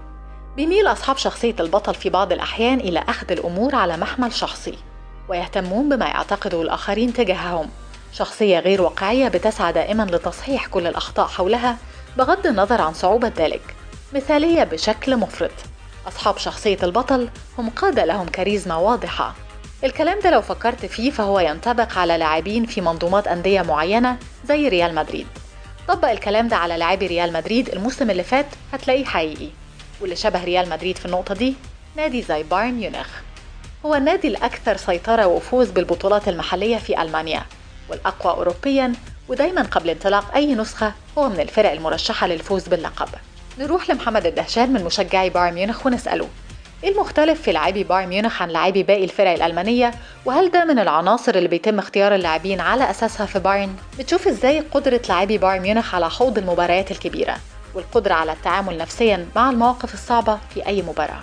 بيميل 0.56 0.86
أصحاب 0.86 1.16
شخصية 1.16 1.54
البطل 1.60 1.94
في 1.94 2.10
بعض 2.10 2.32
الأحيان 2.32 2.80
إلى 2.80 3.04
أخذ 3.08 3.32
الأمور 3.32 3.74
على 3.74 3.96
محمل 3.96 4.32
شخصي 4.32 4.78
ويهتمون 5.28 5.88
بما 5.88 6.06
يعتقده 6.06 6.62
الآخرين 6.62 7.12
تجاههم. 7.12 7.68
شخصية 8.12 8.58
غير 8.58 8.82
واقعية 8.82 9.28
بتسعى 9.28 9.72
دائما 9.72 10.02
لتصحيح 10.02 10.66
كل 10.66 10.86
الأخطاء 10.86 11.26
حولها 11.26 11.76
بغض 12.16 12.46
النظر 12.46 12.80
عن 12.80 12.92
صعوبة 12.92 13.32
ذلك. 13.36 13.74
مثالية 14.14 14.64
بشكل 14.64 15.16
مفرط. 15.16 15.50
أصحاب 16.08 16.38
شخصية 16.38 16.78
البطل 16.82 17.28
هم 17.58 17.70
قادة 17.70 18.04
لهم 18.04 18.26
كاريزما 18.28 18.76
واضحة. 18.76 19.34
الكلام 19.84 20.20
ده 20.20 20.30
لو 20.30 20.42
فكرت 20.42 20.86
فيه 20.86 21.10
فهو 21.10 21.40
ينطبق 21.40 21.98
على 21.98 22.18
لاعبين 22.18 22.66
في 22.66 22.80
منظومات 22.80 23.28
أندية 23.28 23.62
معينة 23.62 24.18
زي 24.44 24.68
ريال 24.68 24.94
مدريد. 24.94 25.26
طبق 25.88 26.08
الكلام 26.10 26.48
ده 26.48 26.56
على 26.56 26.76
لاعبي 26.76 27.06
ريال 27.06 27.32
مدريد 27.32 27.68
الموسم 27.68 28.10
اللي 28.10 28.22
فات 28.22 28.46
هتلاقيه 28.72 29.04
حقيقي. 29.04 29.48
واللي 30.00 30.16
شبه 30.16 30.44
ريال 30.44 30.68
مدريد 30.68 30.96
في 30.98 31.06
النقطة 31.06 31.34
دي 31.34 31.54
نادي 31.96 32.22
زي 32.22 32.42
بايرن 32.42 32.72
ميونخ. 32.74 33.08
هو 33.86 33.94
النادي 33.94 34.28
الأكثر 34.28 34.76
سيطرة 34.76 35.26
وفوز 35.26 35.70
بالبطولات 35.70 36.28
المحلية 36.28 36.76
في 36.76 37.02
ألمانيا 37.02 37.42
والأقوى 37.90 38.32
أوروبيا 38.32 38.92
ودايما 39.28 39.62
قبل 39.62 39.90
انطلاق 39.90 40.34
أي 40.34 40.54
نسخة 40.54 40.92
هو 41.18 41.28
من 41.28 41.40
الفرق 41.40 41.70
المرشحة 41.72 42.26
للفوز 42.26 42.68
باللقب. 42.68 43.08
نروح 43.58 43.90
لمحمد 43.90 44.26
الدهشان 44.26 44.72
من 44.72 44.84
مشجعي 44.84 45.30
بايرن 45.30 45.54
ميونخ 45.54 45.86
ونسأله 45.86 46.28
إيه 46.84 46.90
المختلف 46.92 47.42
في 47.42 47.52
لاعبي 47.52 47.84
بايرن 47.84 48.08
ميونخ 48.08 48.42
عن 48.42 48.48
لاعبي 48.48 48.82
باقي 48.82 49.04
الفرق 49.04 49.30
الألمانية؟ 49.30 49.90
وهل 50.24 50.50
ده 50.50 50.64
من 50.64 50.78
العناصر 50.78 51.34
اللي 51.34 51.48
بيتم 51.48 51.78
اختيار 51.78 52.14
اللاعبين 52.14 52.60
على 52.60 52.90
أساسها 52.90 53.26
في 53.26 53.38
بايرن؟ 53.38 53.74
بتشوف 53.98 54.28
إزاي 54.28 54.60
قدرة 54.60 55.00
لاعبي 55.08 55.38
بايرن 55.38 55.62
ميونخ 55.62 55.94
على 55.94 56.10
خوض 56.10 56.38
المباريات 56.38 56.90
الكبيرة 56.90 57.36
والقدرة 57.74 58.14
على 58.14 58.32
التعامل 58.32 58.78
نفسيا 58.78 59.26
مع 59.36 59.50
المواقف 59.50 59.94
الصعبة 59.94 60.38
في 60.54 60.66
أي 60.66 60.82
مباراة؟ 60.82 61.20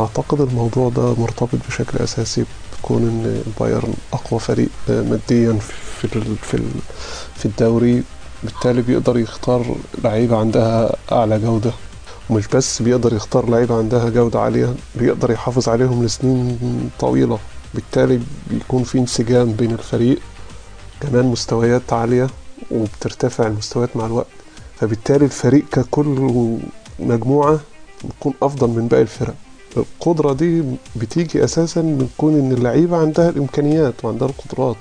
أعتقد 0.00 0.40
الموضوع 0.40 0.88
ده 0.88 1.14
مرتبط 1.14 1.58
بشكل 1.68 1.98
أساسي 1.98 2.44
بكون 2.78 3.02
إن 3.02 3.42
بايرن 3.60 3.94
أقوى 4.12 4.40
فريق 4.40 4.68
ماديا 4.88 5.58
في 5.58 6.08
في 6.42 6.58
في 7.36 7.44
الدوري. 7.46 8.02
بالتالي 8.42 8.82
بيقدر 8.82 9.18
يختار 9.18 9.76
لعيبة 10.04 10.36
عندها 10.36 10.96
أعلى 11.12 11.38
جودة. 11.38 11.72
ومش 12.30 12.48
بس 12.48 12.82
بيقدر 12.82 13.14
يختار 13.14 13.50
لعيبة 13.50 13.78
عندها 13.78 14.08
جودة 14.08 14.40
عالية 14.40 14.74
بيقدر 14.94 15.30
يحافظ 15.30 15.68
عليهم 15.68 16.04
لسنين 16.04 16.58
طويلة. 16.98 17.38
بالتالي 17.74 18.20
بيكون 18.50 18.82
في 18.82 18.98
انسجام 18.98 19.52
بين 19.52 19.70
الفريق 19.70 20.18
كمان 21.00 21.24
مستويات 21.24 21.92
عالية 21.92 22.26
وبترتفع 22.70 23.46
المستويات 23.46 23.96
مع 23.96 24.06
الوقت. 24.06 24.26
فبالتالي 24.80 25.24
الفريق 25.24 25.64
ككل 25.72 26.06
مجموعة 26.98 27.60
بيكون 28.04 28.34
أفضل 28.42 28.68
من 28.68 28.88
باقي 28.88 29.02
الفرق. 29.02 29.34
القدرة 29.76 30.32
دي 30.32 30.62
بتيجي 30.96 31.44
أساسا 31.44 31.82
من 31.82 32.08
كون 32.18 32.38
إن 32.38 32.52
اللعيبة 32.52 32.96
عندها 32.96 33.28
الإمكانيات 33.28 34.04
وعندها 34.04 34.28
القدرات. 34.28 34.76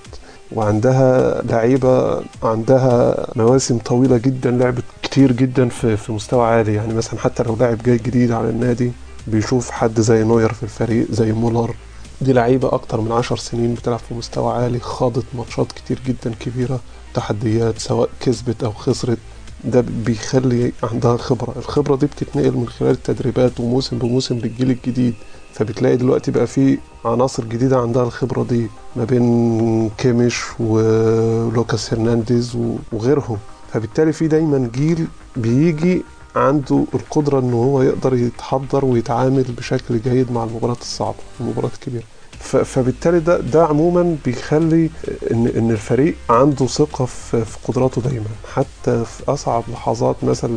وعندها 0.51 1.41
لعيبة 1.41 2.21
عندها 2.43 3.27
مواسم 3.35 3.77
طويلة 3.77 4.17
جدا 4.17 4.51
لعبت 4.51 4.83
كتير 5.03 5.31
جدا 5.31 5.69
في, 5.69 5.97
في 5.97 6.11
مستوى 6.11 6.45
عالي. 6.47 6.73
يعني 6.73 6.93
مثلا 6.93 7.19
حتى 7.19 7.43
لو 7.43 7.55
لاعب 7.55 7.77
جاي 7.83 7.97
جديد 7.97 8.31
على 8.31 8.49
النادي 8.49 8.91
بيشوف 9.27 9.71
حد 9.71 10.01
زي 10.01 10.23
نوير 10.23 10.53
في 10.53 10.63
الفريق 10.63 11.07
زي 11.11 11.31
مولر. 11.31 11.75
دي 12.21 12.33
لعيبة 12.33 12.73
أكتر 12.73 13.01
من 13.01 13.11
عشر 13.11 13.37
سنين 13.37 13.73
بتلعب 13.73 13.99
في 13.99 14.13
مستوى 14.13 14.53
عالي 14.53 14.79
خاضت 14.79 15.25
ماتشات 15.33 15.71
كتير 15.71 15.99
جدا 16.07 16.35
كبيرة 16.39 16.79
تحديات 17.13 17.79
سواء 17.79 18.09
كسبت 18.19 18.63
أو 18.63 18.71
خسرت. 18.71 19.17
ده 19.63 19.83
بيخلي 20.05 20.73
عندها 20.83 21.17
خبرة 21.17 21.53
الخبرة 21.57 21.95
دي 21.95 22.05
بتتنقل 22.05 22.51
من 22.57 22.69
خلال 22.69 22.91
التدريبات 22.91 23.59
وموسم 23.59 23.97
بموسم 23.97 24.35
للجيل 24.37 24.71
الجديد. 24.71 25.13
فبتلاقي 25.57 25.97
دلوقتي 25.97 26.31
بقى 26.31 26.47
في 26.47 26.77
عناصر 27.05 27.43
جديدة 27.45 27.77
عندها 27.77 28.03
الخبرة 28.03 28.43
دي 28.43 28.67
ما 28.95 29.03
بين 29.03 29.89
كيميش 29.97 30.41
ولوكاس 30.59 31.93
هرنانديز 31.93 32.57
وغيرهم. 32.91 33.37
فبالتالي 33.73 34.13
في 34.13 34.27
دايما 34.27 34.69
جيل 34.73 35.07
بيجي 35.35 36.03
عنده 36.35 36.85
القدرة 36.93 37.39
إن 37.39 37.53
هو 37.53 37.81
يقدر 37.81 38.13
يتحضر 38.13 38.85
ويتعامل 38.85 39.43
بشكل 39.57 39.99
جيد 40.01 40.31
مع 40.31 40.43
المباريات 40.43 40.81
الصعبة 40.81 41.17
المباريات 41.39 41.73
الكبيرة. 41.73 42.03
فبالتالي 42.39 43.19
ده 43.19 43.37
ده 43.39 43.65
عموما 43.65 44.15
بيخلي 44.25 44.89
إن 45.31 45.47
إن 45.47 45.71
الفريق 45.71 46.15
عنده 46.29 46.67
ثقة 46.67 47.05
في 47.05 47.45
قدراته 47.67 48.01
دايما. 48.01 48.25
حتى 48.53 49.05
في 49.05 49.23
أصعب 49.27 49.63
لحظات 49.73 50.15
مثلا 50.23 50.51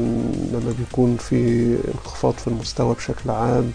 لما 0.53 0.75
بيكون 0.79 1.17
في 1.17 1.77
انخفاض 1.95 2.33
في 2.35 2.49
المستوى 2.49 2.95
بشكل 2.95 3.31
عام 3.31 3.73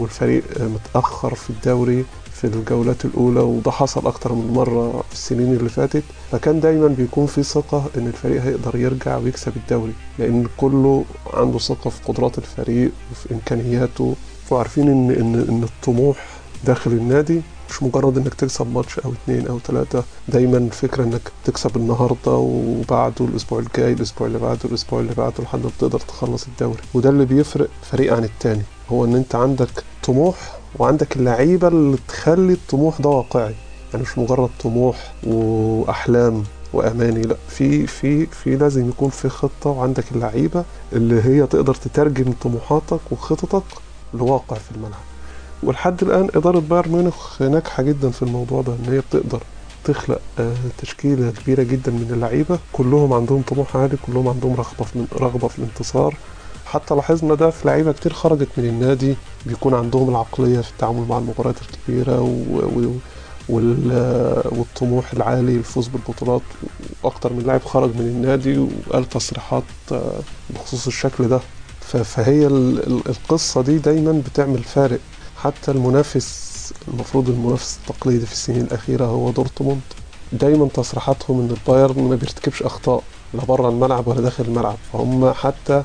والفريق 0.00 0.42
متأخر 0.60 1.34
في 1.34 1.50
الدوري 1.50 2.04
في 2.32 2.44
الجولات 2.44 3.04
الأولى 3.04 3.40
وده 3.40 3.70
حصل 3.70 4.06
أكتر 4.06 4.32
من 4.32 4.52
مرة 4.54 5.04
في 5.08 5.12
السنين 5.14 5.54
اللي 5.54 5.68
فاتت 5.68 6.02
فكان 6.32 6.60
دايما 6.60 6.86
بيكون 6.88 7.26
في 7.26 7.42
ثقة 7.42 7.84
إن 7.96 8.06
الفريق 8.06 8.42
هيقدر 8.42 8.76
يرجع 8.76 9.16
ويكسب 9.16 9.52
الدوري 9.56 9.92
لأن 10.18 10.46
كله 10.56 11.04
عنده 11.34 11.58
ثقة 11.58 11.90
في 11.90 12.00
قدرات 12.04 12.38
الفريق 12.38 12.90
وفي 13.12 13.34
إمكانياته 13.34 14.14
وعارفين 14.50 14.88
إن 14.88 15.10
إن 15.10 15.34
إن 15.48 15.62
الطموح 15.62 16.26
داخل 16.66 16.90
النادي 16.90 17.40
مش 17.70 17.82
مجرد 17.82 18.18
إنك 18.18 18.34
تكسب 18.34 18.66
ماتش 18.74 18.98
أو 18.98 19.12
اتنين 19.12 19.46
أو 19.46 19.58
تلاتة. 19.58 20.02
دايما 20.28 20.68
فكرة 20.72 21.04
إنك 21.04 21.20
تكسب 21.44 21.76
النهاردة 21.76 22.32
وبعده 22.32 23.24
الأسبوع 23.24 23.58
الجاي 23.58 23.92
الأسبوع 23.92 24.26
اللي 24.26 24.38
بعده 24.38 24.60
الأسبوع 24.64 25.00
اللي 25.00 25.14
بعده 25.14 25.44
لحد 25.44 25.58
ما 25.64 25.70
تقدر 25.78 26.00
تخلص 26.00 26.46
الدوري. 26.46 26.82
وده 26.94 27.10
اللي 27.10 27.24
بيفرق 27.24 27.68
فريق 27.90 28.14
عن 28.16 28.24
التاني 28.24 28.62
هو 28.90 29.04
إن 29.04 29.14
أنت 29.14 29.34
عندك 29.34 29.84
طموح 30.04 30.36
وعندك 30.78 31.16
اللعيبة 31.16 31.68
اللي 31.68 31.98
تخلي 32.08 32.52
الطموح 32.52 33.00
ده 33.00 33.08
واقعي. 33.10 33.54
يعني 33.92 34.02
مش 34.02 34.18
مجرد 34.18 34.50
طموح 34.64 35.12
وأحلام 35.26 36.44
وأماني 36.72 37.22
لا 37.22 37.36
في 37.48 37.86
في 37.86 38.26
في 38.26 38.56
لازم 38.56 38.88
يكون 38.88 39.10
في 39.10 39.28
خطة 39.28 39.70
وعندك 39.70 40.04
اللعيبة 40.12 40.64
اللي 40.92 41.22
هي 41.22 41.46
تقدر 41.46 41.74
تترجم 41.74 42.32
طموحاتك 42.42 43.00
وخططك 43.10 43.62
لواقع 44.14 44.56
في 44.56 44.70
الملعب. 44.76 45.00
ولحد 45.62 46.02
الآن 46.02 46.28
إدارة 46.34 46.58
بايرن 46.58 46.92
ميونخ 46.92 47.42
ناجحة 47.42 47.82
جدا 47.82 48.10
في 48.10 48.22
الموضوع 48.22 48.62
ده 48.62 48.72
إن 48.72 48.92
هي 48.92 49.00
بتقدر 49.00 49.42
تخلق 49.84 50.20
تشكيلة 50.78 51.30
كبيرة 51.30 51.62
جدا 51.62 51.92
من 51.92 52.10
اللعيبة. 52.12 52.58
كلهم 52.72 53.12
عندهم 53.12 53.42
طموح 53.42 53.76
عالي 53.76 53.96
كلهم 54.06 54.28
عندهم 54.28 54.54
رغبة 54.54 54.84
في 54.84 55.04
رغبة 55.20 55.48
في 55.48 55.58
الانتصار. 55.58 56.16
حتى 56.66 56.94
لاحظنا 56.94 57.34
ده 57.34 57.50
في 57.50 57.68
لعيبة 57.68 57.92
كتير 57.92 58.12
خرجت 58.12 58.48
من 58.56 58.64
النادي. 58.64 59.14
بيكون 59.46 59.74
عندهم 59.74 60.08
العقلية 60.10 60.60
في 60.60 60.70
التعامل 60.70 61.06
مع 61.08 61.18
المباريات 61.18 61.56
الكبيرة 61.62 62.20
و... 62.20 62.34
و... 62.78 62.92
والطموح 63.48 65.12
العالي 65.12 65.56
للفوز 65.56 65.88
بالبطولات. 65.88 66.42
وأكتر 67.02 67.32
من 67.32 67.42
لاعب 67.42 67.62
خرج 67.64 67.90
من 67.94 68.00
النادي 68.06 68.58
وقال 68.58 69.08
تصريحات 69.08 69.64
بخصوص 70.50 70.86
الشكل 70.86 71.28
ده. 71.28 71.40
فهي 71.80 72.46
القصة 72.86 73.62
دي 73.62 73.78
دايما 73.78 74.22
بتعمل 74.26 74.64
فارق 74.64 75.00
حتى 75.44 75.70
المنافس 75.70 76.54
المفروض 76.88 77.28
المنافس 77.28 77.78
التقليدي 77.78 78.26
في 78.26 78.32
السنين 78.32 78.60
الأخيرة 78.60 79.04
هو 79.04 79.30
دورتموند. 79.30 79.80
دايما 80.32 80.68
تصريحاتهم 80.68 81.40
إن 81.40 81.50
البايرن 81.50 82.02
ما 82.08 82.16
بيرتكبش 82.16 82.62
أخطاء 82.62 83.02
لا 83.34 83.44
بره 83.44 83.68
الملعب 83.68 84.06
ولا 84.08 84.20
داخل 84.20 84.44
الملعب. 84.44 84.76
فهم 84.92 85.32
حتى 85.32 85.82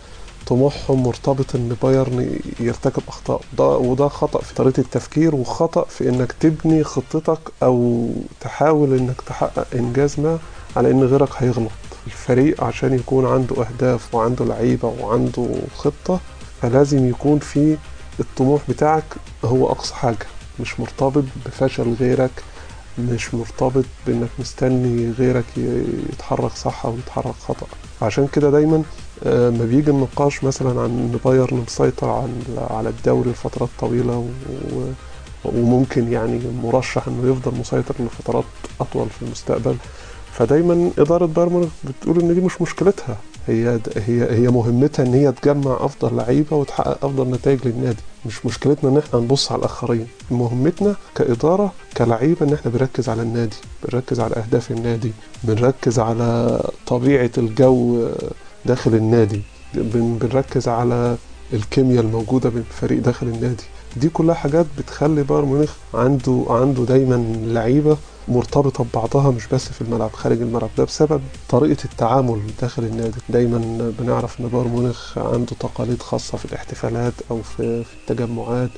طموحهم 0.47 1.03
مرتبط 1.03 1.55
إن 1.55 1.75
بايرن 1.83 2.39
يرتكب 2.59 3.03
أخطاء. 3.07 3.41
ده 3.57 3.63
وده 3.67 4.07
خطأ 4.07 4.41
في 4.41 4.53
طريقة 4.53 4.79
التفكير 4.79 5.35
وخطأ 5.35 5.85
في 5.89 6.09
إنك 6.09 6.31
تبني 6.31 6.83
خطتك 6.83 7.39
أو 7.63 8.09
تحاول 8.41 8.93
إنك 8.97 9.21
تحقق 9.21 9.67
إنجاز 9.75 10.19
ما 10.19 10.39
على 10.75 10.91
إن 10.91 11.03
غيرك 11.03 11.29
هيغلط. 11.37 11.71
الفريق 12.07 12.63
عشان 12.63 12.93
يكون 12.93 13.25
عنده 13.25 13.55
أهداف 13.63 14.15
وعنده 14.15 14.45
لعيبة 14.45 14.93
وعنده 14.99 15.47
خطة 15.77 16.19
فلازم 16.61 17.09
يكون 17.09 17.39
في 17.39 17.77
الطموح 18.19 18.61
بتاعك 18.69 19.03
هو 19.45 19.71
أقصى 19.71 19.93
حاجة. 19.95 20.27
مش 20.59 20.79
مرتبط 20.79 21.23
بفشل 21.45 21.93
غيرك 21.99 22.31
مش 22.99 23.33
مرتبط 23.35 23.85
بإنك 24.07 24.29
مستني 24.39 25.11
غيرك 25.11 25.45
يتحرك 26.13 26.51
صح 26.51 26.85
أو 26.85 26.97
يتحرك 26.97 27.33
خطأ. 27.47 27.67
عشان 28.01 28.27
كده 28.27 28.49
دايما 28.49 28.83
ما 29.25 29.65
بيجي 29.65 29.91
النقاش 29.91 30.43
مثلا 30.43 30.69
عن 30.81 30.89
ان 30.89 31.19
بايرن 31.25 31.63
مسيطر 31.67 32.09
على 32.57 32.89
الدوري 32.89 33.29
لفترات 33.29 33.69
طويلة 33.79 34.29
وممكن 35.45 36.11
يعني 36.11 36.41
مرشح 36.63 37.07
إنه 37.07 37.31
يفضل 37.31 37.59
مسيطر 37.59 37.95
لفترات 37.99 38.43
أطول 38.81 39.07
في 39.09 39.21
المستقبل. 39.25 39.75
فدايما 40.33 40.91
إدارة 40.97 41.25
بايرن 41.25 41.69
بتقول 41.83 42.19
إن 42.19 42.33
دي 42.35 42.41
مش 42.41 42.61
مشكلتها. 42.61 43.17
هي 43.49 43.79
هي 44.07 44.31
هي 44.31 44.47
مهمتها 44.47 45.05
إن 45.05 45.13
هي 45.13 45.31
تجمع 45.31 45.77
أفضل 45.81 46.17
لعيبة 46.17 46.55
وتحقق 46.57 47.05
أفضل 47.05 47.31
نتائج 47.31 47.59
للنادي 47.67 48.01
مش 48.25 48.45
مشكلتنا 48.45 48.89
إن 48.89 48.97
إحنا 48.97 49.19
نبص 49.19 49.51
على 49.51 49.59
الآخرين. 49.59 50.07
مهمتنا 50.31 50.95
كإدارة 51.15 51.71
كلعيبة 51.97 52.45
إن 52.45 52.53
إحنا 52.53 52.71
بنركز 52.71 53.09
على 53.09 53.21
النادي 53.21 53.55
بنركز 53.83 54.19
على 54.19 54.35
أهداف 54.35 54.71
النادي 54.71 55.11
بنركز 55.43 55.99
على 55.99 56.59
طبيعة 56.87 57.31
الجو 57.37 58.07
داخل 58.65 58.95
النادي 58.95 59.41
بنركز 59.73 60.67
على 60.67 61.15
الكيمياء 61.53 62.03
الموجودة 62.03 62.49
بين 62.49 62.63
الفريق 62.71 62.99
داخل 63.01 63.27
النادي. 63.27 63.63
دي 63.97 64.09
كلها 64.09 64.35
حاجات 64.35 64.65
بتخلي 64.77 65.23
بايرن 65.23 65.45
ميونخ 65.47 65.71
عنده 65.93 66.45
عنده 66.49 66.83
دايما 66.85 67.35
لعيبة 67.45 67.97
مرتبطة 68.29 68.83
ببعضها 68.83 69.31
مش 69.31 69.47
بس 69.47 69.69
في 69.69 69.81
الملعب 69.81 70.11
خارج 70.13 70.41
الملعب. 70.41 70.69
ده 70.77 70.83
بسبب 70.83 71.21
طريقة 71.49 71.83
التعامل 71.85 72.41
داخل 72.61 72.83
النادي. 72.83 73.17
دايما 73.29 73.91
بنعرف 73.99 74.39
إن 74.41 74.47
بايرن 74.47 74.69
ميونخ 74.69 75.17
عنده 75.17 75.51
تقاليد 75.59 76.01
خاصة 76.01 76.37
في 76.37 76.45
الاحتفالات 76.45 77.13
أو 77.31 77.41
في, 77.41 77.83
التجمعات 78.01 78.69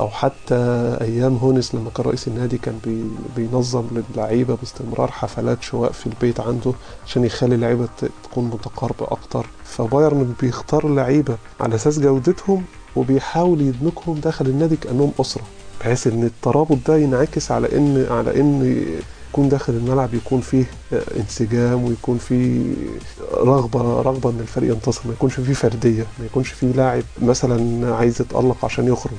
أو 0.00 0.08
حتى 0.08 0.54
أيام 1.00 1.36
هونس 1.36 1.74
لما 1.74 1.90
كان 1.90 2.06
رئيس 2.06 2.28
النادي 2.28 2.58
كان 2.58 2.78
بي 2.84 3.04
بينظم 3.36 3.84
للعيبة 4.14 4.54
باستمرار 4.54 5.10
حفلات 5.10 5.62
شواء 5.62 5.92
في 5.92 6.06
البيت 6.06 6.40
عنده 6.40 6.72
عشان 7.06 7.24
يخلي 7.24 7.54
اللعيبة 7.54 7.88
تكون 8.22 8.44
متقاربة 8.44 9.06
أكتر. 9.10 9.46
فبايرن 9.64 10.34
بيختار 10.40 10.86
اللعيبة 10.86 11.36
على 11.60 11.74
أساس 11.74 11.98
جودتهم 11.98 12.64
وبيحاول 12.96 13.60
يدمجهم 13.60 14.20
داخل 14.22 14.46
النادي 14.46 14.76
كأنهم 14.76 15.12
أسرة. 15.20 15.42
بحيث 15.80 16.06
إن 16.06 16.24
الترابط 16.24 16.78
ده 16.88 16.96
ينعكس 16.96 17.50
على 17.50 17.76
إن 17.76 18.06
على 18.10 18.40
إن 18.40 18.84
يكون 19.30 19.48
داخل 19.48 19.72
الملعب 19.72 20.14
يكون 20.14 20.40
فيه 20.40 20.64
انسجام 21.16 21.84
ويكون 21.84 22.18
فيه 22.18 22.74
رغبة 23.34 24.02
رغبة 24.02 24.30
إن 24.30 24.40
الفريق 24.40 24.72
ينتصر 24.72 25.00
ما 25.06 25.12
يكونش 25.12 25.34
فيه 25.40 25.52
فردية 25.52 26.06
ما 26.18 26.26
يكونش 26.26 26.48
فيه 26.48 26.66
لاعب 26.72 27.02
مثلا 27.22 27.94
عايز 27.96 28.20
يتألق 28.22 28.64
عشان 28.64 28.86
يخرج 28.88 29.12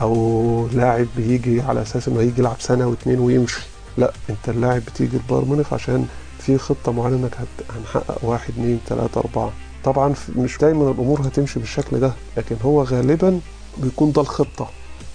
أو 0.00 0.66
لاعب 0.72 1.06
بيجي 1.16 1.60
على 1.60 1.82
أساس 1.82 2.08
إنه 2.08 2.20
هيجي 2.20 2.40
يلعب 2.40 2.56
سنة 2.60 2.86
واتنين 2.86 3.18
ويمشي. 3.18 3.60
لا 3.98 4.12
أنت 4.30 4.48
اللاعب 4.48 4.82
بتيجي 4.84 5.16
البايرن 5.16 5.48
ميونخ 5.48 5.72
عشان 5.72 6.06
في 6.38 6.58
خطة 6.58 6.92
معينة 6.92 7.16
إنك 7.16 7.34
هنحقق 7.76 8.18
واحد 8.24 8.52
اتنين 8.52 8.80
تلاتة 8.86 9.18
أربعة. 9.20 9.52
طبعا 9.84 10.14
مش 10.36 10.58
دايما 10.58 10.90
الأمور 10.90 11.20
هتمشي 11.20 11.60
بالشكل 11.60 12.00
ده 12.00 12.12
لكن 12.36 12.56
هو 12.64 12.82
غالبا 12.82 13.40
بيكون 13.78 14.12
ده 14.12 14.22
الخطة. 14.22 14.68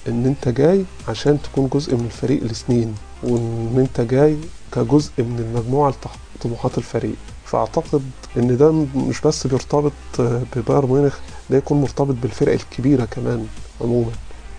إن 0.07 0.25
أنت 0.25 0.47
جاي 0.49 0.85
عشان 1.07 1.41
تكون 1.41 1.67
جزء 1.73 1.95
من 1.95 2.05
الفريق 2.05 2.43
لسنين 2.43 2.95
وإن 3.23 3.75
أنت 3.77 4.01
جاي 4.01 4.37
كجزء 4.71 5.11
من 5.17 5.39
المجموعة 5.39 5.89
لتحقيق 5.89 6.19
طموحات 6.41 6.77
الفريق. 6.77 7.15
فأعتقد 7.45 8.01
إن 8.37 8.57
ده 8.57 8.71
مش 8.95 9.21
بس 9.21 9.47
بيرتبط 9.47 9.91
ببايرن 10.55 10.89
ميونخ 10.89 11.17
ده 11.49 11.57
يكون 11.57 11.81
مرتبط 11.81 12.15
بالفرق 12.21 12.53
الكبيرة 12.53 13.05
كمان 13.05 13.47
عموما 13.81 14.11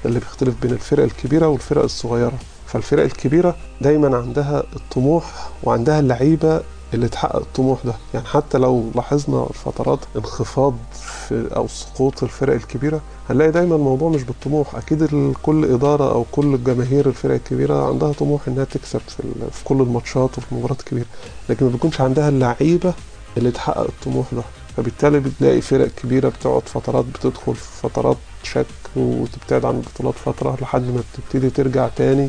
اللي 0.04 0.18
بيختلف 0.18 0.54
بين 0.62 0.70
الفرق 0.70 1.04
الكبيرة 1.04 1.48
والفرق 1.48 1.82
الصغيرة. 1.82 2.38
فالفرق 2.66 3.02
الكبيرة 3.04 3.56
دايما 3.80 4.16
عندها 4.16 4.64
الطموح 4.76 5.48
وعندها 5.62 6.00
اللعيبة 6.00 6.62
اللي 6.94 7.08
تحقق 7.08 7.36
الطموح 7.36 7.78
ده. 7.84 7.94
يعني 8.14 8.26
حتى 8.26 8.58
لو 8.58 8.90
لاحظنا 8.94 9.44
فترات 9.54 9.98
انخفاض 10.16 10.74
في 10.92 11.48
أو 11.56 11.68
سقوط 11.68 12.22
الفرق 12.22 12.54
الكبيرة 12.54 13.00
هنلاقي 13.30 13.50
دايما 13.50 13.76
الموضوع 13.76 14.08
مش 14.10 14.22
بالطموح. 14.22 14.74
أكيد 14.74 15.32
كل 15.42 15.64
إدارة 15.64 16.12
أو 16.12 16.24
كل 16.32 16.64
جماهير 16.64 17.06
الفرق 17.06 17.34
الكبيرة 17.34 17.86
عندها 17.88 18.12
طموح 18.12 18.40
إنها 18.48 18.64
تكسب 18.64 19.00
في, 19.06 19.22
في 19.52 19.64
كل 19.64 19.80
الماتشات 19.80 20.38
وفي 20.38 20.52
المباريات 20.52 20.80
الكبيرة 20.80 21.06
لكن 21.48 21.66
ما 21.66 21.72
بيكونش 21.72 22.00
عندها 22.00 22.28
اللعيبة 22.28 22.94
اللي 23.36 23.50
تحقق 23.50 23.80
الطموح 23.80 24.26
ده. 24.32 24.42
فبالتالي 24.76 25.20
بتلاقي 25.20 25.60
فرق 25.60 25.88
كبيرة 25.88 26.28
بتقعد 26.28 26.62
فترات 26.68 27.04
بتدخل 27.04 27.54
في 27.54 27.88
فترات 27.88 28.16
شك 28.42 28.66
وتبتعد 28.96 29.64
عن 29.64 29.74
البطولات 29.74 30.14
فترة 30.14 30.56
لحد 30.62 30.82
ما 30.82 31.02
تبتدي 31.16 31.50
ترجع 31.50 31.88
تاني 31.88 32.28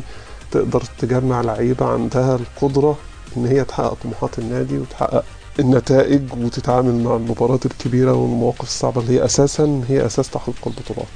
تقدر 0.50 0.82
تجمع 0.98 1.40
لعيبة 1.40 1.86
عندها 1.86 2.36
القدرة 2.36 2.96
إن 3.36 3.46
هي 3.46 3.64
تحقق 3.64 3.96
طموحات 4.02 4.38
النادي 4.38 4.78
وتحقق 4.78 5.24
النتائج 5.58 6.22
وتتعامل 6.44 7.04
مع 7.04 7.16
المباريات 7.16 7.66
الكبيرة 7.66 8.12
والمواقف 8.12 8.60
الصعبة 8.62 9.00
اللي 9.00 9.20
هي 9.20 9.24
أساسا 9.24 9.82
هي 9.88 10.06
أساس 10.06 10.30
تحقيق 10.30 10.54
البطولات 10.66 11.06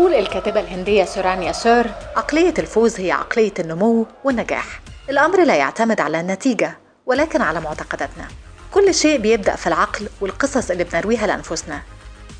تقول 0.00 0.14
الكاتبة 0.14 0.60
الهندية 0.60 1.04
سورانيا 1.04 1.52
سور 1.52 1.84
عقلية 2.16 2.54
الفوز 2.58 3.00
هي 3.00 3.12
عقلية 3.12 3.52
النمو 3.58 4.06
والنجاح. 4.24 4.80
الأمر 5.10 5.44
لا 5.44 5.56
يعتمد 5.56 6.00
على 6.00 6.20
النتيجة 6.20 6.78
ولكن 7.10 7.42
على 7.42 7.60
معتقداتنا. 7.60 8.28
كل 8.70 8.94
شيء 8.94 9.18
بيبدأ 9.18 9.56
في 9.56 9.66
العقل 9.66 10.08
والقصص 10.20 10.70
اللي 10.70 10.84
بنرويها 10.84 11.26
لأنفسنا. 11.26 11.82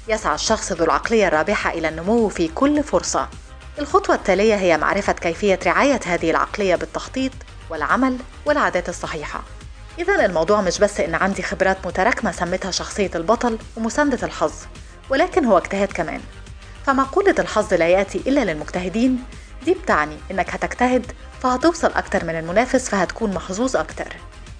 يسعى 0.09 0.35
الشخص 0.35 0.73
ذو 0.73 0.85
العقلية 0.85 1.29
الرابحة 1.29 1.71
إلى 1.71 1.89
النمو 1.89 2.29
في 2.29 2.49
كل 2.49 2.83
فرصة. 2.83 3.29
الخطوة 3.79 4.15
التالية 4.15 4.55
هي 4.55 4.79
معرفة 4.79 5.13
كيفية 5.13 5.59
رعاية 5.67 6.01
هذه 6.07 6.31
العقلية 6.31 6.77
بالتخطيط 6.77 7.33
والعمل 7.71 8.17
والعادات 8.47 8.89
الصحيحة. 8.89 9.43
إذا 9.99 10.25
الموضوع 10.25 10.61
مش 10.61 10.79
بس 10.79 11.01
إن 11.01 11.15
عندي 11.15 11.43
خبرات 11.43 11.87
متراكمة 11.87 12.33
سميتها 12.33 12.71
شخصية 12.71 13.11
البطل 13.15 13.59
ومساندة 13.77 14.27
الحظ 14.27 14.53
ولكن 15.11 15.45
هو 15.45 15.59
اجتهاد 15.59 15.93
كمان. 15.93 16.21
فمقولة 16.87 17.35
الحظ 17.39 17.75
لا 17.75 17.89
يأتي 17.89 18.19
إلا 18.19 18.45
للمجتهدين. 18.45 19.25
دي 19.65 19.75
بتعني 19.75 20.17
إنك 20.31 20.51
هتجتهد 20.51 21.13
فهتوصل 21.43 21.93
أكتر 21.93 22.25
من 22.25 22.39
المنافس 22.39 22.89
فهتكون 22.89 23.35
محظوظ 23.35 23.77
أكتر. 23.77 24.17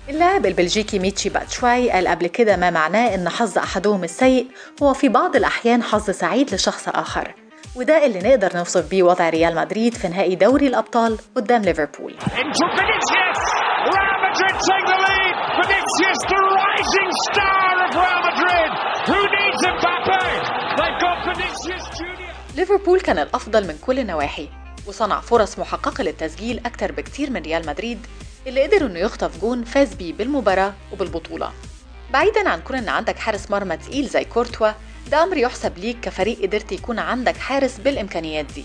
اللاعب 0.09 0.47
البلجيكي 0.47 0.99
ميشي 0.99 1.29
باتشواي 1.29 1.91
قال 1.91 2.09
قبل 2.09 2.27
كده 2.27 2.57
ما 2.57 2.71
معناه 2.71 3.15
إن 3.15 3.29
حظ 3.29 3.59
أحدهم 3.59 4.05
السيء 4.05 4.47
هو 4.83 4.95
في 4.95 5.09
بعض 5.09 5.37
الأحيان 5.37 5.83
حظ 5.83 6.11
سعيد 6.11 6.55
لشخص 6.55 6.89
آخر. 6.89 7.35
وده 7.77 8.07
اللي 8.07 8.19
نقدر 8.29 8.57
نوصف 8.57 8.91
بيه 8.91 9.03
وضع 9.03 9.29
ريال 9.29 9.55
مدريد 9.55 9.95
في 9.95 10.09
نهائي 10.09 10.35
دوري 10.35 10.67
الأبطال 10.67 11.19
قدام 11.37 11.63
ليفربول! 11.63 12.15
ليفربول 22.57 23.01
كان 23.01 23.19
الأفضل 23.19 23.67
من 23.69 23.79
كل 23.87 23.99
النواحي 23.99 24.49
وصنع 24.87 25.21
فرص 25.21 25.59
محققة 25.59 26.05
للتسجيل 26.05 26.61
أكتر 26.67 26.93
بكتير 26.93 27.31
من 27.31 27.43
ريال 27.43 27.67
مدريد 27.67 28.07
اللي 28.47 28.63
قدر 28.67 28.87
إنه 28.87 28.99
يخطف 28.99 29.41
جون 29.41 29.65
فاز 29.65 29.95
بيه 29.95 30.13
بالمباراة 30.13 30.75
وبالبطولة. 30.93 31.53
بعيدا 32.13 32.49
عن 32.49 32.61
كون 32.61 32.77
إن 32.77 32.89
عندك 32.89 33.19
حارس 33.19 33.51
مرمى 33.51 33.77
تقيل 33.77 34.07
زي 34.09 34.25
كورتوا 34.25 34.71
ده 35.11 35.23
أمر 35.23 35.37
يحسب 35.37 35.79
ليك 35.79 36.01
كفريق 36.01 36.43
قدرت 36.43 36.73
يكون 36.73 36.99
عندك 36.99 37.37
حارس 37.37 37.79
بالإمكانيات 37.79 38.45
دي. 38.45 38.65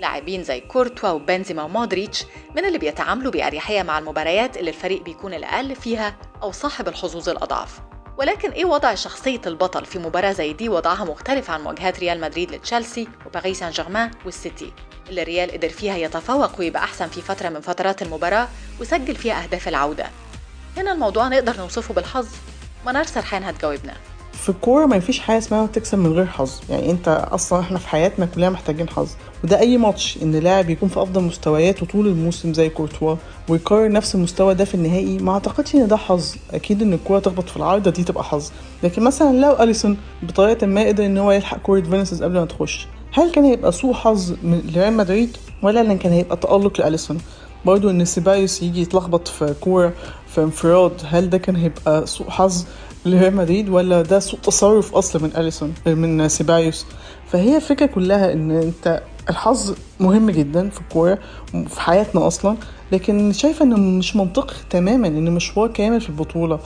لاعبين 0.00 0.44
زي 0.44 0.60
كورتوا 0.60 1.08
وبنزيما 1.10 1.62
ومودريتش 1.62 2.24
من 2.56 2.64
اللي 2.64 2.78
بيتعاملوا 2.78 3.32
بأريحية 3.32 3.82
مع 3.82 3.98
المباريات 3.98 4.56
اللي 4.56 4.70
الفريق 4.70 5.02
بيكون 5.02 5.34
الأقل 5.34 5.76
فيها 5.76 6.16
أو 6.42 6.52
صاحب 6.52 6.88
الحظوظ 6.88 7.28
الأضعف. 7.28 7.80
ولكن 8.18 8.50
إيه 8.50 8.64
وضع 8.64 8.94
شخصية 8.94 9.40
البطل 9.46 9.86
في 9.86 9.98
مباراة 9.98 10.32
زي 10.32 10.52
دي 10.52 10.68
وضعها 10.68 11.04
مختلف 11.04 11.50
عن 11.50 11.60
مواجهات 11.62 12.00
ريال 12.00 12.20
مدريد 12.20 12.50
لتشيلسي 12.50 13.08
وباريس 13.26 13.58
سان 13.58 13.70
جيرمان 13.70 14.10
والسيتي؟ 14.24 14.72
اللي 15.10 15.22
ريال 15.22 15.50
قدر 15.50 15.68
فيها 15.68 15.96
يتفوق 15.96 16.58
ويبقى 16.58 16.84
أحسن 16.84 17.06
في 17.08 17.20
فترة 17.20 17.48
من 17.48 17.60
فترات 17.60 18.02
المباراة 18.02 18.48
وسجل 18.80 19.16
فيها 19.16 19.42
أهداف 19.44 19.68
العودة. 19.68 20.06
هنا 20.76 20.92
الموضوع 20.92 21.28
نقدر 21.28 21.56
نوصفه 21.56 21.94
بالحظ. 21.94 22.26
منار 22.86 23.04
سرحان 23.04 23.44
هتجاوبنا. 23.44 23.92
في 24.32 24.48
الكورة 24.48 24.86
ما 24.86 25.00
فيش 25.00 25.18
حاجة 25.18 25.38
اسمها 25.38 25.66
تكسب 25.66 25.98
من 25.98 26.12
غير 26.12 26.26
حظ. 26.26 26.60
يعني 26.70 26.90
أنت 26.90 27.08
أصلا 27.32 27.60
إحنا 27.60 27.78
في 27.78 27.88
حياتنا 27.88 28.26
كلنا 28.26 28.50
محتاجين 28.50 28.88
حظ. 28.88 29.08
وده 29.44 29.58
أي 29.60 29.76
ماتش 29.78 30.18
إن 30.22 30.36
لاعب 30.36 30.70
يكون 30.70 30.88
في 30.88 31.02
أفضل 31.02 31.20
مستوياته 31.22 31.86
طول 31.86 32.06
الموسم 32.06 32.52
زي 32.54 32.68
كورتوا 32.68 33.16
ويكرر 33.48 33.92
نفس 33.92 34.14
المستوى 34.14 34.54
ده 34.54 34.64
في 34.64 34.74
النهائي 34.74 35.18
ما 35.18 35.32
أعتقدش 35.32 35.74
إن 35.74 35.88
ده 35.88 35.96
حظ. 35.96 36.34
أكيد 36.50 36.82
إن 36.82 36.92
الكورة 36.92 37.18
تخبط 37.18 37.48
في 37.48 37.56
العارضة 37.56 37.90
دي 37.90 38.04
تبقى 38.04 38.24
حظ. 38.24 38.50
لكن 38.82 39.02
مثلا 39.02 39.36
لو 39.40 39.62
أليسون 39.62 39.96
بطريقة 40.22 40.66
ما 40.66 40.86
قدر 40.86 41.06
إن 41.06 41.18
هو 41.18 41.32
يلحق 41.32 41.58
كورة 41.58 41.80
فينيسيوس 41.80 42.22
قبل 42.22 42.34
ما 42.38 42.44
تخش 42.46 42.86
هل 43.12 43.30
كان 43.32 43.44
هيبقى 43.44 43.72
سوء 43.72 43.92
حظ 43.94 44.34
لريال 44.44 44.92
مدريد 44.96 45.36
ولا 45.62 45.80
إن 45.80 45.98
كان 45.98 46.12
هيبقى 46.12 46.36
تألق 46.36 46.80
لأليسون؟ 46.80 47.18
برضو 47.64 47.90
إن 47.90 48.04
سيبايوس 48.04 48.62
يجي 48.62 48.80
يتلخبط 48.80 49.28
في 49.28 49.54
كورة 49.60 49.92
في 50.26 50.40
انفراد 50.42 50.92
هل 51.04 51.30
ده 51.30 51.38
كان 51.38 51.56
هيبقى 51.56 52.06
سوء 52.06 52.30
حظ 52.30 52.64
لريال 53.06 53.36
مدريد 53.36 53.68
ولا 53.68 54.02
ده 54.02 54.18
سوء 54.18 54.40
تصرف 54.40 54.94
أصلا 54.94 55.22
من 55.22 55.30
أليسون 55.36 55.74
من 55.86 56.28
سيبايوس؟ 56.28 56.86
فهي 57.28 57.56
الفكرة 57.56 57.86
كلها 57.86 58.32
إن 58.32 58.50
أنت 58.50 59.02
الحظ 59.30 59.74
مهم 60.00 60.30
جدا 60.30 60.68
في 60.70 60.80
الكورة 60.80 61.18
وفي 61.54 61.80
حياتنا 61.80 62.26
أصلا 62.26 62.56
لكن 62.92 63.32
شايفة 63.32 63.64
إنه 63.64 63.76
مش 63.76 64.16
منطقي 64.16 64.54
تماما 64.70 65.08
إن 65.08 65.30
مشوار 65.34 65.68
كامل 65.68 66.00
في 66.00 66.08
البطولة 66.08 66.58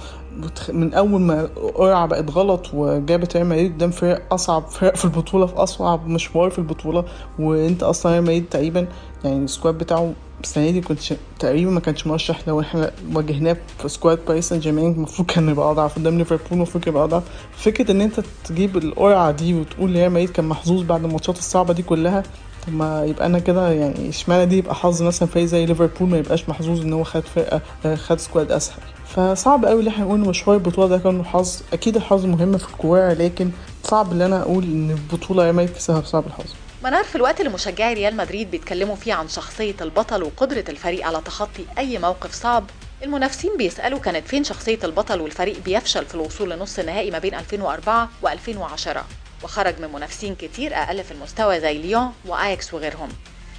من 0.72 0.94
أول 0.94 1.20
ما 1.20 1.48
قرعه 1.74 2.06
بقت 2.06 2.30
غلط 2.30 2.66
وجابت 2.74 3.36
ريال 3.36 3.46
مدريد 3.46 3.72
قدام 3.74 3.90
فرق 3.90 4.34
أصعب 4.34 4.66
فرق 4.66 4.96
في 4.96 5.04
البطولة 5.04 5.46
في 5.46 5.54
أصعب 5.54 6.06
مشوار 6.08 6.50
في 6.50 6.58
البطولة 6.58 7.04
وأنت 7.38 7.82
أصلا 7.82 8.12
ريال 8.12 8.22
مدريد 8.22 8.44
تقريبا 8.50 8.86
يعني 9.24 9.44
ال 9.44 9.50
squad 9.50 9.78
بتاعه 9.78 10.12
السنة 10.44 10.70
دي 10.70 10.80
كنت 10.80 10.98
تقريبا 11.38 11.70
ما 11.70 11.80
كانش 11.80 12.06
مرشح 12.06 12.48
لو 12.48 12.60
إحنا 12.60 12.90
واجهناه 13.14 13.56
في 13.78 13.88
squad 13.88 14.18
باريس 14.28 14.48
سان 14.48 14.60
جيرمان 14.60 14.92
المفروض 14.92 15.28
كان 15.28 15.48
يبقى 15.48 15.70
أضعف 15.70 15.94
قدام 15.98 16.18
ليفربول 16.18 16.46
المفروض 16.52 16.88
يبقى 16.88 17.04
أضعف. 17.04 17.22
فكرة 17.56 17.90
إن 17.90 18.00
أنت 18.00 18.20
تجيب 18.44 18.76
القرعة 18.76 19.30
دي 19.30 19.54
وتقول 19.54 19.90
ريال 19.92 20.10
مدريد 20.10 20.30
كان 20.30 20.44
محظوظ 20.44 20.82
بعد 20.82 21.04
الماتشات 21.04 21.38
الصعبة 21.38 21.74
دي 21.74 21.82
كلها 21.82 22.22
طب 22.66 22.72
ما 22.74 23.04
يبقى 23.04 23.26
أنا 23.26 23.38
كده 23.38 23.70
يعني 23.72 24.08
اشمعنى 24.08 24.46
دي 24.46 24.58
يبقى 24.58 24.74
حظ 24.74 25.02
مثلا 25.02 25.28
فريق 25.28 25.44
زي 25.44 25.66
ليفربول 25.66 26.08
ما 26.08 26.18
يبقاش 26.18 26.48
محظوظ 26.48 26.80
إن 26.80 26.92
هو 26.92 27.04
خد 27.04 27.22
فرقه 27.26 27.60
خد 27.96 28.18
squad 28.18 28.52
أسهل؟ 28.52 28.80
فصعب 29.16 29.64
قوي 29.64 29.82
ان 29.82 29.86
إحنا 29.88 30.04
نقول 30.04 30.20
إن 30.22 30.28
مشوار 30.28 30.56
البطولة 30.56 30.88
ده 30.88 30.98
كان 30.98 31.24
حظ. 31.24 31.60
أكيد 31.72 31.96
الحظ 31.96 32.24
مهم 32.26 32.58
في 32.58 32.64
الكورة 32.68 33.12
لكن 33.12 33.50
صعب 33.82 34.12
إن 34.12 34.22
أنا 34.22 34.42
أقول 34.42 34.64
إن 34.64 34.90
البطولة 34.90 35.42
ريال 35.42 35.54
مدريد 35.54 35.74
كسبها 35.76 36.00
بسبب 36.00 36.26
الحظ. 36.26 36.44
منار 36.84 37.04
في 37.04 37.16
الوقت 37.16 37.40
اللي 37.40 37.52
مشجعي 37.52 37.94
ريال 37.94 38.16
مدريد 38.16 38.50
بيتكلموا 38.50 38.96
فيه 38.96 39.14
عن 39.14 39.28
شخصية 39.28 39.74
البطل 39.80 40.22
وقدرة 40.22 40.64
الفريق 40.68 41.06
على 41.06 41.20
تخطي 41.24 41.64
أي 41.78 41.98
موقف 41.98 42.32
صعب 42.34 42.64
المنافسين 43.02 43.50
بيسألوا 43.58 43.98
كانت 43.98 44.28
فين 44.28 44.44
شخصية 44.44 44.78
البطل 44.84 45.20
والفريق 45.20 45.56
بيفشل 45.64 46.04
في 46.06 46.14
الوصول 46.14 46.50
لنص 46.50 46.78
النهائي 46.78 47.10
ما 47.10 47.18
بين 47.18 47.34
2004 47.34 48.08
و2010 48.24 48.98
وخرج 49.44 49.74
من 49.80 49.92
منافسين 49.92 50.34
كتير 50.34 50.74
أقل 50.74 51.04
في 51.04 51.12
المستوى 51.12 51.60
زي 51.60 51.78
ليون 51.78 52.08
وآياكس 52.26 52.74
وغيرهم. 52.74 53.08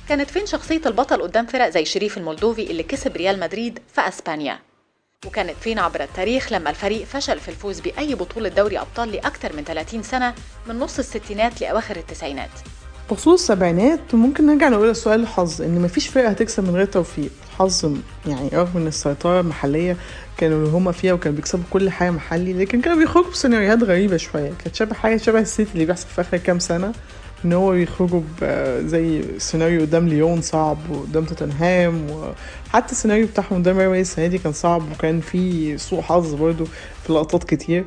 كانت 0.09 0.29
فين 0.29 0.45
شخصية 0.45 0.81
البطل 0.85 1.21
قدام 1.21 1.45
فرق 1.45 1.69
زي 1.69 1.85
شريف 1.85 2.17
المولدوفي 2.17 2.71
اللي 2.71 2.83
كسب 2.83 3.17
ريال 3.17 3.39
مدريد 3.39 3.79
في 3.95 4.01
أسبانيا؟ 4.07 4.59
وكانت 5.25 5.55
فين 5.61 5.79
عبر 5.79 6.03
التاريخ 6.03 6.53
لما 6.53 6.69
الفريق 6.69 7.05
فشل 7.05 7.39
في 7.39 7.47
الفوز 7.47 7.79
بأي 7.79 8.15
بطولة 8.15 8.49
دوري 8.49 8.79
أبطال 8.79 9.11
لأكثر 9.11 9.55
من 9.55 9.63
30 9.63 10.03
سنة 10.03 10.33
من 10.67 10.79
نص 10.79 10.99
الستينات 10.99 11.61
لأواخر 11.61 11.95
التسعينات. 11.95 12.49
بخصوص 13.11 13.41
السبعينات 13.41 14.15
ممكن 14.15 14.45
نرجع 14.47 14.69
نقول 14.69 14.89
السؤال 14.89 15.19
الحظ 15.21 15.61
إن 15.61 15.81
مفيش 15.81 16.07
فرقة 16.07 16.29
هتكسب 16.29 16.63
من 16.63 16.75
غير 16.75 16.85
توفيق. 16.85 17.29
الحظ 17.51 17.93
يعني 18.27 18.49
رغم 18.53 18.69
إن 18.75 18.87
السيطرة 18.87 19.39
المحلية 19.39 19.97
كانوا 20.37 20.57
اللي 20.57 20.69
هما 20.77 20.91
فيها 20.91 21.13
وكانوا 21.13 21.35
بيكسبوا 21.35 21.63
كل 21.71 21.89
حاجة 21.89 22.11
محلي 22.11 22.53
لكن 22.53 22.81
كانوا 22.81 22.97
بيخرجوا 22.97 23.31
بسيناريوهات 23.31 23.83
غريبة 23.83 24.17
شوية. 24.17 24.53
كانت 24.63 24.75
شبه 24.75 24.93
حاجة 24.95 25.17
شبه 25.17 25.39
السيتي 25.39 25.73
اللي 25.73 25.85
بيحصل 25.85 26.07
في 26.07 26.21
آخر 26.21 26.37
كام 26.37 26.59
سنة. 26.59 26.93
إن 27.45 27.53
هو 27.53 27.71
بيخرجوا 27.71 28.21
ب- 28.41 28.87
زي 28.87 29.21
سيناريو 29.39 29.81
قدام 29.81 30.07
ليون 30.07 30.41
صعب 30.41 30.77
وقدام 30.91 31.25
توتنهام 31.25 32.07
وحتى 32.11 32.91
السيناريو 32.91 33.27
بتاعهم 33.27 33.47
قدام 33.59 33.77
ريال 33.77 33.95
السنة 33.95 34.27
دي 34.27 34.37
كان 34.37 34.53
صعب 34.53 34.81
وكان 34.91 35.19
في 35.21 35.77
سوء 35.77 36.01
حظ 36.01 36.33
برضه 36.33 36.65
في 37.03 37.13
لقطات 37.13 37.43
كتير. 37.43 37.85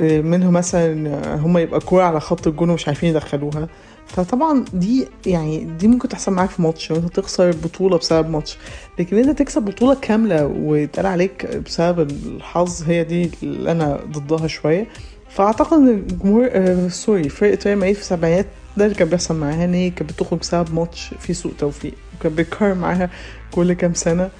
منهم 0.00 0.52
مثلا 0.52 1.34
هم 1.36 1.58
يبقى 1.58 1.80
كورة 1.80 2.02
على 2.04 2.20
خط 2.20 2.46
الجون 2.46 2.70
ومش 2.70 2.88
عارفين 2.88 3.08
يدخلوها. 3.10 3.68
فطبعا 4.06 4.64
دي 4.72 5.06
يعني 5.26 5.64
دي 5.78 5.88
ممكن 5.88 6.08
تحصل 6.08 6.32
معاك 6.32 6.50
في 6.50 6.62
ماتش 6.62 6.92
أنت 6.92 7.16
تخسر 7.20 7.50
بطولة 7.50 7.96
بسبب 7.98 8.30
ماتش. 8.30 8.58
لكن 8.98 9.16
أنت 9.18 9.38
تكسب 9.38 9.62
بطولة 9.62 9.94
كاملة 10.02 10.46
ويتقال 10.46 11.06
عليك 11.06 11.56
بسبب 11.56 12.10
الحظ 12.10 12.82
هي 12.86 13.04
دي 13.04 13.30
اللي 13.42 13.70
أنا 13.72 14.00
ضدها 14.12 14.46
شوية. 14.46 14.86
فأعتقد 15.30 15.72
إن 15.78 15.88
الجمهور 15.88 16.48
آه 16.52 16.88
سوري 16.88 17.28
فرقة 17.28 17.58
ريال 17.66 17.78
مدريد 17.78 17.94
في 17.94 18.00
السبعينات 18.00 18.46
ده 18.78 18.84
اللي 18.84 18.96
كان 18.96 19.08
بيحصل 19.08 19.36
معاها 19.36 19.64
ان 19.64 19.74
هي 19.74 19.90
كانت 19.90 20.12
بتخرج 20.12 20.38
بسبب 20.38 20.74
ماتش 20.74 21.10
فيه 21.20 21.32
سوء 21.32 21.52
توفيق 21.58 21.92
وكان 22.20 22.34
بيتكرر 22.34 22.74
معاها 22.74 23.10
كل 23.50 23.72
كام 23.72 23.94
سنة 23.94 24.30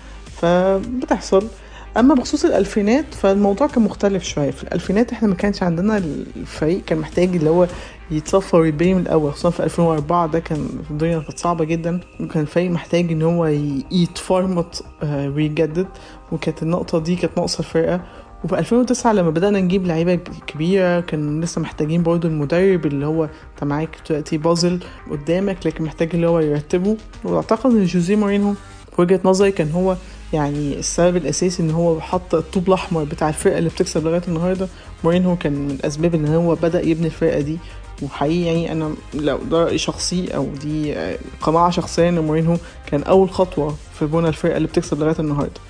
فبتحصل. 0.40 1.46
أما 1.96 2.14
بخصوص 2.14 2.44
الألفينات 2.44 3.14
فالموضوع 3.14 3.66
كان 3.66 3.82
مختلف 3.84 4.22
شوية. 4.24 4.50
في 4.50 4.62
الألفينات 4.62 5.12
إحنا 5.12 5.28
ما 5.28 5.34
كانش 5.34 5.62
عندنا 5.62 5.96
الفريق 6.36 6.84
كان 6.84 6.98
محتاج 6.98 7.36
اللي 7.36 7.50
هو 7.50 7.66
يتصفى 8.10 8.56
ويبني 8.56 8.94
من 8.94 9.00
الأول 9.00 9.32
خصوصا 9.32 9.50
في 9.50 9.64
2004 9.64 10.26
ده 10.26 10.38
كان 10.40 10.68
الدنيا 10.90 11.18
كانت 11.18 11.38
صعبة 11.38 11.64
جدا 11.64 12.00
وكان 12.20 12.42
الفريق 12.42 12.70
محتاج 12.70 13.12
إن 13.12 13.22
هو 13.22 13.46
يتفرمط 13.92 14.84
آه، 15.02 15.28
ويجدد. 15.28 15.86
وكانت 16.32 16.62
النقطة 16.62 16.98
دي 16.98 17.16
كانت 17.16 17.32
ناقصة 17.38 17.58
الفرقة. 17.60 18.00
وفي 18.44 18.58
2009 18.58 19.12
لما 19.12 19.30
بدأنا 19.30 19.60
نجيب 19.60 19.86
لعيبة 19.86 20.14
كبيرة 20.46 21.00
كان 21.00 21.40
لسه 21.40 21.60
محتاجين 21.60 22.02
برضه 22.02 22.28
المدرب 22.28 22.86
اللي 22.86 23.06
هو 23.06 23.24
انت 23.24 23.64
معاك 23.64 23.88
دلوقتي 24.08 24.38
بازل 24.38 24.80
قدامك 25.10 25.66
لكن 25.66 25.84
محتاج 25.84 26.08
اللي 26.14 26.26
هو 26.26 26.40
يرتبه. 26.40 26.96
وأعتقد 27.24 27.70
إن 27.70 27.84
جوزيه 27.84 28.16
مورينهو 28.16 28.52
في 28.96 29.02
وجهة 29.02 29.20
نظري 29.24 29.52
كان 29.52 29.70
هو 29.70 29.96
يعني 30.32 30.78
السبب 30.78 31.16
الأساسي 31.16 31.62
إن 31.62 31.70
هو 31.70 32.00
حط 32.00 32.34
الطوب 32.34 32.68
الأحمر 32.68 33.04
بتاع 33.04 33.28
الفرقة 33.28 33.58
اللي 33.58 33.68
بتكسب 33.70 34.04
لغاية 34.06 34.22
النهارده. 34.28 34.68
مورينهو 35.04 35.36
كان 35.36 35.52
من 35.52 35.70
الأسباب 35.70 36.14
إن 36.14 36.26
هو 36.34 36.54
بدأ 36.54 36.80
يبني 36.86 37.06
الفرقة 37.06 37.40
دي. 37.40 37.58
وحقيقي 38.02 38.46
يعني 38.46 38.72
أنا 38.72 38.94
لو 39.14 39.38
ده 39.50 39.64
راي 39.64 39.78
شخصي 39.78 40.28
أو 40.34 40.46
دي 40.62 40.94
قناعة 41.40 41.70
شخصية 41.70 42.08
إن 42.08 42.18
مورينهو 42.18 42.56
كان 42.86 43.02
أول 43.02 43.30
خطوة 43.30 43.76
في 43.98 44.06
بنى 44.06 44.28
الفرقة 44.28 44.56
اللي 44.56 44.68
بتكسب 44.68 45.00
لغاية 45.00 45.16
النهارده. 45.18 45.60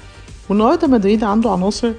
والنهاردة 0.49 0.87
مدريد 0.89 1.25
عنده 1.25 1.51
عناصر 1.51 1.93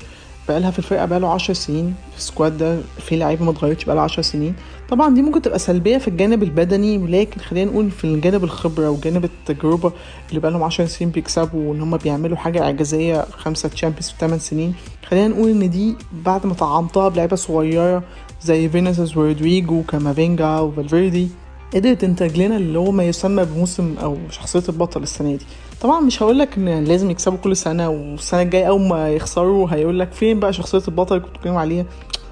بقالها 0.50 0.72
في 0.72 0.80
الفرقة 0.80 1.06
بقاله 1.06 1.28
عشر 1.34 1.54
سنين 1.54 1.96
في 2.12 2.18
ال 2.18 2.24
squad 2.24 2.58
ده 2.58 2.78
في 3.00 3.16
لعيبة 3.16 3.46
ما 3.46 3.52
اتغيرتش 3.52 3.86
بقالها 3.86 4.04
عشر 4.04 4.22
سنين. 4.22 4.56
طبعا 4.90 5.14
دي 5.16 5.22
ممكن 5.22 5.42
تبقى 5.42 5.60
سلبية 5.60 5.98
في 5.98 6.08
الجانب 6.08 6.44
البدني 6.44 6.98
ولكن 6.98 7.40
خلينا 7.42 7.72
نقول 7.72 7.92
في 7.92 8.04
الجانب 8.04 8.44
الخبرة 8.44 8.90
وجانب 8.90 9.26
التجربة 9.26 9.92
اللي 10.30 10.40
بقالهم 10.40 10.64
عشر 10.64 10.86
سنين 10.86 11.12
بيكسبوا 11.12 11.70
وإن 11.70 11.82
هم 11.82 11.98
بيعملوا 11.98 12.38
حاجة 12.38 12.62
إعجازية 12.64 13.22
خمسة 13.32 13.70
Champions 13.70 14.10
في 14.10 14.16
8 14.20 14.38
سنين. 14.38 14.74
خلينا 15.06 15.28
نقول 15.28 15.50
إن 15.50 15.70
دي 15.70 15.96
بعد 16.26 16.46
ما 16.46 16.54
طعمتها 16.54 17.10
بلعيبة 17.10 17.36
صغيرة 17.36 18.04
زي 18.44 18.70
فينيسيوس 18.70 19.18
ورودريجو 19.18 19.84
كامافينجا 19.84 20.60
وفالفيردي 20.60 21.28
قدرت 21.74 22.02
تنتج 22.02 22.38
لنا 22.38 22.58
اللي 22.58 22.80
هو 22.80 22.92
ما 22.92 23.04
يسمى 23.04 23.46
بموسم 23.46 23.96
أو 24.04 24.18
شخصية 24.30 24.64
البطل 24.70 25.04
السنة 25.04 25.36
دي. 25.36 25.46
طبعا 25.82 26.00
مش 26.00 26.24
هقول 26.24 26.40
لك 26.40 26.58
إن 26.58 26.84
لازم 26.84 27.12
يكسبوا 27.12 27.38
كل 27.38 27.56
سنة 27.56 27.90
والسنة 27.90 28.42
الجاية 28.42 28.66
أول 28.66 28.82
ما 28.82 29.10
يخسروا 29.10 29.68
هيقول 29.72 30.00
لك 30.00 30.12
فين 30.12 30.40
بقى 30.40 30.54
شخصية 30.54 30.82
البطل 30.88 31.16
اللي 31.16 31.28
كنت 31.28 31.38
عليها؟ 31.58 31.86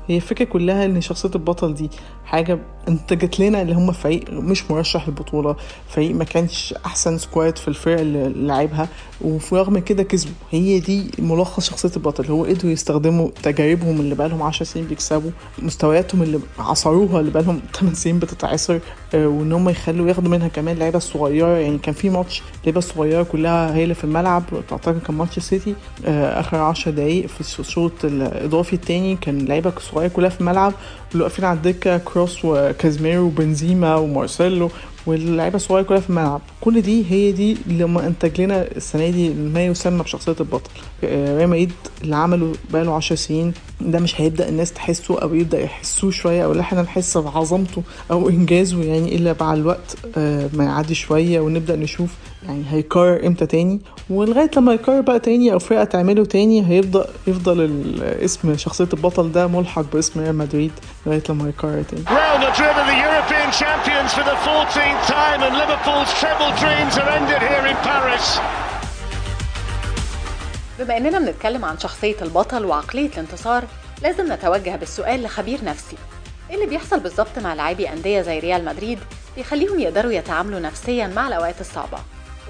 هي 0.08 0.16
الفكرة 0.16 0.46
كلها 0.46 0.86
إن 0.86 1.02
شخصية 1.02 1.32
البطل 1.36 1.74
دي 1.74 1.90
حاجة 2.28 2.60
انتجت 2.88 3.40
لنا 3.40 3.62
اللي 3.62 3.74
هم 3.74 3.92
فريق 3.92 4.30
مش 4.30 4.72
مرشح 4.72 5.08
للبطولة 5.08 5.56
فريق 5.90 6.16
ما 6.16 6.24
كانش 6.24 6.74
أحسن 6.86 7.18
سكواد 7.18 7.58
في 7.58 7.68
الفرق 7.68 8.00
اللي 8.00 8.48
لعبها 8.48 8.88
وفي 9.22 9.56
رغم 9.56 9.80
كده 9.80 10.04
كسبوا. 10.04 10.34
هي 10.52 10.80
دي 10.80 11.12
ملخص 11.20 11.70
شخصية 11.70 11.92
البطل 11.98 12.26
هو 12.26 12.46
قدروا 12.46 12.72
يستخدموا 12.72 13.30
تجاربهم 13.44 14.00
اللي 14.00 14.16
بقالهم 14.16 14.44
10 14.44 14.66
سنين 14.66 14.86
بيكسبوا 14.86 15.32
مستوياتهم 15.60 16.22
اللي 16.24 16.40
عصروها 16.60 17.20
اللي 17.20 17.32
بقالهم 17.32 17.60
8 17.80 17.96
سنين 17.96 18.20
بتتعصر 18.20 18.80
آه، 19.14 19.28
وإن 19.28 19.52
هم 19.52 19.70
يخلوا 19.70 20.08
ياخدوا 20.08 20.32
منها 20.32 20.48
كمان 20.48 20.74
اللعيبه 20.76 20.98
الصغيره 20.98 21.58
يعني 21.58 21.78
كان 21.78 21.94
في 21.94 22.10
ماتش 22.10 22.44
اللعيبه 22.60 22.80
الصغيره 22.80 23.24
كلها 23.24 23.76
هي 23.76 23.84
اللي 23.84 23.96
في 23.96 24.04
الملعب 24.04 24.44
اعتقد 24.72 25.02
كان 25.08 25.16
ماتش 25.16 25.40
سيتي 25.40 25.76
آه، 26.06 26.40
آخر 26.40 26.58
10 26.58 26.92
دقايق 26.92 27.28
في 27.28 27.60
الشوط 27.60 27.92
الإضافي 28.04 28.74
الثاني 28.74 29.16
كان 29.16 29.38
اللعيبه 29.38 29.74
الصغيره 29.78 30.08
كلها 30.08 30.30
في 30.30 30.42
الملعب 30.42 30.74
واللي 31.12 31.24
واقفين 31.24 31.46
على 31.46 31.58
الدكة 31.58 31.98
كروس 32.18 32.46
وكازميرو 32.46 33.24
وبنزيما 33.24 33.96
ومارسيلو 33.96 34.70
واللعيبة 35.06 35.56
الصغيرة 35.56 35.84
كلها 35.84 36.00
في 36.00 36.10
الملعب. 36.10 36.42
كل 36.62 36.82
دي 36.82 37.06
هي 37.12 37.32
دي 37.32 37.58
اللي 37.68 37.86
انتج 38.08 38.42
لنا 38.42 38.68
السنة 38.76 39.10
دي 39.10 39.30
ما 39.30 39.66
يسمى 39.66 40.04
بشخصية 40.04 40.36
البطل. 40.40 40.70
آه، 41.04 41.38
ريال 41.38 41.50
مدريد 41.50 41.72
اللي 42.04 42.16
عمله 42.16 42.54
بقاله 42.74 42.94
10 42.94 43.16
سنين 43.16 43.54
ده 43.82 44.00
مش 44.00 44.22
هيبدأ 44.22 44.50
الناس 44.50 44.74
تحسه 44.74 45.20
أو 45.22 45.34
يبدأ 45.34 45.60
يحسوه 45.62 46.12
شوية 46.12 46.46
أو 46.46 46.60
إحنا 46.60 46.82
نحس 46.82 47.18
بعظمته 47.18 47.84
أو 48.12 48.30
إنجازه 48.30 48.84
يعني 48.84 49.16
إلا 49.16 49.34
بعد 49.34 49.58
الوقت 49.58 49.96
آه، 50.18 50.50
ما 50.54 50.64
يعدي 50.64 50.96
شوية 50.96 51.40
ونبدأ 51.40 51.76
نشوف 51.76 52.10
يعني 52.44 52.64
هيكرر 52.70 53.28
إمتى 53.28 53.46
تاني؟ 53.46 53.82
ولغاية 54.10 54.52
لما 54.58 54.74
يكرر 54.74 55.02
بقى 55.02 55.20
تاني 55.20 55.54
أو 55.54 55.60
فرقة 55.60 55.84
تعمله 55.84 56.26
تاني 56.26 56.70
هيفضل 56.70 57.06
يفضل 57.28 57.70
اسم 58.02 58.58
شخصية 58.58 58.88
البطل 58.94 59.32
ده 59.32 59.48
ملحق 59.48 59.82
باسم 59.94 60.20
ريال 60.20 60.36
مدريد 60.36 60.72
لغاية 61.06 61.24
لما 61.30 61.50
يكرر 61.50 61.84
تاني. 61.84 62.04
Real 62.06 62.40
Madrid 62.44 62.76
are 62.82 62.88
the 62.92 63.00
European 63.08 63.52
champions 63.64 64.10
for 64.18 64.24
the 64.32 64.38
14th 64.48 65.08
time 65.08 65.40
and 65.48 65.54
Liverpool's 65.62 66.12
treble 66.22 66.52
dreams 66.64 66.94
are 66.98 67.10
ended 67.18 67.42
here 67.50 67.66
in 67.72 67.78
Paris. 67.88 68.40
بما 70.80 70.98
إننا 70.98 71.20
بنتكلم 71.20 71.66
عن 71.66 71.80
شخصية 71.80 72.16
البطل 72.22 72.66
وعقلية 72.66 73.10
الانتصار 73.10 73.64
لازم 74.04 74.34
نتوجه 74.34 74.76
بالسؤال 74.76 75.24
لخبير 75.24 75.64
نفسي. 75.64 75.96
إيه 76.50 76.56
اللي 76.56 76.66
بيحصل 76.68 77.00
بالظبط 77.00 77.40
مع 77.40 77.54
لاعبي 77.54 77.90
أندية 77.90 78.22
زي 78.22 78.40
ريال 78.40 78.66
مدريد 78.66 79.00
بيخليهم 79.38 79.80
يقدروا 79.80 80.12
يتعاملوا 80.12 80.60
نفسيا 80.60 81.08
مع 81.08 81.28
الأوقات 81.28 81.62
الصعبة؟ 81.62 81.98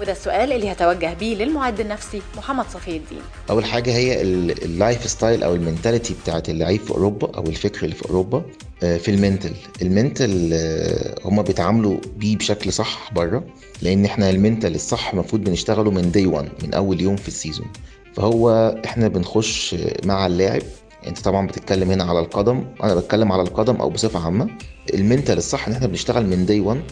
وده 0.00 0.12
السؤال 0.12 0.52
اللي 0.52 0.72
هتوجه 0.72 1.14
بيه 1.14 1.34
للمعد 1.36 1.80
النفسي 1.80 2.22
محمد 2.36 2.64
صفي 2.74 2.90
الدين. 2.96 3.20
أول 3.50 3.64
حاجة 3.64 3.90
هي 3.94 4.22
ال- 4.22 4.64
ال 4.64 5.10
lifestyle 5.10 5.42
أو 5.42 5.54
ال 5.54 5.60
mentality 5.60 6.14
بتاعت 6.22 6.48
اللعيب 6.48 6.80
في 6.80 6.90
أوروبا 6.90 7.36
أو 7.36 7.42
الفكر 7.46 7.84
اللي 7.84 7.94
في 7.94 8.04
أوروبا 8.04 8.42
آه، 8.82 8.96
في 8.96 9.10
ال 9.10 9.15
mental. 9.15 9.52
ال 9.82 9.92
mental 9.92 10.50
آه، 10.52 11.14
هما 11.24 11.42
بيتعاملوا 11.42 11.98
بيه 12.16 12.36
بشكل 12.36 12.72
صح 12.72 13.12
بره 13.12 13.44
لأن 13.82 14.04
إحنا 14.04 14.30
ال 14.30 14.36
mental 14.36 14.74
الصح 14.74 15.10
المفروض 15.12 15.44
بنشتغله 15.44 15.90
من 15.90 16.10
day 16.10 16.26
1 16.26 16.48
من 16.62 16.74
أول 16.74 17.00
يوم 17.00 17.16
في 17.16 17.28
ال 17.28 17.33
season 17.33 17.66
فهو 18.14 18.50
إحنا 18.84 19.08
بنخش 19.08 19.76
مع 20.04 20.26
اللاعب 20.26 20.62
أنت 21.06 21.18
طبعا 21.20 21.46
بتتكلم 21.46 21.90
هنا 21.90 22.04
على 22.04 22.18
القدم 22.18 22.64
أنا 22.84 22.94
بتكلم 22.94 23.32
على 23.32 23.42
القدم 23.42 23.76
أو 23.76 23.90
بصفة 23.90 24.24
عامة. 24.24 24.48
ال 24.94 25.00
mental 25.00 25.38
الصح 25.38 25.68
إن 25.68 25.72
إحنا 25.74 25.86
بنشتغل 25.86 26.26
من 26.26 26.46
day 26.46 26.60
1 26.60 26.82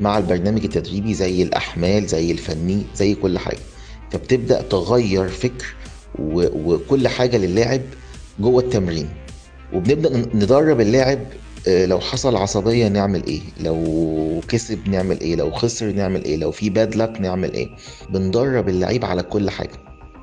مع 0.00 0.18
البرنامج 0.18 0.64
التدريبي 0.64 1.14
زي 1.14 1.42
الأحمال 1.42 2.06
زي 2.06 2.30
الفني 2.30 2.82
زي 2.94 3.14
كل 3.14 3.38
حاجة. 3.38 3.58
فبتبدأ 4.10 4.62
تغير 4.62 5.28
فكر 5.28 5.74
وكل 6.18 7.08
حاجة 7.08 7.36
للاعب 7.36 7.80
جوه 8.40 8.62
التمرين. 8.62 9.08
وبنبدأ 9.72 10.16
ندرب 10.34 10.80
اللاعب 10.80 11.18
آه، 11.68 11.86
لو 11.86 12.00
حصل 12.00 12.36
عصبية 12.36 12.88
نعمل 12.88 13.26
إيه؟ 13.26 13.40
لو 13.60 14.40
كسب 14.48 14.88
نعمل 14.88 15.20
إيه؟ 15.20 15.36
لو 15.36 15.50
خسر 15.50 15.92
نعمل 15.92 16.24
إيه؟ 16.24 16.36
لو 16.36 16.50
في 16.50 16.70
bad 16.70 16.96
luck 16.96 17.20
نعمل 17.20 17.52
إيه؟ 17.52 17.68
بندرب 18.10 18.68
اللعيب 18.68 19.04
على 19.04 19.22
كل 19.22 19.50
حاجة. 19.50 19.70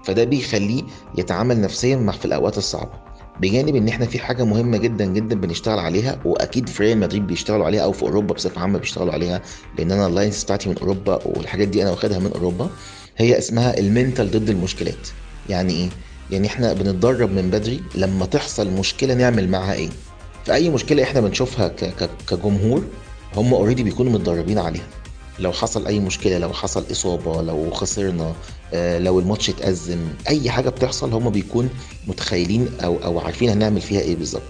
فده 0.05 0.23
بيخليه 0.23 0.83
يتعامل 1.17 1.61
نفسيا 1.61 1.95
مع 1.95 2.13
في 2.13 2.25
الأوقات 2.25 2.57
الصعبة. 2.57 3.02
بجانب 3.41 3.75
إن 3.75 3.87
إحنا 3.87 4.05
في 4.05 4.19
حاجة 4.19 4.43
مهمة 4.43 4.77
جدا 4.77 5.05
جدا 5.05 5.35
بنشتغل 5.35 5.79
عليها 5.79 6.19
وأكيد 6.25 6.69
في 6.69 6.83
ريال 6.83 6.97
مدريد 6.97 7.27
بيشتغلوا 7.27 7.65
عليها 7.65 7.81
أو 7.83 7.91
في 7.91 8.03
أوروبا 8.03 8.33
بصفة 8.33 8.61
عامة 8.61 8.79
بيشتغلوا 8.79 9.13
عليها 9.13 9.41
لأن 9.77 9.91
أنا 9.91 10.07
ال 10.07 10.12
license 10.12 10.43
بتاعتي 10.43 10.69
من 10.69 10.77
أوروبا 10.77 11.19
والحاجات 11.25 11.67
دي 11.67 11.81
أنا 11.83 11.91
واخدها 11.91 12.19
من 12.19 12.31
أوروبا 12.35 12.69
هي 13.17 13.37
اسمها 13.37 13.77
ال 13.79 13.87
mental 13.87 14.31
ضد 14.31 14.49
المشكلات. 14.49 15.07
يعني 15.49 15.73
إيه؟ 15.73 15.89
يعني 16.31 16.47
إحنا 16.47 16.73
بنتدرب 16.73 17.31
من 17.31 17.49
بدري 17.49 17.81
لما 17.95 18.25
تحصل 18.25 18.71
مشكلة 18.71 19.13
نعمل 19.13 19.49
معاها 19.49 19.73
إيه؟ 19.73 19.89
في 20.45 20.53
اي 20.53 20.69
مشكلة 20.69 21.03
إحنا 21.03 21.21
بنشوفها 21.21 21.71
كجمهور 22.27 22.83
هم 23.35 23.53
already 23.53 23.83
بيكونوا 23.83 24.11
متدربين 24.11 24.59
عليها. 24.59 24.87
لو 25.39 25.51
حصل 25.51 25.87
أي 25.87 25.99
مشكلة 25.99 26.37
لو 26.37 26.53
حصل 26.53 26.83
إصابة 26.91 27.41
لو 27.41 27.71
خسرنا 27.71 28.33
لو 28.99 29.19
الماتش 29.19 29.49
اتأزم 29.49 29.97
أي 30.29 30.49
حاجة 30.49 30.69
بتحصل 30.69 31.13
هم 31.13 31.29
بيكون 31.29 31.69
متخيلين 32.07 32.67
أو 32.83 32.97
أو 33.03 33.19
عارفين 33.19 33.49
هنعمل 33.49 33.81
فيها 33.81 34.01
إيه 34.01 34.15
بالظبط. 34.15 34.41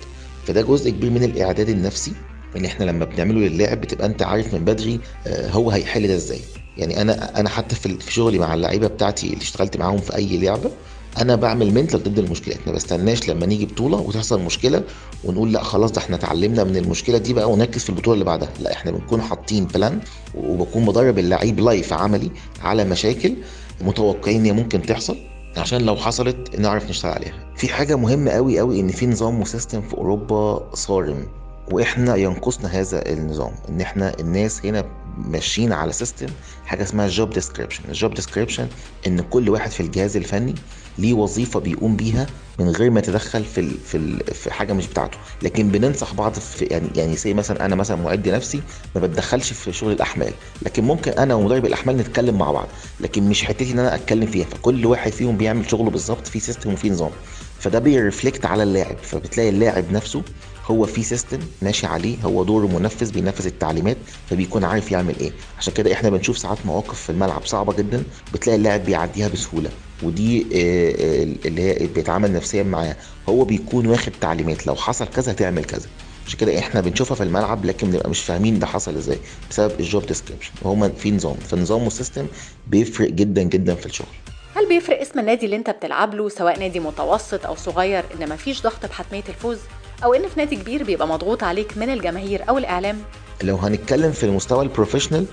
فده 0.47 0.61
جزء 0.61 0.89
كبير 0.89 1.09
من 1.09 1.23
الإعداد 1.23 1.69
النفسي 1.69 2.11
إن 2.57 2.65
إحنا 2.65 2.85
لما 2.85 3.05
بنعمله 3.05 3.39
للاعب 3.39 3.81
بتبقى 3.81 4.07
أنت 4.07 4.21
عارف 4.23 4.53
من 4.53 4.65
بدري 4.65 4.99
آه، 5.27 5.49
هو 5.49 5.71
هيحل 5.71 6.07
ده 6.07 6.15
إزاي. 6.15 6.39
يعني 6.77 7.01
أنا 7.01 7.39
أنا 7.39 7.49
حتى 7.49 7.75
في 7.75 8.11
شغلي 8.13 8.39
مع 8.39 8.53
اللعيبة 8.53 8.87
بتاعتي 8.87 9.27
اللي 9.27 9.41
اشتغلت 9.41 9.77
معاهم 9.77 9.97
في 9.97 10.15
أي 10.15 10.37
لعبة 10.37 10.71
أنا 11.17 11.35
بعمل 11.35 11.73
mental 11.73 12.03
ضد 12.03 12.19
المشكلات 12.19 12.57
ما 12.67 12.73
بستناش 12.73 13.29
لما 13.29 13.45
نيجي 13.45 13.65
بطولة 13.65 13.97
وتحصل 13.97 14.41
مشكلة 14.41 14.83
ونقول 15.23 15.53
لأ 15.53 15.63
خلاص 15.63 15.91
ده 15.91 16.01
إحنا 16.01 16.15
اتعلمنا 16.15 16.63
من 16.63 16.77
المشكلة 16.77 17.17
دي 17.17 17.33
بقى 17.33 17.51
ونركز 17.51 17.81
في 17.83 17.89
البطولة 17.89 18.13
اللي 18.13 18.25
بعدها. 18.25 18.49
لأ 18.59 18.73
إحنا 18.73 18.91
بنكون 18.91 19.21
حاطين 19.21 19.65
plan 19.65 19.99
وبكون 20.35 20.85
بدرب 20.85 21.19
اللعيب 21.19 21.59
live 21.59 21.93
عملي 21.93 22.31
على 22.61 22.83
مشاكل 22.83 23.33
متوقعين 23.81 24.45
هي 24.45 24.51
ممكن 24.51 24.81
تحصل 24.81 25.17
عشان 25.57 25.81
لو 25.81 25.95
حصلت 25.95 26.59
نعرف 26.59 26.89
نشتغل 26.89 27.11
عليها. 27.11 27.53
في 27.55 27.67
حاجة 27.69 27.95
مهمة 27.95 28.31
قوي 28.31 28.59
قوي 28.59 28.79
إن 28.79 28.87
في 28.87 29.07
نظام 29.07 29.41
و 29.41 29.47
system 29.47 29.81
في 29.81 29.93
أوروبا 29.93 30.69
صارم 30.75 31.27
وإحنا 31.71 32.15
ينقصنا 32.15 32.67
هذا 32.69 33.11
النظام. 33.13 33.51
إن 33.69 33.81
إحنا 33.81 34.19
الناس 34.19 34.65
هنا 34.65 34.85
ماشيين 35.17 35.73
على 35.73 35.91
system 35.91 36.27
حاجة 36.65 36.83
اسمها 36.83 37.07
job 37.07 37.29
description 37.29 37.83
ال 37.89 37.95
job 37.95 38.13
description 38.13 38.67
إن 39.07 39.21
كل 39.21 39.49
واحد 39.49 39.71
في 39.71 39.79
الجهاز 39.79 40.17
الفني 40.17 40.55
ليه 40.97 41.13
وظيفة 41.13 41.59
بيقوم 41.59 41.95
بيها 41.95 42.27
من 42.59 42.69
غير 42.69 42.89
ما 42.91 42.99
يتدخل 42.99 43.43
في 43.45 43.69
في 43.85 44.17
في 44.33 44.53
حاجة 44.53 44.73
مش 44.73 44.87
بتاعته. 44.87 45.17
لكن 45.41 45.69
بننصح 45.69 46.13
بعض 46.13 46.33
في 46.33 46.65
يعني 46.65 46.87
يعني 46.95 47.15
زي 47.15 47.33
مثلا 47.33 47.65
أنا 47.65 47.75
مثلا 47.75 47.97
معد 47.97 48.29
نفسي 48.29 48.61
ما 48.95 49.01
بتدخلش 49.01 49.53
في 49.53 49.73
شغل 49.73 49.91
الأحمال. 49.91 50.33
لكن 50.61 50.83
ممكن 50.83 51.11
أنا 51.11 51.35
ومدرب 51.35 51.65
الأحمال 51.65 51.97
نتكلم 51.97 52.37
مع 52.37 52.51
بعض. 52.51 52.67
لكن 52.99 53.29
مش 53.29 53.43
حتتي 53.43 53.71
إن 53.71 53.79
أنا 53.79 53.95
أتكلم 53.95 54.25
فيها. 54.27 54.45
فكل 54.45 54.85
واحد 54.85 55.11
فيهم 55.11 55.37
بيعمل 55.37 55.69
شغله 55.69 55.89
بالظبط 55.89 56.27
في 56.27 56.39
system 56.39 56.73
وفي 56.73 56.89
نظام. 56.89 57.11
فده 57.59 57.79
بي 57.79 57.94
reflect 57.94 58.45
على 58.45 58.63
اللاعب. 58.63 58.97
فبتلاقي 59.03 59.49
اللاعب 59.49 59.91
نفسه 59.91 60.23
هو 60.65 60.85
في 60.85 61.03
system 61.03 61.39
ماشي 61.61 61.87
عليه 61.87 62.17
هو 62.25 62.43
دوره 62.43 62.67
منفذ 62.67 63.11
بينفذ 63.11 63.45
التعليمات 63.45 63.97
فبيكون 64.29 64.63
عارف 64.63 64.91
يعمل 64.91 65.19
إيه. 65.19 65.31
عشان 65.57 65.73
كده 65.73 65.93
إحنا 65.93 66.09
بنشوف 66.09 66.37
ساعات 66.37 66.65
مواقف 66.65 67.01
في 67.01 67.09
الملعب 67.09 67.45
صعبة 67.45 67.73
جدا 67.73 68.03
بتلاقي 68.33 68.57
اللاعب 68.57 68.85
بيعديها 68.85 69.27
بسهولة. 69.27 69.69
ودي 70.03 70.41
آه، 70.41 70.91
آه، 70.91 71.47
اللي 71.47 71.61
هي 71.61 71.87
بيتعامل 71.87 72.33
نفسيا 72.33 72.63
معاها 72.63 72.95
هو 73.29 73.43
بيكون 73.43 73.87
واخد 73.87 74.11
تعليمات. 74.21 74.67
لو 74.67 74.75
حصل 74.75 75.07
كذا 75.07 75.31
هتعمل 75.31 75.65
كذا. 75.65 75.87
عشان 76.27 76.39
كده 76.39 76.59
إحنا 76.59 76.81
بنشوفها 76.81 77.15
في 77.15 77.23
الملعب 77.23 77.65
لكن 77.65 77.91
بنبقى 77.91 78.09
مش 78.09 78.21
فاهمين 78.21 78.59
ده 78.59 78.67
حصل 78.67 78.95
إزاي 78.95 79.17
بسبب 79.49 79.79
ال 79.79 79.86
job 79.86 80.05
description 80.05 80.51
وهما 80.61 80.89
في 80.89 81.11
نظام. 81.11 81.35
فالنظام 81.35 81.83
وال 81.83 81.94
system 81.94 82.25
بيفرق 82.67 83.09
جدا 83.09 83.43
جدا 83.43 83.75
في 83.75 83.85
الشغل. 83.85 84.07
هل 84.55 84.67
بيفرق 84.67 85.01
اسم 85.01 85.19
النادي 85.19 85.45
اللي 85.45 85.55
انت 85.55 85.69
بتلعب 85.69 86.13
له 86.15 86.29
سواء 86.29 86.59
نادي 86.59 86.79
متوسط 86.79 87.45
أو 87.45 87.55
صغير 87.55 88.03
ان 88.21 88.29
مفيش 88.29 88.61
ضغط 88.61 88.85
بحتمية 88.85 89.23
الفوز؟ 89.29 89.57
أو 90.03 90.13
ان 90.13 90.21
في 90.21 90.33
نادي 90.39 90.55
كبير 90.55 90.83
بيبقى 90.83 91.07
مضغوط 91.07 91.43
عليك 91.43 91.77
من 91.77 91.89
الجماهير 91.89 92.49
أو 92.49 92.57
الاعلام؟ 92.57 92.97
لو 93.43 93.55
هنتكلم 93.55 94.11
في 94.11 94.23
المستوى 94.25 94.63
البروفيشنال 94.63 95.25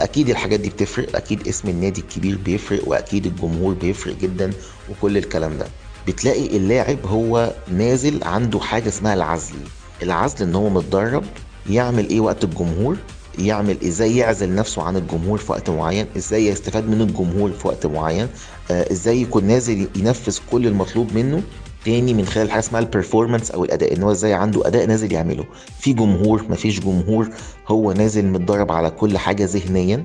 أكيد 0.00 0.30
الحاجات 0.30 0.60
دي 0.60 0.68
بتفرق 0.68 1.16
أكيد 1.16 1.48
اسم 1.48 1.68
النادي 1.68 2.00
الكبير 2.00 2.38
بيفرق 2.44 2.88
وأكيد 2.88 3.26
الجمهور 3.26 3.74
بيفرق 3.74 4.16
جدا 4.18 4.50
وكل 4.90 5.16
الكلام 5.16 5.58
ده. 5.58 5.66
بتلاقي 6.06 6.56
اللاعب 6.56 6.98
هو 7.06 7.52
نازل 7.72 8.24
عنده 8.24 8.60
حاجة 8.60 8.88
اسمها 8.88 9.14
العزل. 9.14 9.54
العزل 10.02 10.42
إن 10.46 10.54
هو 10.54 10.68
متدرب 10.68 11.24
يعمل 11.70 12.08
إيه 12.08 12.20
وقت 12.20 12.44
الجمهور؟ 12.44 12.96
يعمل 13.38 13.76
إزاي 13.84 14.16
يعزل 14.16 14.54
نفسه 14.54 14.82
عن 14.82 14.96
الجمهور 14.96 15.38
في 15.38 15.52
وقت 15.52 15.70
معين؟ 15.70 16.06
إزاي 16.16 16.46
يستفاد 16.46 16.88
من 16.88 17.00
الجمهور 17.00 17.50
في 17.52 17.68
وقت 17.68 17.86
معين؟ 17.86 18.28
آه، 18.70 18.92
إزاي 18.92 19.22
يكون 19.22 19.44
نازل 19.44 19.88
ينفذ 19.96 20.38
كل 20.52 20.66
المطلوب 20.66 21.12
منه؟ 21.14 21.42
تاني 21.84 22.14
من 22.14 22.26
خلال 22.26 22.50
حاجة 22.50 22.60
اسمها 22.60 22.80
ال 22.80 22.86
performance 22.86 23.50
أو 23.50 23.64
الأداء 23.64 23.94
إن 23.96 24.02
هو 24.02 24.10
إزاي 24.10 24.32
عنده 24.34 24.66
أداء 24.66 24.86
نازل 24.86 25.12
يعمله. 25.12 25.44
في 25.80 25.92
جمهور 25.92 26.44
مفيش 26.50 26.80
جمهور 26.80 27.28
هو 27.68 27.92
نازل 27.92 28.24
متدرب 28.26 28.72
على 28.72 28.90
كل 28.90 29.18
حاجة 29.18 29.44
ذهنيا. 29.44 29.96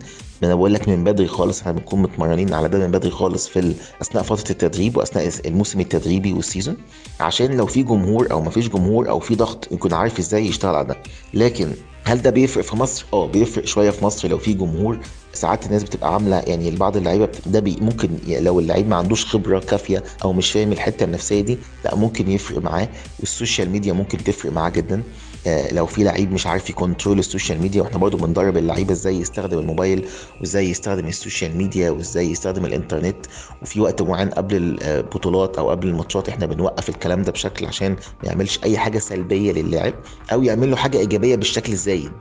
ما 0.42 0.48
أنا 0.48 0.56
بقول 0.56 0.74
لك 0.74 0.90
من 0.90 1.04
بدري 1.04 1.28
خالص 1.28 1.60
إحنا 1.60 1.72
بنكون 1.72 2.02
متمرنين 2.02 2.54
على 2.54 2.70
ده 2.70 2.80
من 2.80 2.92
بدري 2.92 3.12
خالص 3.12 3.48
في 3.48 3.74
أثناء 4.02 4.24
فترة 4.24 4.52
التدريب 4.52 4.98
وأثناء 4.98 5.30
الموسم 5.46 5.80
التدريبي 5.80 6.34
وال 6.34 6.45
season 6.45 6.78
عشان 7.20 7.58
لو 7.58 7.66
في 7.66 7.84
جمهور 7.84 8.32
أو 8.32 8.42
مفيش 8.42 8.70
جمهور 8.70 9.10
أو 9.10 9.20
في 9.20 9.36
ضغط 9.36 9.72
يكون 9.72 9.94
عارف 9.94 10.20
إزاي 10.20 10.48
يشتغل 10.48 10.76
على 10.76 10.88
ده. 10.88 10.98
لكن 11.34 11.72
هل 12.04 12.22
ده 12.22 12.30
بيفرق 12.30 12.64
في 12.64 12.76
مصر؟ 12.76 13.06
آه 13.14 13.28
بيفرق 13.28 13.66
شوية 13.66 13.90
في 13.90 14.06
مصر 14.06 14.28
لو 14.28 14.38
في 14.38 14.54
جمهور 14.54 15.00
ساعات 15.34 15.66
الناس 15.66 15.84
بتبقى 15.84 16.14
عاملة 16.14 16.40
يعني 16.40 16.72
بعض 16.72 16.98
اللعيبة 16.98 17.30
ده 17.46 17.60
بي 17.60 17.78
ممكن 17.82 18.10
لو 18.28 18.60
اللعيب 18.60 18.88
ما 18.88 18.96
عندوش 18.96 19.26
خبرة 19.26 19.60
كافية 19.60 20.04
أو 20.24 20.34
مش 20.34 20.52
فاهم 20.52 20.72
الحتة 20.72 21.04
النفسية 21.04 21.42
دي 21.42 21.58
لا 21.86 21.96
ممكن 21.96 22.32
يفرق 22.32 22.58
معاه 22.62 22.90
وال 23.20 23.32
social 23.32 23.70
media 23.70 23.94
ممكن 23.94 24.18
تفرق 24.18 24.52
معاه 24.52 24.70
جدا. 24.70 25.04
آه، 25.48 25.74
لو 25.74 25.86
في 25.86 26.04
لعيب 26.04 26.32
مش 26.32 26.48
عارف 26.48 26.70
ي 26.70 26.76
control 26.76 27.20
ال 27.20 27.26
social 27.26 27.62
media 27.62 27.82
وإحنا 27.82 27.98
برضو 27.98 28.18
بندرب 28.18 28.58
اللعيبة 28.58 28.92
إزاي 28.92 29.16
يستخدم 29.20 29.60
الموبايل 29.60 30.06
وإزاي 30.42 30.70
يستخدم 30.70 31.08
ال 31.08 31.15
social 31.15 31.58
media 31.58 31.90
وإزاي 31.90 32.32
يستخدم 32.32 32.66
الإنترنت. 32.66 33.26
وفي 33.62 33.82
وقت 33.82 34.02
معين 34.02 34.30
قبل 34.30 34.56
البطولات 34.82 35.58
أو 35.58 35.70
قبل 35.70 35.88
الماتشات 35.88 36.30
إحنا 36.30 36.46
بنوقف 36.46 36.90
الكلام 36.90 37.22
ده 37.22 37.32
بشكل 37.32 37.66
عشان 37.66 37.92
ما 37.92 37.98
يعملش 38.30 38.60
أي 38.64 38.78
حاجة 38.78 39.00
سلبية 39.00 39.52
للاعب 39.52 39.94
أو 40.34 40.44
يعمل 40.44 40.70
له 40.72 40.76
حاجة 40.76 40.98
إيجابية 40.98 41.36
بالشكل 41.36 41.74
الزايد. 41.74 42.12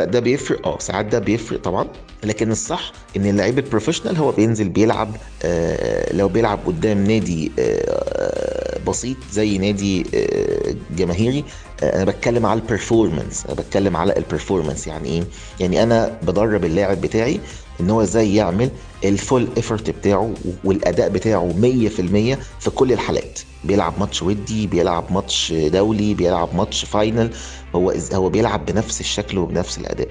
ده 0.00 0.20
بيفرق 0.20 0.66
آه 0.66 0.78
ساعات 0.78 1.06
ده 1.06 1.18
بيفرق 1.18 1.60
طبعا 1.60 1.88
لكن 2.24 2.50
الصح 2.50 2.92
إن 3.16 3.26
اللعيب 3.26 3.58
ال 3.58 3.62
professional 3.62 4.16
هو 4.16 4.32
بينزل 4.32 4.68
بيلعب 4.68 5.16
آه 5.42 6.12
لو 6.16 6.28
بيلعب 6.28 6.58
قدام 6.66 7.04
نادي 7.06 7.52
آه 7.58 8.78
بسيط 8.86 9.16
زي 9.32 9.58
نادي 9.58 10.06
آه 10.14 10.74
جماهيري 10.96 11.44
أنا 11.82 12.04
بتكلم 12.04 12.46
على 12.46 12.60
ال 12.60 12.67
performance 12.67 13.46
أنا 13.46 13.54
بتكلم 13.54 13.96
على 13.96 14.16
ال 14.16 14.22
performance 14.22 14.86
يعني 14.86 15.08
إيه؟ 15.08 15.24
يعني 15.60 15.82
أنا 15.82 16.18
بدرب 16.22 16.64
اللاعب 16.64 17.00
بتاعي 17.00 17.40
إن 17.80 17.90
هو 17.90 18.02
إزاي 18.02 18.34
يعمل 18.34 18.70
ال 19.04 19.13
full 19.13 19.48
effort 19.56 19.90
بتاعه 19.90 20.34
والأداء 20.64 21.08
بتاعه 21.08 21.52
100% 21.52 22.38
في 22.60 22.70
كل 22.74 22.92
الحالات. 22.92 23.38
بيلعب 23.64 23.92
ماتش 24.00 24.22
ودي 24.22 24.66
بيلعب 24.66 25.12
ماتش 25.12 25.52
دولي 25.52 26.14
بيلعب 26.14 26.54
ماتش 26.56 26.84
final 26.84 27.30
هو 27.74 27.94
هو 28.12 28.28
بيلعب 28.28 28.66
بنفس 28.66 29.00
الشكل 29.00 29.38
وبنفس 29.38 29.78
الأداء. 29.78 30.08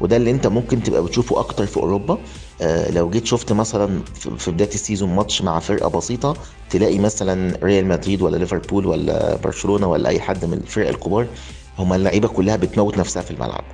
وده 0.00 0.16
اللي 0.16 0.30
أنت 0.30 0.46
ممكن 0.46 0.82
تبقى 0.82 1.02
بتشوفه 1.04 1.38
أكتر 1.40 1.66
في 1.66 1.76
أوروبا. 1.76 2.18
آه 2.62 2.90
لو 2.90 3.10
جيت 3.10 3.26
شفت 3.26 3.52
مثلا 3.52 4.00
في 4.38 4.50
بداية 4.50 4.68
ال 4.74 4.80
season 4.80 5.14
ماتش 5.14 5.42
مع 5.42 5.58
فرقة 5.58 5.88
بسيطة 5.88 6.36
تلاقي 6.70 6.98
مثلا 6.98 7.58
ريال 7.62 7.86
مدريد 7.86 8.22
ولا 8.22 8.36
ليفربول 8.36 8.86
ولا 8.86 9.36
برشلونة 9.36 9.86
ولا 9.86 10.08
أي 10.08 10.20
حد 10.20 10.44
من 10.44 10.52
الفرق 10.52 10.88
الكبار 10.88 11.26
هما 11.78 11.96
اللعيبة 11.96 12.28
كلها 12.28 12.56
بتموت 12.56 12.98
نفسها 12.98 13.22
في 13.22 13.30
الملعب. 13.30 13.64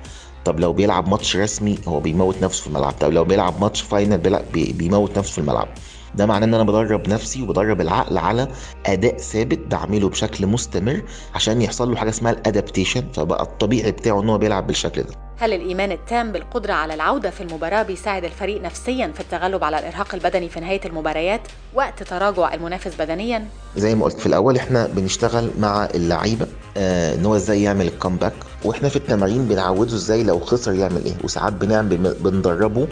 طب 0.43 0.59
لو 0.59 0.73
بيلعب 0.73 1.07
ماتش 1.09 1.35
رسمي 1.37 1.79
هو 1.87 1.99
بيموت 1.99 2.41
نفسه 2.43 2.61
في 2.61 2.67
الملعب. 2.67 2.93
طب 2.99 3.11
لو 3.11 3.23
بيلعب 3.23 3.61
ماتش 3.61 3.81
final 3.81 4.17
بيلعب 4.17 4.51
بي- 4.51 4.73
بيموت 4.73 5.17
نفسه 5.17 5.31
في 5.33 5.37
الملعب. 5.37 5.67
ده 6.15 6.25
معناه 6.25 6.47
إن 6.47 6.53
أنا 6.53 6.63
بدرب 6.63 7.09
نفسي 7.09 7.41
وبدرب 7.41 7.81
العقل 7.81 8.17
على 8.17 8.47
أداء 8.85 9.17
ثابت 9.17 9.59
بعمله 9.71 10.09
بشكل 10.09 10.47
مستمر 10.47 11.01
عشان 11.35 11.61
يحصل 11.61 11.89
له 11.91 11.95
حاجة 11.95 12.09
اسمها 12.09 12.31
ال 12.31 12.38
adaptation 12.38 13.03
فبقى 13.13 13.43
الطبيعي 13.43 13.91
بتاعه 13.91 14.21
إن 14.21 14.29
هو 14.29 14.37
بيلعب 14.37 14.67
بالشكل 14.67 15.03
ده 15.03 15.13
هل 15.37 15.53
الإيمان 15.53 15.91
التام 15.91 16.31
بالقدرة 16.31 16.73
على 16.73 16.93
العودة 16.93 17.29
في 17.29 17.41
المباراة 17.41 17.83
بيساعد 17.83 18.23
الفريق 18.23 18.61
نفسيا 18.61 19.11
في 19.13 19.19
التغلب 19.19 19.63
على 19.63 19.79
الإرهاق 19.79 20.15
البدني 20.15 20.49
في 20.49 20.59
نهاية 20.59 20.81
المباريات 20.85 21.41
وقت 21.73 22.03
تراجع 22.03 22.53
المنافس 22.53 22.95
بدنيا؟ 23.01 23.47
زي 23.77 23.95
ما 23.95 24.05
قلت 24.05 24.19
في 24.19 24.25
الأول 24.25 24.55
إحنا 24.57 24.87
بنشتغل 24.87 25.51
مع 25.59 25.85
اللعيبة 25.95 26.47
آه 26.77 27.15
إن 27.15 27.25
هو 27.25 27.35
إزاي 27.35 27.63
يعمل 27.63 27.87
ال 27.87 27.92
comeback 27.92 28.33
وإحنا 28.65 28.89
في 28.89 28.95
التمارين 28.95 29.45
بنعوده 29.47 29.95
إزاي 29.95 30.23
لو 30.23 30.39
خسر 30.39 30.73
يعمل 30.73 31.05
إيه 31.05 31.13
وساعات 31.23 31.53
بنعمل 31.53 31.97
بندربه 32.19 32.87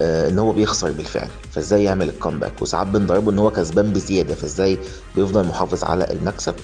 إن 0.00 0.38
هو 0.38 0.52
بيخسر 0.52 0.92
بالفعل. 0.92 1.28
فإزاي 1.52 1.84
يعمل 1.84 2.08
ال 2.08 2.14
comeback 2.14 2.62
وساعات 2.62 2.86
بندربه 2.86 3.30
إن 3.32 3.38
هو 3.38 3.50
كسبان 3.50 3.92
بزيادة 3.92 4.34
فإزاي 4.34 4.78
بيفضل 5.16 5.46
محافظ 5.46 5.84
على 5.84 6.04
المكسب؟ 6.10 6.54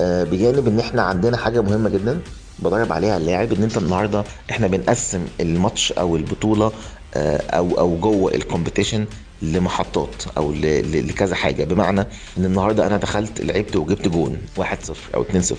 آه 0.00 0.24
بجانب 0.24 0.68
إن 0.68 0.80
إحنا 0.80 1.02
عندنا 1.02 1.36
حاجة 1.36 1.60
مهمة 1.60 1.88
جدا 1.90 2.20
بدرب 2.58 2.92
عليها 2.92 3.16
اللاعب 3.16 3.52
إن 3.52 3.62
أنت 3.62 3.76
النهارده 3.78 4.24
إحنا 4.50 4.66
بنقسم 4.66 5.20
الماتش 5.40 5.92
أو 5.92 6.16
البطولة 6.16 6.72
آه، 7.14 7.36
أو 7.50 7.78
أو 7.78 7.96
جوه 8.00 8.34
competition 8.34 9.06
لمحطات 9.42 10.22
أو 10.36 10.52
لكذا 10.52 11.34
حاجة. 11.34 11.64
بمعنى 11.64 12.00
إن 12.38 12.44
النهارده 12.44 12.86
أنا 12.86 12.96
دخلت 12.96 13.40
لعبت 13.40 13.76
وجبت 13.76 14.08
جون 14.08 14.36
1-0 14.60 14.62
أو 15.14 15.24
2-0 15.24 15.54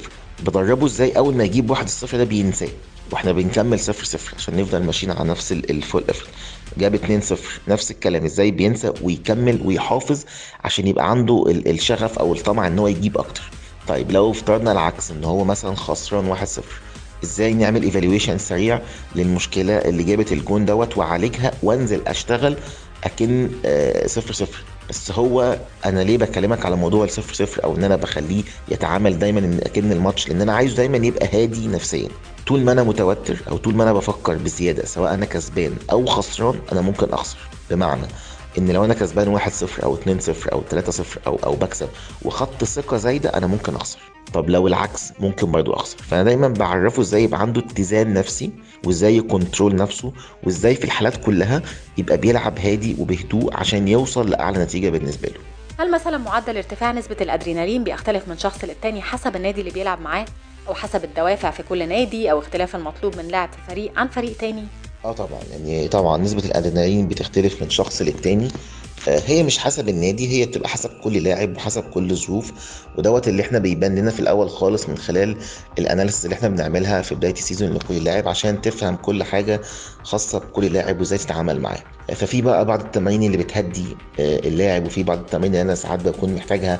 بدربه 0.45 0.85
إزاي؟ 0.85 1.11
أول 1.17 1.35
ما 1.35 1.43
يجيب 1.43 1.75
1-0 1.75 2.15
ده 2.15 2.23
بينساه. 2.23 2.67
وإحنا 3.11 3.31
بنكمل 3.31 3.79
0-0 3.79 3.89
عشان 4.37 4.55
نفضل 4.57 4.83
ماشيين 4.83 5.11
على 5.11 5.29
نفس 5.29 5.51
ال- 5.51 5.69
ال 5.71 5.78
full 5.78 6.03
effort 6.09 6.27
جاب 6.77 6.95
2-0 6.95 7.35
نفس 7.67 7.91
الكلام. 7.91 8.25
إزاي 8.25 8.51
بينسى 8.51 8.93
ويكمل 9.01 9.61
ويحافظ 9.65 10.23
عشان 10.63 10.87
يبقى 10.87 11.11
عنده 11.11 11.43
ال- 11.47 11.67
الشغف 11.69 12.19
أو 12.19 12.33
الطمع 12.33 12.67
إن 12.67 12.79
هو 12.79 12.87
يجيب 12.87 13.17
أكتر. 13.17 13.41
طيب 13.87 14.11
لو 14.11 14.31
افترضنا 14.31 14.71
العكس 14.71 15.11
إن 15.11 15.23
هو 15.23 15.43
مثلا 15.43 15.75
خسران 15.75 16.35
1-0 16.35 16.61
إزاي 17.23 17.53
نعمل 17.53 17.83
evaluation 17.83 18.37
سريع 18.37 18.81
للمشكلة 19.15 19.77
اللي 19.77 20.03
جابت 20.03 20.31
الجون 20.31 20.65
دوت 20.65 20.97
واعالجها 20.97 21.51
وأنزل 21.63 22.01
أشتغل 22.07 22.55
أكن 23.03 23.49
آه، 23.65 24.07
صفر 24.07 24.33
صفر؟ 24.33 24.63
بس 24.89 25.11
هو 25.11 25.59
أنا 25.85 25.99
ليه 25.99 26.17
بكلمك 26.17 26.65
على 26.65 26.75
موضوع 26.75 27.03
الصفر 27.05 27.33
صفر 27.33 27.63
أو 27.63 27.75
إن 27.75 27.83
أنا 27.83 27.95
بخليه 27.95 28.43
يتعامل 28.67 29.19
دايما 29.19 29.39
إن 29.39 29.59
أكن 29.63 29.91
الماتش؟ 29.91 30.27
لأن 30.29 30.41
أنا 30.41 30.53
عايزه 30.53 30.75
دايما 30.75 30.97
يبقى 30.97 31.27
هادي 31.33 31.67
نفسيا. 31.67 32.09
طول 32.47 32.61
ما 32.61 32.71
أنا 32.71 32.83
متوتر 32.83 33.37
أو 33.49 33.57
طول 33.57 33.75
ما 33.75 33.83
أنا 33.83 33.93
بفكر 33.93 34.35
بزيادة 34.37 34.85
سواء 34.85 35.13
أنا 35.13 35.25
كسبان 35.25 35.75
أو 35.91 36.05
خسران 36.05 36.59
أنا 36.71 36.81
ممكن 36.81 37.13
أخسر. 37.13 37.37
بمعنى 37.69 38.07
إن 38.57 38.71
لو 38.71 38.85
أنا 38.85 38.93
كسبان 38.93 39.39
1-0 39.39 39.83
أو 39.83 39.97
2-0 39.97 40.51
أو 40.53 40.63
3-0 40.71 41.03
أو 41.27 41.39
أو 41.43 41.55
بكسب 41.55 41.89
وخدت 42.21 42.63
ثقة 42.63 42.97
زايدة 42.97 43.29
أنا 43.29 43.47
ممكن 43.47 43.75
أخسر. 43.75 43.99
طب 44.33 44.49
لو 44.49 44.67
العكس 44.67 45.13
ممكن 45.19 45.51
برضو 45.51 45.73
أخسر 45.73 45.97
فأنا 45.97 46.23
دايما 46.23 46.47
بعرفه 46.47 47.01
إزاي 47.01 47.23
يبقى 47.23 47.41
عنده 47.41 47.61
اتزان 47.61 48.13
نفسي 48.13 48.51
وإزاي 48.85 49.17
يكنترول 49.17 49.75
نفسه 49.75 50.13
وإزاي 50.43 50.75
في 50.75 50.83
الحالات 50.83 51.25
كلها 51.25 51.61
يبقى 51.97 52.17
بيلعب 52.17 52.59
هادي 52.59 52.95
وبهدوء 52.99 53.53
عشان 53.57 53.87
يوصل 53.87 54.29
لأعلى 54.29 54.59
نتيجة 54.63 54.89
بالنسبة 54.89 55.27
له 55.29 55.39
هل 55.79 55.91
مثلا 55.91 56.17
معدل 56.17 56.57
ارتفاع 56.57 56.91
نسبة 56.91 57.15
الأدرينالين 57.21 57.83
بيختلف 57.83 58.27
من 58.27 58.37
شخص 58.37 58.63
للتاني 58.63 59.01
حسب 59.01 59.35
النادي 59.35 59.59
اللي 59.61 59.71
بيلعب 59.71 60.01
معاه 60.01 60.25
أو 60.67 60.73
حسب 60.73 61.03
الدوافع 61.03 61.51
في 61.51 61.63
كل 61.63 61.89
نادي 61.89 62.31
أو 62.31 62.39
اختلاف 62.39 62.75
المطلوب 62.75 63.17
من 63.17 63.27
لاعب 63.27 63.49
في 63.51 63.57
فريق 63.71 63.91
عن 63.99 64.07
فريق 64.07 64.37
تاني؟ 64.37 64.63
آه 65.05 65.11
طبعا 65.11 65.39
يعني 65.51 65.87
طبعا 65.87 66.17
نسبة 66.17 66.45
الأدرينالين 66.45 67.07
بتختلف 67.07 67.61
من 67.63 67.69
شخص 67.69 68.01
للتاني 68.01 68.47
هي 69.07 69.43
مش 69.43 69.57
حسب 69.59 69.89
النادي 69.89 70.27
هي 70.27 70.45
بتبقى 70.45 70.69
حسب 70.69 70.89
كل 71.03 71.23
لاعب 71.23 71.55
وحسب 71.57 71.83
كل 71.83 72.15
ظروف 72.15 72.51
ودوت 72.97 73.27
اللي 73.27 73.41
إحنا 73.41 73.59
بيبان 73.59 73.95
لنا 73.95 74.11
في 74.11 74.19
الأول 74.19 74.49
خالص 74.49 74.89
من 74.89 74.97
خلال 74.97 75.37
ال 75.79 75.84
analysis 75.84 76.25
اللي 76.25 76.33
إحنا 76.35 76.49
بنعملها 76.49 77.01
في 77.01 77.15
بداية 77.15 77.33
ال 77.33 77.39
season 77.39 77.73
لكل 77.73 78.03
لاعب 78.03 78.27
عشان 78.27 78.61
تفهم 78.61 78.95
كل 78.95 79.23
حاجة 79.23 79.61
خاصة 80.03 80.39
بكل 80.39 80.65
لاعب 80.73 80.99
وازاي 80.99 81.17
تتعامل 81.17 81.59
معاه. 81.61 81.83
آه، 82.09 82.13
ففي 82.13 82.41
بقى 82.41 82.65
بعض 82.65 82.81
التمارين 82.81 83.23
اللي 83.23 83.37
بتهدي 83.37 83.85
آه، 84.19 84.39
اللاعب 84.39 84.85
وفي 84.85 85.03
بعض 85.03 85.17
التمارين 85.19 85.51
اللي 85.51 85.61
أنا 85.61 85.75
ساعات 85.75 85.99
بكون 86.07 86.33
محتاجها 86.35 86.73
آه، 86.73 86.79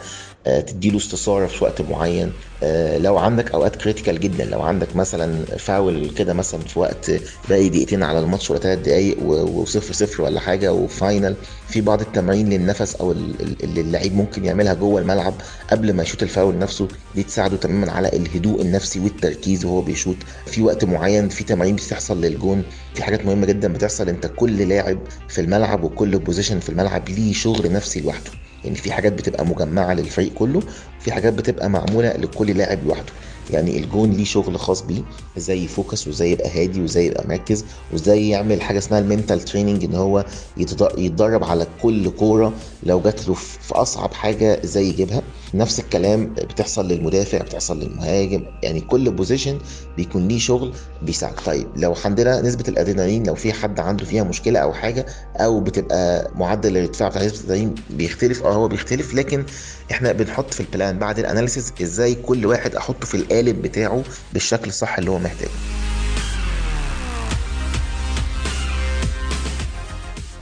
تديله 0.60 0.98
استثارة 0.98 1.48
في 1.48 1.64
وقت 1.64 1.82
معين. 1.82 2.32
آه، 2.64 2.98
لو 2.98 3.18
عندك 3.18 3.52
أوقات 3.52 3.76
critical 3.76 4.20
جدا 4.20 4.46
لو 4.46 4.62
عندك 4.62 4.96
مثلا 4.96 5.46
فاول 5.46 6.10
كده 6.10 6.34
مثلا 6.34 6.60
في 6.62 6.80
وقت 6.80 7.12
باقي 7.50 7.70
دقيقتين 7.70 8.04
على 8.04 8.20
الماتش 8.20 8.52
ولا 8.52 8.60
ثلاث 8.60 8.80
دقايق 8.80 9.18
و- 9.24 9.62
وصفر 9.62 9.94
صفر 9.94 10.24
ولا 10.24 10.40
حاجة 10.40 10.74
و 10.74 10.84
final 10.84 11.36
في 11.68 11.82
بعض 11.82 12.02
التمارين 12.02 12.50
للنفس 12.50 12.96
أو 12.96 13.12
ال- 13.12 13.42
ال- 13.42 13.64
اللي 13.64 13.82
اللعيب 13.82 14.16
ممكن 14.16 14.46
يعملها 14.46 14.74
جوه 14.74 15.02
الملعب 15.02 15.34
قبل 15.72 15.94
ما 15.94 16.04
يشوط 16.04 16.24
الفاول 16.24 16.58
نفسه 16.58 16.88
دي 17.16 17.24
تساعده 17.24 17.58
تماما 17.58 17.92
على 17.92 18.08
الهدوء 18.08 18.62
النفسي 18.62 19.00
والتركيز 19.00 19.66
وهو 19.66 19.82
بيشوط 19.82 20.16
في 20.46 20.62
وقت 20.62 20.86
معين 20.86 21.30
في 21.30 21.44
تمارين 21.44 21.76
بتحصل 21.76 22.22
للجون 22.22 22.64
في 22.94 23.04
حاجات 23.04 23.26
مهمة 23.26 23.46
جدا 23.46 23.74
بتحصل 23.74 24.10
أنت 24.10 24.32
كل 24.36 24.70
لاعب 24.70 25.00
في 25.28 25.42
الملعب 25.42 25.84
وكل 25.84 26.20
position 26.20 26.60
في 26.60 26.70
الملعب 26.70 27.10
ليه 27.10 27.34
شغل 27.34 27.72
نفسي 27.72 28.02
لوحده. 28.02 28.32
يعني 28.64 28.76
في 28.76 28.92
حاجات 28.92 29.14
بتبقى 29.14 29.46
مجمعة 29.46 29.94
للفريق 29.94 30.34
كله 30.34 30.64
وفي 31.00 31.12
حاجات 31.12 31.34
بتبقى 31.34 31.70
معمولة 31.70 32.10
لكل 32.14 32.58
لاعب 32.58 32.84
لوحده. 32.84 33.14
يعني 33.50 33.78
الجون 33.78 34.12
ليه 34.12 34.24
شغل 34.26 34.60
خاص 34.60 34.82
بيه 34.82 35.04
إزاي 35.38 35.64
ي 35.64 35.71
focus 35.71 36.08
وإزاي 36.08 36.32
يبقى 36.32 36.50
هادي 36.50 36.82
وإزاي 36.82 37.06
يبقى 37.06 37.28
مركز 37.28 37.66
وإزاي 37.92 38.30
يعمل 38.30 38.62
حاجة 38.62 38.78
اسمها 38.78 39.00
ال 39.00 39.06
mental 39.06 39.42
training 39.42 39.84
إن 39.84 39.96
هو 39.96 40.26
يتد- 40.58 40.98
يتدرب 41.00 41.44
على 41.44 41.66
كل 41.66 42.10
كورة 42.10 42.58
لو 42.84 43.02
جات 43.02 43.28
له 43.28 43.34
في 43.34 43.74
أصعب 43.76 44.14
حاجة 44.14 44.62
إزاي 44.64 44.86
يجيبها. 44.90 45.24
نفس 45.54 45.80
الكلام 45.80 46.34
بتحصل 46.34 46.88
للمدافع 46.88 47.38
بتحصل 47.38 47.80
للمهاجم 47.80 48.44
يعني 48.64 48.82
كل 48.82 49.12
position 49.12 49.60
بيكون 49.98 50.28
ليه 50.28 50.40
شغل 50.40 50.74
بيساعد 51.02 51.36
طيب 51.46 51.68
لو 51.76 51.96
عندنا 52.06 52.42
نسبة 52.42 52.64
الأدرينالين 52.68 53.28
لو 53.28 53.36
في 53.36 53.54
حد 53.54 53.80
عنده 53.80 54.06
فيها 54.06 54.24
مشكلة 54.24 54.60
أو 54.60 54.74
حاجة 54.74 55.06
أو 55.38 55.60
بتبقى 55.60 56.32
معدل 56.36 56.78
الارتفاع 56.78 57.10
بتاع 57.10 57.24
نسبة 57.24 57.38
الأدرينالين 57.40 57.76
بيختلف 57.90 58.44
أه 58.44 58.54
هو 58.54 58.68
بيختلف 58.68 59.14
لكن 59.14 59.46
إحنا 59.92 60.12
بنحط 60.12 60.54
في 60.54 60.60
ال 60.60 60.68
plan 60.68 61.00
بعد 61.00 61.20
ال 61.20 61.26
analysis 61.26 61.74
إزاي 61.82 62.16
كل 62.16 62.46
واحد 62.46 62.76
أحطه 62.76 63.08
في 63.08 63.16
القالب 63.16 63.62
بتاعه 63.62 64.04
بالشكل 64.34 64.68
الصح 64.70 64.98
اللي 64.98 65.12
هو 65.12 65.20
محتاجه 65.20 65.50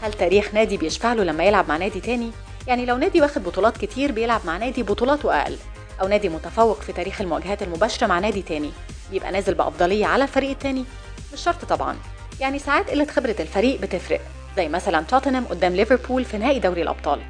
هل 0.01 0.13
تاريخ 0.13 0.53
نادي 0.53 0.77
بيشفع 0.77 1.13
له 1.13 1.23
لما 1.23 1.43
يلعب 1.43 1.69
مع 1.69 1.77
نادي 1.77 1.99
تاني؟ 1.99 2.31
يعني 2.67 2.85
لو 2.85 2.97
نادي 2.97 3.21
واخد 3.21 3.43
بطولات 3.43 3.77
كتير 3.77 4.11
بيلعب 4.11 4.41
مع 4.45 4.57
نادي 4.57 4.83
بطولاته 4.83 5.41
أقل 5.41 5.57
أو 6.01 6.07
نادي 6.07 6.29
متفوق 6.29 6.81
في 6.81 6.93
تاريخ 6.93 7.21
المواجهات 7.21 7.63
المباشرة 7.63 8.07
مع 8.07 8.19
نادي 8.19 8.41
تاني 8.41 8.71
يبقى 9.11 9.31
نازل 9.31 9.53
بأفضلية 9.53 10.05
على 10.05 10.23
الفريق 10.23 10.49
التاني؟ 10.49 10.85
مش 11.33 11.41
شرط 11.41 11.65
طبعا. 11.65 11.97
يعني 12.39 12.59
ساعات 12.59 12.89
قلة 12.89 13.05
خبرة 13.05 13.35
الفريق 13.39 13.81
بتفرق 13.81 14.21
زي 14.57 14.67
مثلا 14.69 15.01
توتنهام 15.01 15.45
قدام 15.45 15.73
ليفربول 15.75 16.25
في 16.25 16.37
نهائي 16.37 16.59
دوري 16.59 16.81
الأبطال. 16.81 17.21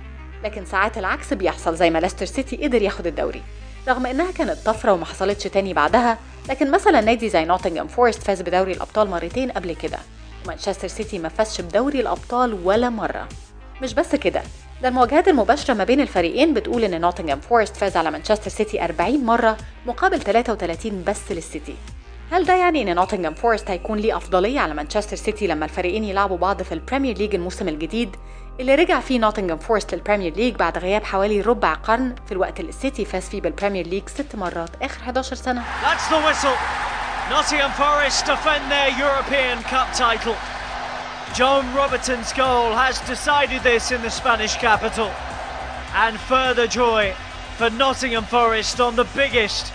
لكن 0.43 0.65
ساعات 0.65 0.97
العكس 0.97 1.33
بيحصل 1.33 1.75
زي 1.75 1.89
ما 1.89 1.99
ليستر 1.99 2.25
سيتي 2.25 2.55
قدر 2.57 2.81
ياخد 2.81 3.07
الدوري. 3.07 3.41
رغم 3.87 4.05
إنها 4.05 4.31
كانت 4.31 4.57
طفرة 4.65 4.93
وما 4.93 5.05
حصلتش 5.05 5.43
تاني 5.43 5.73
بعدها 5.73 6.17
لكن 6.49 6.71
مثلا 6.71 7.01
نادي 7.01 7.29
زي 7.29 7.45
نوتنغهام 7.45 7.87
فورست 7.87 8.23
فاز 8.23 8.41
بدوري 8.41 8.71
الأبطال 8.71 9.09
مرتين 9.09 9.51
قبل 9.51 9.75
كده 9.75 9.97
ومانشستر 10.45 10.87
سيتي 10.87 11.19
ما 11.19 11.29
فازش 11.29 11.61
بدوري 11.61 11.99
الأبطال 11.99 12.53
ولا 12.63 12.89
مرة. 12.89 13.27
مش 13.81 13.93
بس 13.93 14.15
كده 14.15 14.43
ده 14.81 14.87
المواجهات 14.89 15.27
المباشرة 15.27 15.73
ما 15.73 15.83
بين 15.83 16.01
الفريقين 16.01 16.53
بتقول 16.53 16.83
إن 16.83 17.01
نوتنغهام 17.01 17.39
فورست 17.39 17.77
فاز 17.77 17.97
على 17.97 18.11
مانشستر 18.11 18.49
سيتي 18.49 18.83
40 18.83 19.25
مرة 19.25 19.57
مقابل 19.85 20.19
33 20.19 21.03
بس 21.07 21.31
للسيتي. 21.31 21.75
هل 22.31 22.45
ده 22.45 22.55
يعني 22.55 22.81
إن 22.81 22.95
نوتنغهام 22.95 23.33
فورست 23.33 23.69
هيكون 23.69 23.97
ليه 23.99 24.17
أفضلية 24.17 24.59
على 24.59 24.73
مانشستر 24.73 25.15
سيتي 25.15 25.47
لما 25.47 25.65
الفريقين 25.65 26.03
يلعبوا 26.03 26.37
بعض 26.37 26.61
في 26.63 26.71
البريمير 26.71 27.17
ليج 27.17 27.35
الموسم 27.35 27.67
الجديد 27.67 28.15
اللي 28.59 28.75
رجع 28.75 28.99
فيه 28.99 29.19
نوتنغهام 29.19 29.57
فورست 29.57 29.93
للبريمير 29.95 30.33
ليج 30.35 30.55
بعد 30.55 30.77
غياب 30.77 31.03
حوالي 31.03 31.41
ربع 31.41 31.73
قرن 31.73 32.15
في 32.25 32.31
الوقت 32.31 32.59
اللي 32.59 32.69
السيتي 32.69 33.05
فاز 33.05 33.29
فيه 33.29 33.41
بالبريمير 33.41 33.87
ليج 33.87 34.09
ست 34.09 34.35
مرات 34.35 34.69
آخر 34.81 35.01
11 35.01 35.35
سنة؟ 35.35 35.63
That's 35.83 36.11
the 36.13 36.27
whistle. 36.27 36.57
Nottingham 37.29 37.71
Forest 37.71 38.25
defend 38.25 38.63
their 38.71 38.89
European 39.05 39.57
Cup 39.71 39.87
title. 39.97 40.35
John 41.33 41.65
Robertson's 41.75 42.33
goal 42.33 42.73
has 42.73 42.99
decided 43.01 43.61
this 43.63 43.91
in 43.91 44.01
the 44.01 44.09
Spanish 44.09 44.55
capital. 44.57 45.09
And 45.93 46.17
further 46.19 46.67
joy 46.67 47.13
for 47.57 47.69
Nottingham 47.69 48.23
Forest 48.23 48.79
on 48.81 48.95
the 48.95 49.05
biggest 49.15 49.71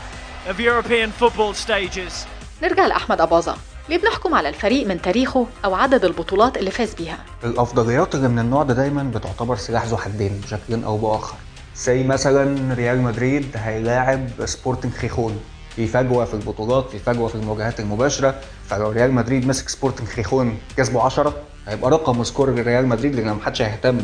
of 0.48 0.58
European 0.60 1.10
football 1.10 1.54
stages. 1.54 2.26
نرجع 2.62 2.86
لأحمد 2.86 3.20
أباظة 3.20 3.56
ليه 3.88 3.98
بنحكم 3.98 4.34
على 4.34 4.48
الفريق 4.48 4.86
من 4.86 5.02
تاريخه 5.02 5.46
أو 5.64 5.74
عدد 5.74 6.04
البطولات 6.04 6.56
اللي 6.56 6.70
فاز 6.70 6.94
بيها؟ 6.94 7.18
الأفضليات 7.44 8.14
اللي 8.14 8.28
من 8.28 8.38
النوع 8.38 8.62
ده 8.62 8.74
دايما 8.74 9.02
بتعتبر 9.02 9.56
سلاح 9.56 9.84
ذو 9.84 9.96
حدين 9.96 10.40
بشكل 10.44 10.84
أو 10.84 10.96
بآخر 10.96 11.36
زي 11.76 12.02
مثلا 12.04 12.74
ريال 12.74 13.02
مدريد 13.02 13.50
هيلاعب 13.56 14.28
سبورتنج 14.44 14.92
خيخون 14.92 15.40
في 15.76 15.86
فجوة 15.86 16.24
في 16.24 16.34
البطولات 16.34 16.90
في 16.90 16.98
فجوة 16.98 17.28
في 17.28 17.34
المواجهات 17.34 17.80
المباشرة. 17.80 18.34
فلو 18.68 18.90
ريال 18.90 19.12
مدريد 19.12 19.46
مسك 19.46 19.68
سبورتنج 19.68 20.08
خيخون 20.08 20.58
كسبه 20.76 21.02
10 21.02 21.34
هيبقى 21.68 21.90
رقم 21.90 22.24
score 22.24 22.50
لريال 22.50 22.86
مدريد 22.86 23.14
لأن 23.14 23.34
محدش 23.34 23.62
هيهتم 23.62 23.98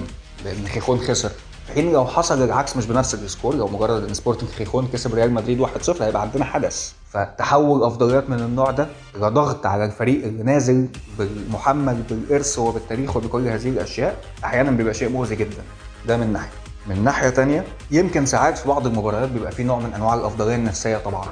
لأن 0.45 0.67
خيخون 0.69 0.99
خسر. 0.99 1.31
في 1.67 1.73
حين 1.75 1.93
لو 1.93 2.07
حصل 2.07 2.43
العكس 2.45 2.77
مش 2.77 2.87
بنفس 2.87 3.15
ال 3.15 3.22
score 3.22 3.55
لو 3.55 3.69
مجرد 3.69 4.05
إن 4.09 4.15
سبورتنج 4.15 4.49
خيخون 4.51 4.89
كسب 4.93 5.15
ريال 5.15 5.33
مدريد 5.33 5.67
1-0 5.67 6.03
هيبقى 6.03 6.23
عندنا 6.23 6.45
حدث. 6.45 6.93
فتحول 7.13 7.83
أفضليات 7.85 8.31
من 8.31 8.39
النوع 8.41 8.71
ده 8.71 8.87
إلى 9.17 9.29
ضغط 9.31 9.67
على 9.67 9.85
الفريق 9.85 10.25
اللي 10.25 10.43
نازل 10.43 10.89
بالمحمل 11.19 11.95
بالإرث 12.11 12.59
وبالتاريخ 12.59 13.17
وبكل 13.17 13.49
هذه 13.49 13.69
الأشياء 13.69 14.17
أحيانا 14.45 14.71
بيبقى 14.71 14.95
شيء 14.95 15.09
مؤذي 15.09 15.37
جدا. 15.37 15.63
ده 16.09 16.17
من 16.17 16.33
ناحية. 16.33 16.51
من 16.87 17.05
ناحية 17.05 17.29
تانية 17.29 17.65
يمكن 17.91 18.27
ساعات 18.27 18.59
في 18.59 18.69
بعض 18.69 18.87
المباريات 18.87 19.29
بيبقى 19.29 19.53
في 19.53 19.63
نوع 19.65 19.79
من 19.79 19.93
أنواع 19.95 20.15
الأفضلية 20.15 20.55
النفسية 20.55 20.97
طبعا. 20.97 21.27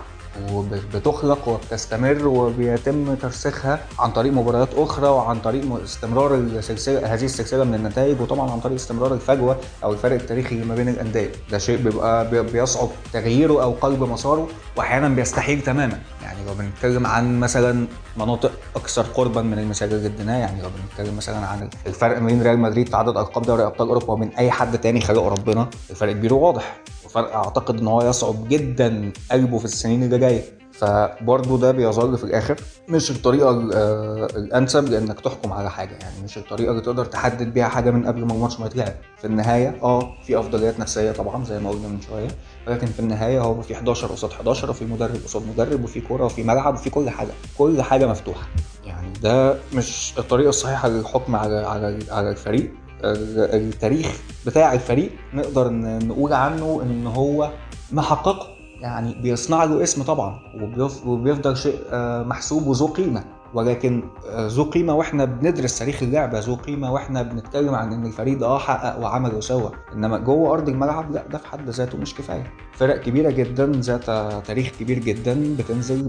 وبتخلق 0.53 1.49
وبتستمر 1.49 2.27
وبيتم 2.29 3.15
ترسيخها 3.15 3.81
عن 3.99 4.11
طريق 4.11 4.33
مباريات 4.33 4.69
أخرى 4.77 5.09
وعن 5.09 5.41
طريق 5.41 5.83
استمرار 5.85 6.35
السلسله 6.35 7.15
هذه 7.15 7.25
السلسلة 7.25 7.65
من 7.65 7.75
النتائج 7.75 8.21
وطبعا 8.21 8.51
عن 8.51 8.61
طريق 8.61 8.75
استمرار 8.75 9.15
الفجوة 9.15 9.57
أو 9.85 9.93
الفرق 9.93 10.13
التاريخي 10.15 10.57
ما 10.57 10.75
بين 10.75 10.89
الأندية. 10.89 11.31
ده 11.51 11.59
شيء 11.59 11.77
بيبقى 11.83 12.31
بي- 12.31 12.43
بيصعب 12.43 12.89
تغييره 13.13 13.63
أو 13.63 13.73
قلب 13.73 14.03
مساره 14.03 14.49
واحيانا 14.77 15.09
بيستحيل 15.09 15.61
تماما. 15.63 15.99
يعني 16.23 16.39
لو 16.47 16.55
بنتكلم 16.55 17.07
عن 17.07 17.41
مثلا 17.41 17.87
مناطق 18.17 18.53
أكثر 18.77 19.03
قربا 19.03 19.43
من 19.43 19.59
المثال 19.59 19.93
اللي 19.95 20.33
يعني 20.33 20.63
لو 20.63 20.69
بنتكلم 20.69 21.17
مثلا 21.17 21.47
عن 21.47 21.69
الفرق 21.87 22.19
بين 22.19 22.43
ريال 22.43 22.59
مدريد 22.59 22.89
في 22.89 22.97
عدد 22.97 23.17
ألقاب 23.17 23.43
دوري 23.43 23.67
أبطال 23.67 23.89
أوروبا 23.89 24.13
ومن 24.13 24.29
أي 24.39 24.51
حد 24.51 24.79
تاني 24.81 25.01
خلقه 25.01 25.29
ربنا 25.29 25.69
الفرق 25.91 26.13
كبير 26.13 26.35
وواضح. 26.35 26.77
وفرق 27.17 27.35
أعتقد 27.37 27.81
إن 27.81 27.87
هو 27.87 28.03
يصعب 28.09 28.49
جدا 28.49 29.13
قلبه 29.31 29.59
في 29.59 29.65
السنين 29.65 30.03
اللي 30.03 30.19
جاية. 30.19 30.43
فبرضه 30.73 31.59
ده 31.59 31.71
بيظل 31.73 32.19
في 32.19 32.25
الآخر. 32.25 32.57
مش 32.89 33.11
الطريقة 33.11 33.51
ال- 33.51 33.71
آه، 33.75 34.25
الأنسب 34.37 34.89
لأنك 34.89 35.21
تحكم 35.21 35.53
على 35.53 35.71
حاجة. 35.71 35.95
يعني 36.01 36.15
مش 36.25 36.39
الطريقة 36.39 36.71
اللي 36.71 36.83
تقدر 36.83 37.05
تحدد 37.05 37.55
بيها 37.55 37.69
حاجة 37.69 37.91
من 37.91 38.07
قبل 38.07 38.25
ما 38.25 38.33
الماتش 38.33 38.61
ما 38.61 38.67
يتلعب. 38.67 38.93
في 39.19 39.25
النهاية 39.27 39.79
آه 39.83 40.13
في 40.27 40.39
أفضليات 40.39 40.81
نفسية 40.81 41.13
طبعا 41.13 41.45
زي 41.45 41.59
ما 41.59 41.71
قلنا 41.71 41.89
من 41.89 42.01
شوية. 42.01 42.29
ولكن 42.69 42.87
في 42.87 43.01
النهاية 43.01 43.41
هو 43.41 43.63
في 43.63 43.75
11 43.75 44.07
قصاد 44.07 44.31
11 44.31 44.71
وفي 44.71 44.85
مدرب 44.85 45.17
قصاد 45.25 45.43
مدرب 45.49 45.85
وفي 45.85 46.01
كورة 46.01 46.25
وفي 46.25 46.43
ملعب 46.43 46.75
وفي 46.75 46.91
كل 46.91 47.11
حاجة. 47.11 47.31
كل 47.59 47.83
حاجة 47.83 48.07
مفتوحة. 48.07 48.47
يعني 48.87 49.09
ده 49.23 49.57
مش 49.75 50.15
الطريقة 50.19 50.49
الصحيحة 50.49 50.89
للحكم 50.89 51.37
على 51.37 51.57
على 51.67 51.99
على 52.11 52.31
الفريق. 52.31 52.63
ال- 52.65 52.86
التاريخ 53.05 54.21
بتاع 54.47 54.73
الفريق 54.73 55.11
نقدر 55.35 55.73
نقول 55.73 56.33
عنه 56.33 56.81
إن 56.83 57.07
هو 57.07 57.51
محققه 57.93 58.47
يعني 58.81 59.15
بيصنع 59.23 59.65
له 59.65 59.83
اسم 59.83 60.03
طبعا 60.03 60.39
وبيف- 60.63 61.07
وبيفضل 61.07 61.57
شيء 61.57 61.79
آه، 61.93 62.23
محسوب 62.23 62.67
وذو 62.67 62.87
قيمة. 62.87 63.25
ولكن 63.55 64.03
آه، 64.31 64.47
ذو 64.47 64.65
قيمة 64.65 64.95
وإحنا 64.95 65.25
بندرس 65.25 65.79
تاريخ 65.79 66.03
اللعبه 66.03 66.39
ذو 66.39 66.55
قيمة 66.55 66.93
وإحنا 66.93 67.23
بنتكلم 67.23 67.75
عن 67.75 67.93
إن 67.93 68.07
الفريق 68.07 68.39
ده 68.39 68.47
آه 68.47 68.59
حقق 68.59 68.99
وعمل 69.01 69.35
وسوى 69.35 69.71
إنما 69.93 70.19
جوه 70.19 70.53
أرض 70.53 70.69
الملعب 70.69 71.13
لا 71.15 71.25
ده 71.33 71.39
في 71.39 71.47
حد 71.47 71.69
ذاته 71.71 71.99
مش 71.99 72.15
كفاية. 72.15 72.53
فرق 72.73 73.01
كبيرة 73.01 73.31
جدا 73.31 73.67
ذات 73.67 74.05
تاريخ 74.47 74.71
كبير 74.81 74.99
جدا 74.99 75.57
بتنزل 75.59 76.03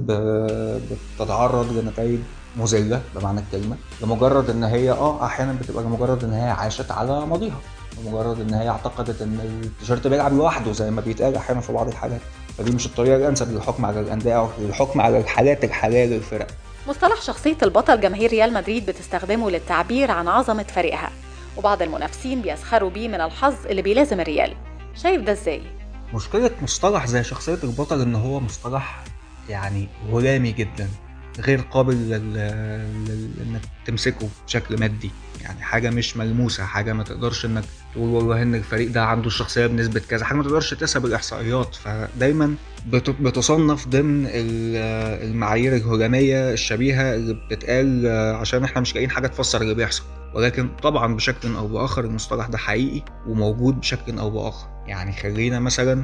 بتتعرض 1.20 1.78
لنتائج 1.78 2.20
مذلة 2.56 3.02
بمعنى 3.16 3.40
الكلمة 3.40 3.78
لمجرد 4.02 4.50
إن 4.50 4.64
هي 4.64 4.92
آه 4.92 5.26
أحيانا 5.26 5.54
بتبقى 5.54 5.84
لمجرد 5.84 6.24
إن 6.24 6.34
هي 6.34 6.50
عاشت 6.50 6.92
على 6.92 7.26
ماضيها 7.26 7.60
لمجرد 8.04 8.40
إن 8.40 8.54
هي 8.54 8.70
اعتقدت 8.70 9.22
إن 9.22 9.40
التيشيرت 9.64 10.08
بيلعب 10.08 10.34
لوحده 10.34 10.72
زي 10.72 10.92
ما 10.92 11.02
بيتقال 11.02 11.36
أحيانا 11.36 11.62
في 11.62 11.74
بعض 11.74 11.88
الحالات. 11.88 12.22
فدي 12.58 12.72
مش 12.72 12.86
الطريقة 12.86 13.16
الأنسب 13.16 13.52
للحكم 13.52 13.86
على 13.86 14.00
الأندية 14.00 14.38
أو 14.38 14.50
للحكم 14.60 15.02
على 15.02 15.18
الحالات 15.18 15.64
الحاليه 15.64 16.06
للفرق. 16.06 16.48
مصطلح 16.88 17.22
شخصية 17.22 17.58
البطل 17.64 18.02
جماهير 18.02 18.32
ريال 18.32 18.54
مدريد 18.54 18.86
بتستخدمه 18.86 19.50
للتعبير 19.52 20.12
عن 20.12 20.28
عظمة 20.28 20.64
فريقها 20.64 21.10
وبعض 21.58 21.82
المنافسين 21.82 22.42
بيسخروا 22.42 22.90
بيه 22.90 23.08
من 23.08 23.22
الحظ 23.22 23.56
اللي 23.70 23.82
بيلازم 23.82 24.20
الريال. 24.20 24.54
شايف 24.96 25.22
ده 25.22 25.32
إزاي؟ 25.32 25.62
مشكلة 26.14 26.52
مصطلح 26.62 27.06
زي 27.06 27.24
شخصية 27.24 27.60
البطل 27.64 28.02
إن 28.02 28.16
هو 28.16 28.40
مصطلح 28.40 29.04
يعني 29.50 29.88
غلامي 30.12 30.52
جدا. 30.52 30.90
غير 31.40 31.62
قابل. 31.62 32.14
انك 33.48 33.62
تمسكه 33.86 34.30
بشكل 34.48 34.80
مادي. 34.80 35.12
يعني 35.42 35.62
حاجة 35.62 35.90
مش 35.90 36.18
ملموسة 36.18 36.64
حاجة 36.64 36.94
ما 36.94 37.04
تقدرش 37.04 37.46
انك 37.46 37.64
تقول 37.94 38.10
والله 38.10 38.42
ان 38.42 38.56
الفريق 38.56 38.92
ده 38.92 39.04
عنده 39.06 39.28
الشخصية 39.28 39.68
بنسبة 39.68 40.02
كذا 40.10 40.26
حاجة 40.26 40.38
ما 40.38 40.44
تقدرش 40.44 40.74
تقيسها 40.74 41.00
بالاحصائيات 41.00 41.76
فدايما 41.76 42.56
بت... 42.88 43.10
بتصنف 43.10 43.88
ضمن 43.88 44.28
المعايير 44.34 45.76
الهجومية 45.76 46.54
الشبيهة 46.54 47.16
اللي 47.16 47.34
بتتقال 47.34 48.08
عشان 48.36 48.64
إحنا 48.64 48.82
مش 48.82 48.94
لاقيين 48.96 49.12
حاجة 49.12 49.28
تفسر 49.28 49.62
اللي 49.62 49.74
بيحصل. 49.74 50.04
ولكن 50.36 50.70
طبعا 50.84 51.16
بشكل 51.16 51.56
أو 51.56 51.68
بآخر 51.68 52.06
المصطلح 52.06 52.48
ده 52.48 52.58
حقيقي 52.58 53.06
وموجود 53.28 53.80
بشكل 53.80 54.20
أو 54.20 54.30
بآخر. 54.30 54.68
يعني 54.88 55.14
خلينا 55.14 55.60
مثلا 55.60 56.04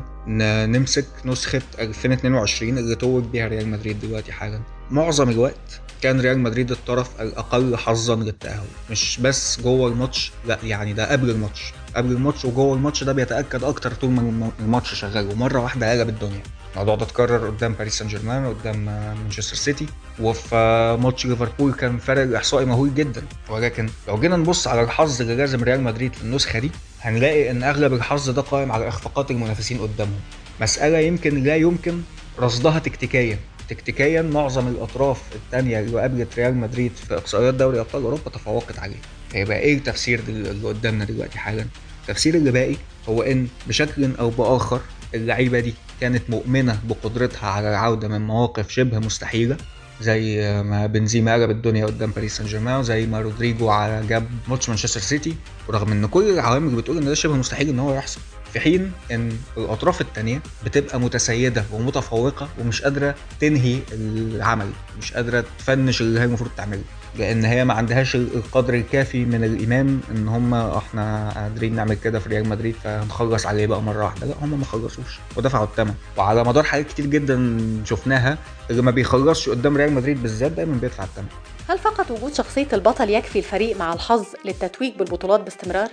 نمسك 0.68 1.06
نسخة 1.26 1.62
2022 1.80 2.78
اللي 2.78 2.96
توج 2.96 3.24
بيها 3.24 3.48
ريال 3.48 3.68
مدريد 3.68 4.00
دلوقتي 4.00 4.32
حالا. 4.32 4.60
معظم 4.92 5.30
الوقت 5.30 5.82
كان 6.02 6.22
ريال 6.22 6.40
مدريد 6.40 6.72
الطرف 6.72 7.22
الأقل 7.22 7.78
حظا 7.78 8.16
للتأهل. 8.16 8.66
مش 8.92 9.20
بس 9.20 9.62
جوه 9.62 9.90
الماتش 9.90 10.32
لا 10.46 10.58
يعني 10.64 10.94
ده 10.94 11.12
قبل 11.12 11.30
الماتش. 11.30 11.74
قبل 11.96 12.12
الماتش 12.12 12.46
وجوه 12.46 12.76
الماتش 12.76 13.04
ده 13.04 13.14
بيتأكد 13.14 13.64
أكتر 13.64 13.94
طول 13.94 14.10
ما 14.10 14.52
الماتش 14.60 14.94
شغال. 14.94 15.32
ومرة 15.32 15.60
واحدة 15.60 15.92
قلب 15.92 16.10
الدنيا. 16.10 16.44
الموضوع 16.74 16.96
ده 16.96 17.04
اتكرر 17.06 17.48
قدام 17.48 17.74
باريس 17.74 17.98
سان 17.98 18.08
جيرمان 18.08 18.54
قدام 18.54 18.86
مانشستر 19.24 19.56
سيتي. 19.56 19.86
وفي 20.20 20.98
ماتش 21.02 21.26
ليفربول 21.26 21.74
كان 21.74 21.98
فرق 21.98 22.22
الإحصائي 22.22 22.66
مهول 22.66 22.96
جدا. 22.96 23.24
ولكن 23.50 23.90
لو 24.08 24.20
جينا 24.20 24.36
نبص 24.38 24.68
على 24.68 24.82
الحظ 24.82 25.22
اللي 25.22 25.36
لازم 25.36 25.64
ريال 25.64 25.84
مدريد 25.84 26.14
في 26.14 26.22
النسخة 26.22 26.60
دي 26.60 26.72
هنلاقي 27.02 27.52
إن 27.52 27.64
أغلب 27.64 27.94
الحظ 27.94 28.30
ده 28.30 28.42
قائم 28.42 28.72
على 28.72 28.88
إخفاقات 28.88 29.32
المنافسين 29.32 29.78
قدامهم. 29.80 30.20
مسألة 30.62 30.98
يمكن 30.98 31.44
لا 31.44 31.56
يمكن 31.56 32.02
رصدها 32.40 32.80
تكتيكيا. 32.80 33.40
تكتيكيا 33.70 34.22
معظم 34.22 34.68
الأطراف 34.68 35.22
الثانية 35.36 35.80
اللي 35.80 36.02
قابلت 36.02 36.40
ريال 36.40 36.56
مدريد 36.56 36.92
في 37.08 37.14
إقصائيات 37.18 37.54
دوري 37.54 37.80
أبطال 37.80 38.04
أوروبا 38.04 38.30
تفوقت 38.30 38.80
عليه. 38.80 38.96
هيبقى 39.34 39.60
إيه 39.60 39.78
التفسير 39.78 40.20
اللي 40.28 40.68
قدامنا 40.68 41.06
دلوقتي 41.06 41.40
حالا؟ 41.40 41.66
التفسير 42.02 42.36
اللي 42.36 42.52
باقي 42.52 42.76
هو 43.10 43.22
إن 43.22 43.48
بشكل 43.68 44.16
أو 44.20 44.30
بآخر 44.30 44.80
اللعيبة 45.14 45.60
دي 45.60 45.74
كانت 46.02 46.30
مؤمنة 46.30 46.80
بقدرتها 46.90 47.50
على 47.50 47.70
العودة 47.70 48.08
من 48.08 48.22
مواقف 48.22 48.70
شبه 48.70 49.00
مستحيلة 49.00 49.58
زي 50.02 50.54
ما 50.64 50.86
بنزيما 50.88 51.34
قلب 51.34 51.50
الدنيا 51.50 51.86
قدام 51.86 52.12
باريس 52.12 52.38
سان 52.38 52.46
جيرمان 52.48 52.80
وزي 52.80 53.06
ما 53.06 53.22
رودريجو 53.22 54.08
جاب 54.08 54.26
ماتش 54.48 54.70
مانشستر 54.70 55.00
سيتي 55.00 55.36
ورغم 55.68 55.92
إن 55.92 56.06
كل 56.06 56.30
العوامل 56.30 56.76
بتقول 56.76 56.98
إن 56.98 57.06
ده 57.06 57.14
شبه 57.14 57.34
مستحيل 57.34 57.70
إن 57.70 57.80
هو 57.80 57.94
يحصل. 57.94 58.20
في 58.54 58.60
حين 58.60 58.92
إن 59.12 59.32
الأطراف 59.58 60.02
التانية 60.02 60.42
بتبقى 60.66 61.00
متسيدة 61.00 61.64
ومتفوقة 61.72 62.50
ومش 62.62 62.82
قادرة 62.82 63.16
تنهي 63.40 63.80
العمل 63.92 64.70
مش 65.02 65.14
قادرة 65.14 65.46
ت 65.60 65.66
finish 65.66 66.02
اللي 66.02 66.20
هي 66.20 66.24
المفروض 66.24 66.50
تعمله 66.58 66.82
لأن 67.18 67.46
هي 67.46 67.66
ما 67.66 67.74
عندهاش 67.74 68.16
القدر 68.16 68.74
الكافي 68.74 69.26
من 69.26 69.44
الإيمان 69.44 70.00
إن 70.12 70.28
هم 70.28 70.54
إحنا 70.54 71.30
قادرين 71.36 71.76
نعمل 71.76 71.96
كده 71.96 72.20
في 72.20 72.30
ريال 72.30 72.50
مدريد 72.50 72.76
فهنخلص 72.84 73.46
عليه 73.46 73.68
بقى 73.68 73.82
مرة 73.82 74.04
واحدة 74.04 74.28
لا 74.28 74.34
هم 74.42 74.60
ما 74.60 74.66
خلصوش 74.66 75.20
ودفعوا 75.36 75.66
الثمن 75.66 75.94
وعلى 76.18 76.44
مدار 76.44 76.64
حاجات 76.64 76.88
كتير 76.88 77.06
جدا 77.06 77.58
شفناها 77.86 78.38
اللي 78.70 78.82
ما 78.82 78.92
بيخلصش 78.92 79.50
قدام 79.50 79.78
ريال 79.78 79.94
مدريد 79.94 80.22
بالذات 80.22 80.52
دايما 80.52 80.78
بيدفع 80.82 81.04
الثمن 81.04 81.28
هل 81.70 81.78
فقط 81.80 82.12
وجود 82.12 82.34
شخصية 82.34 82.68
البطل 82.74 83.10
يكفي 83.10 83.40
الفريق 83.40 83.78
مع 83.78 83.94
الحظ 83.94 84.26
للتتويج 84.46 84.94
بالبطولات 84.96 85.40
باستمرار؟ 85.42 85.90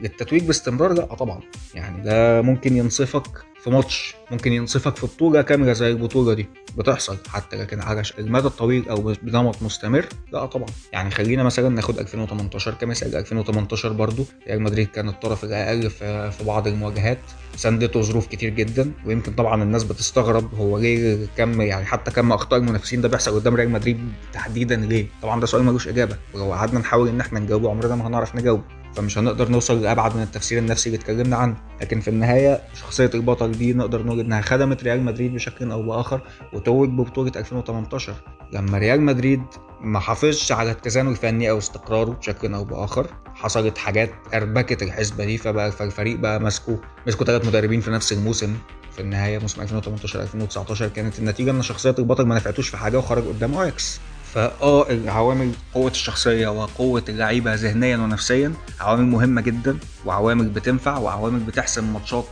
للتتويج 0.00 0.42
باستمرار 0.42 0.92
لا 0.92 1.04
طبعا. 1.14 1.40
يعني 1.74 2.02
ده 2.02 2.42
ممكن 2.42 2.76
ينصفك 2.76 3.26
في 3.62 3.70
ماتش 3.70 4.14
ممكن 4.30 4.52
ينصفك 4.52 4.96
في 4.96 5.06
بطولة 5.06 5.42
كاملة 5.42 5.72
زي 5.72 5.90
البطولة 5.90 6.34
دي. 6.34 6.46
بتحصل 6.78 7.16
حتى 7.28 7.56
لكن 7.56 7.80
على 7.80 8.02
المدى 8.18 8.46
الطويل 8.46 8.88
أو 8.88 9.14
بنمط 9.22 9.62
مستمر 9.62 10.06
لا 10.32 10.46
طبعا. 10.46 10.66
يعني 10.92 11.10
خلينا 11.10 11.42
مثلا 11.42 11.68
ناخد 11.68 11.98
2018 11.98 12.74
كمثال. 12.74 13.16
2018 13.16 13.92
برضو 13.92 14.24
ريال 14.48 14.62
مدريد 14.62 14.88
كان 14.88 15.08
الطرف 15.08 15.44
الأقل 15.44 15.90
في 15.90 16.44
بعض 16.46 16.66
المواجهات. 16.66 17.18
سندته 17.56 18.02
ظروف 18.02 18.26
كتير 18.26 18.50
جدا 18.50 18.92
ويمكن 19.06 19.32
طبعا 19.32 19.62
الناس 19.62 19.84
بتستغرب 19.84 20.54
هو 20.54 20.78
ليه 20.78 21.26
كم 21.36 21.60
يعني 21.60 21.84
حتى 21.84 22.10
كم 22.10 22.32
أخطاء 22.32 22.60
المنافسين 22.60 23.00
ده 23.00 23.08
بيحصل 23.08 23.34
قدام 23.34 23.54
ريال 23.54 23.70
مدريد 23.70 23.98
تحديدا 24.32 24.76
ليه؟ 24.76 25.06
طبعا 25.22 25.40
ده 25.40 25.46
سؤال 25.46 25.64
ملوش 25.64 25.88
إجابة. 25.88 26.16
ولو 26.34 26.52
قعدنا 26.52 26.80
نحاول 26.80 27.08
إن 27.08 27.20
إحنا 27.20 27.40
نجاوبه 27.40 27.70
عمرنا 27.70 27.96
ما 27.96 28.06
هنعرف 28.06 28.36
نجاوبه. 28.36 28.62
فمش 28.96 29.18
هنقدر 29.18 29.48
نوصل 29.48 29.82
لأبعد 29.82 30.16
من 30.16 30.22
التفسير 30.22 30.58
النفسي 30.58 30.88
اللي 30.88 30.98
اتكلمنا 31.00 31.36
عنه. 31.36 31.56
لكن 31.80 32.00
في 32.00 32.08
النهاية 32.08 32.60
شخصية 32.74 33.10
البطل 33.14 33.52
دي 33.52 33.72
نقدر 33.72 34.02
نقول 34.06 34.20
إنها 34.20 34.40
خدمت 34.40 34.84
ريال 34.84 35.02
مدريد 35.02 35.34
بشكل 35.34 35.70
أو 35.70 35.82
بآخر 35.82 36.20
وتوج 36.52 36.88
ببطولة 36.88 37.32
2018 37.36 38.14
لما 38.52 38.78
ريال 38.78 39.00
مدريد 39.02 39.42
ما 39.80 39.98
حافظش 40.00 40.52
على 40.52 40.70
اتزانه 40.70 41.10
الفني 41.10 41.50
أو 41.50 41.58
استقراره 41.58 42.10
بشكل 42.10 42.54
أو 42.54 42.64
بآخر 42.64 43.06
حصلت 43.34 43.78
حاجات 43.78 44.10
أربكت 44.34 44.82
الحسبة 44.82 45.24
دي 45.24 45.38
فبقى 45.38 45.72
فالفريق 45.72 46.16
بقى 46.18 46.40
ماسكه 46.40 46.80
مسكوا 47.06 47.26
ثلاث 47.26 47.46
مدربين 47.46 47.80
في 47.80 47.90
نفس 47.90 48.12
الموسم. 48.12 48.56
في 48.92 49.00
النهاية 49.00 49.38
موسم 49.38 49.62
2018 49.62 50.20
2019 50.22 50.88
كانت 50.88 51.18
النتيجة 51.18 51.50
إن 51.50 51.62
شخصية 51.62 51.94
البطل 51.98 52.26
ما 52.26 52.34
نفعتوش 52.36 52.68
في 52.68 52.76
حاجة 52.76 52.98
وخرج 52.98 53.24
قدام 53.28 53.54
آياكس. 53.58 54.00
فاه 54.34 54.90
العوامل 54.90 55.52
قوة 55.74 55.90
الشخصية 55.90 56.48
وقوة 56.48 57.04
اللعيبة 57.08 57.54
ذهنيا 57.54 57.96
ونفسيا 57.96 58.52
عوامل 58.80 59.04
مهمة 59.04 59.40
جدا 59.40 59.78
وعوامل 60.06 60.48
بتنفع 60.48 60.98
وعوامل 60.98 61.40
بتحسم 61.40 61.92
ماتشات 61.92 62.24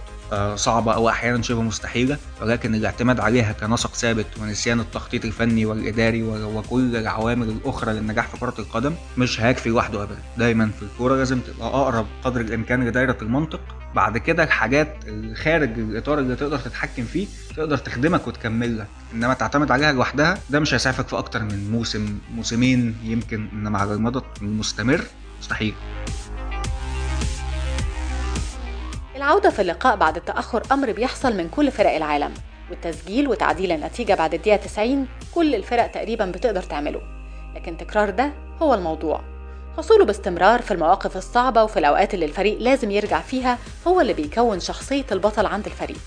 صعبة 0.57 0.95
أو 0.95 1.09
أحيانا 1.09 1.43
شبه 1.43 1.63
مستحيلة 1.63 2.19
ولكن 2.43 2.75
الاعتماد 2.75 3.21
عليها 3.21 3.53
كنسق 3.53 3.95
ثابت 3.95 4.27
ونسيان 4.41 4.81
التخطيط 4.81 5.25
الفني 5.25 5.67
والإداري 5.67 6.23
وكل 6.23 6.97
العوامل 6.97 7.49
الأخرى 7.49 7.93
للنجاح 7.93 8.27
في 8.29 8.37
كرة 8.41 8.55
القدم 8.59 8.95
مش 9.19 9.41
هيكفي 9.41 9.69
لوحده 9.69 10.03
أبدا. 10.03 10.19
دايما 10.39 10.71
في 10.79 10.83
الكورة 10.83 11.17
لازم 11.17 11.41
تبقى 11.41 11.69
أقرب 11.69 12.07
قدر 12.25 12.41
الإمكان 12.41 12.85
لدايرة 12.85 13.17
المنطق. 13.23 13.61
بعد 13.95 14.19
كده 14.19 14.45
الحاجات 14.45 14.97
خارج 15.45 15.79
الإطار 15.79 16.19
اللي 16.19 16.37
تقدر 16.37 16.59
تتحكم 16.59 17.05
فيه 17.05 17.27
تقدر 17.57 17.77
تخدمك 17.79 18.27
وتكمل 18.27 18.79
لك. 18.79 18.87
إنما 19.15 19.35
تعتمد 19.35 19.71
عليها 19.71 19.93
لوحدها 19.93 20.39
ده 20.51 20.61
مش 20.61 20.75
هيسعفك 20.75 21.09
في 21.09 21.19
أكتر 21.19 21.43
من 21.43 21.71
موسم 21.71 22.19
موسمين 22.35 22.95
يمكن 23.05 23.49
إنما 23.53 23.79
على 23.79 23.95
المدى 23.95 24.21
المستمر 24.43 25.01
مستحيل. 25.41 25.75
العودة 29.23 29.51
في 29.51 29.63
اللقاء 29.63 29.97
بعد 29.97 30.17
التأخر 30.17 30.63
أمر 30.73 30.93
بيحصل 30.93 31.37
من 31.37 31.49
كل 31.49 31.71
فرق 31.71 31.91
العالم 31.95 32.35
والتسجيل 32.71 33.29
وتعديل 33.29 33.73
النتيجة 33.73 34.15
بعد 34.15 34.35
الدقيقة 34.35 34.57
90 34.57 35.07
كل 35.35 35.55
الفرق 35.55 35.87
تقريبا 35.87 36.25
بتقدر 36.27 36.63
تعمله. 36.63 37.01
لكن 37.55 37.77
تكرار 37.77 38.11
ده 38.11 38.33
هو 38.63 38.75
الموضوع. 38.75 39.21
حصوله 39.77 40.05
باستمرار 40.05 40.63
في 40.63 40.71
المواقف 40.71 41.17
الصعبة 41.17 41.63
وفي 41.65 41.79
الأوقات 41.79 42.15
اللي 42.15 42.25
الفريق 42.27 42.59
لازم 42.59 42.91
يرجع 42.91 43.21
فيها 43.21 43.59
هو 43.87 44.01
اللي 44.01 44.13
بيكون 44.13 44.61
شخصية 44.61 45.05
البطل 45.13 45.47
عند 45.47 45.67
الفريق. 45.67 45.99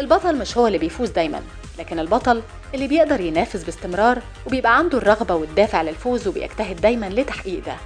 البطل 0.00 0.38
مش 0.38 0.56
هو 0.58 0.66
اللي 0.66 0.78
بيفوز 0.78 1.10
دايما 1.10 1.40
لكن 1.78 1.98
البطل 1.98 2.42
اللي 2.74 2.86
بيقدر 2.88 3.20
ينافس 3.20 3.64
باستمرار 3.64 4.18
وبيبقى 4.46 4.78
عنده 4.78 4.98
الرغبة 4.98 5.34
والدافع 5.34 5.82
للفوز 5.82 6.28
وبيجتهد 6.28 6.80
دايما 6.80 7.06
لتحقيق 7.06 7.64
ده. 7.66 7.76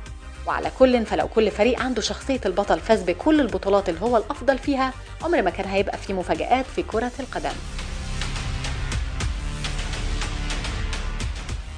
وعلى 0.47 0.70
كل 0.78 1.07
فلو 1.07 1.28
كل 1.28 1.51
فريق 1.51 1.80
عنده 1.80 2.01
شخصية 2.03 2.40
البطل 2.47 2.80
فاز 2.80 3.03
بكل 3.03 3.40
البطولات 3.40 3.88
اللي 3.88 4.01
هو 4.01 4.16
الأفضل 4.16 4.59
فيها 4.59 4.92
عمر 5.22 5.42
ما 5.42 5.51
كان 5.51 5.68
هيبقى 5.68 5.99
في 5.99 6.12
مفاجآت 6.12 6.64
في 6.76 6.82
كرة 6.82 7.12
القدم. 7.20 7.53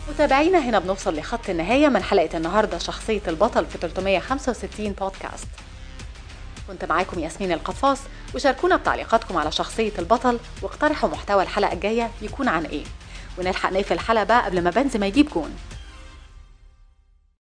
متابعينا 0.09 0.59
هنا 0.59 0.79
بنوصل 0.79 1.17
لخط 1.19 1.51
النهاية 1.51 1.89
من 1.89 2.03
حلقة 2.03 2.37
النهاردة 2.37 2.79
شخصية 2.79 3.21
البطل 3.29 3.67
في 3.67 3.79
365 3.79 4.93
بودكاست. 4.93 5.47
كنت 6.69 6.85
معاكم 6.85 7.21
ياسمين 7.21 7.53
القفاص 7.53 7.99
وشاركونا 8.35 8.77
بتعليقاتكم 8.77 9.37
على 9.37 9.53
شخصية 9.53 9.93
البطل 9.99 10.39
واقترحوا 10.63 11.11
محتوى 11.11 11.43
الحلقة 11.43 11.73
الجاية 11.73 12.11
يكون 12.23 12.49
عن 12.49 12.65
إيه. 12.65 12.85
ونلحق 13.39 13.73
نقفل 13.73 13.95
الحلقة 13.95 14.25
بقى 14.25 14.45
قبل 14.45 14.63
ما 14.63 14.71
بنزي 14.71 14.99
ما 14.99 15.07
يجيب 15.07 15.29
جون. 15.29 15.57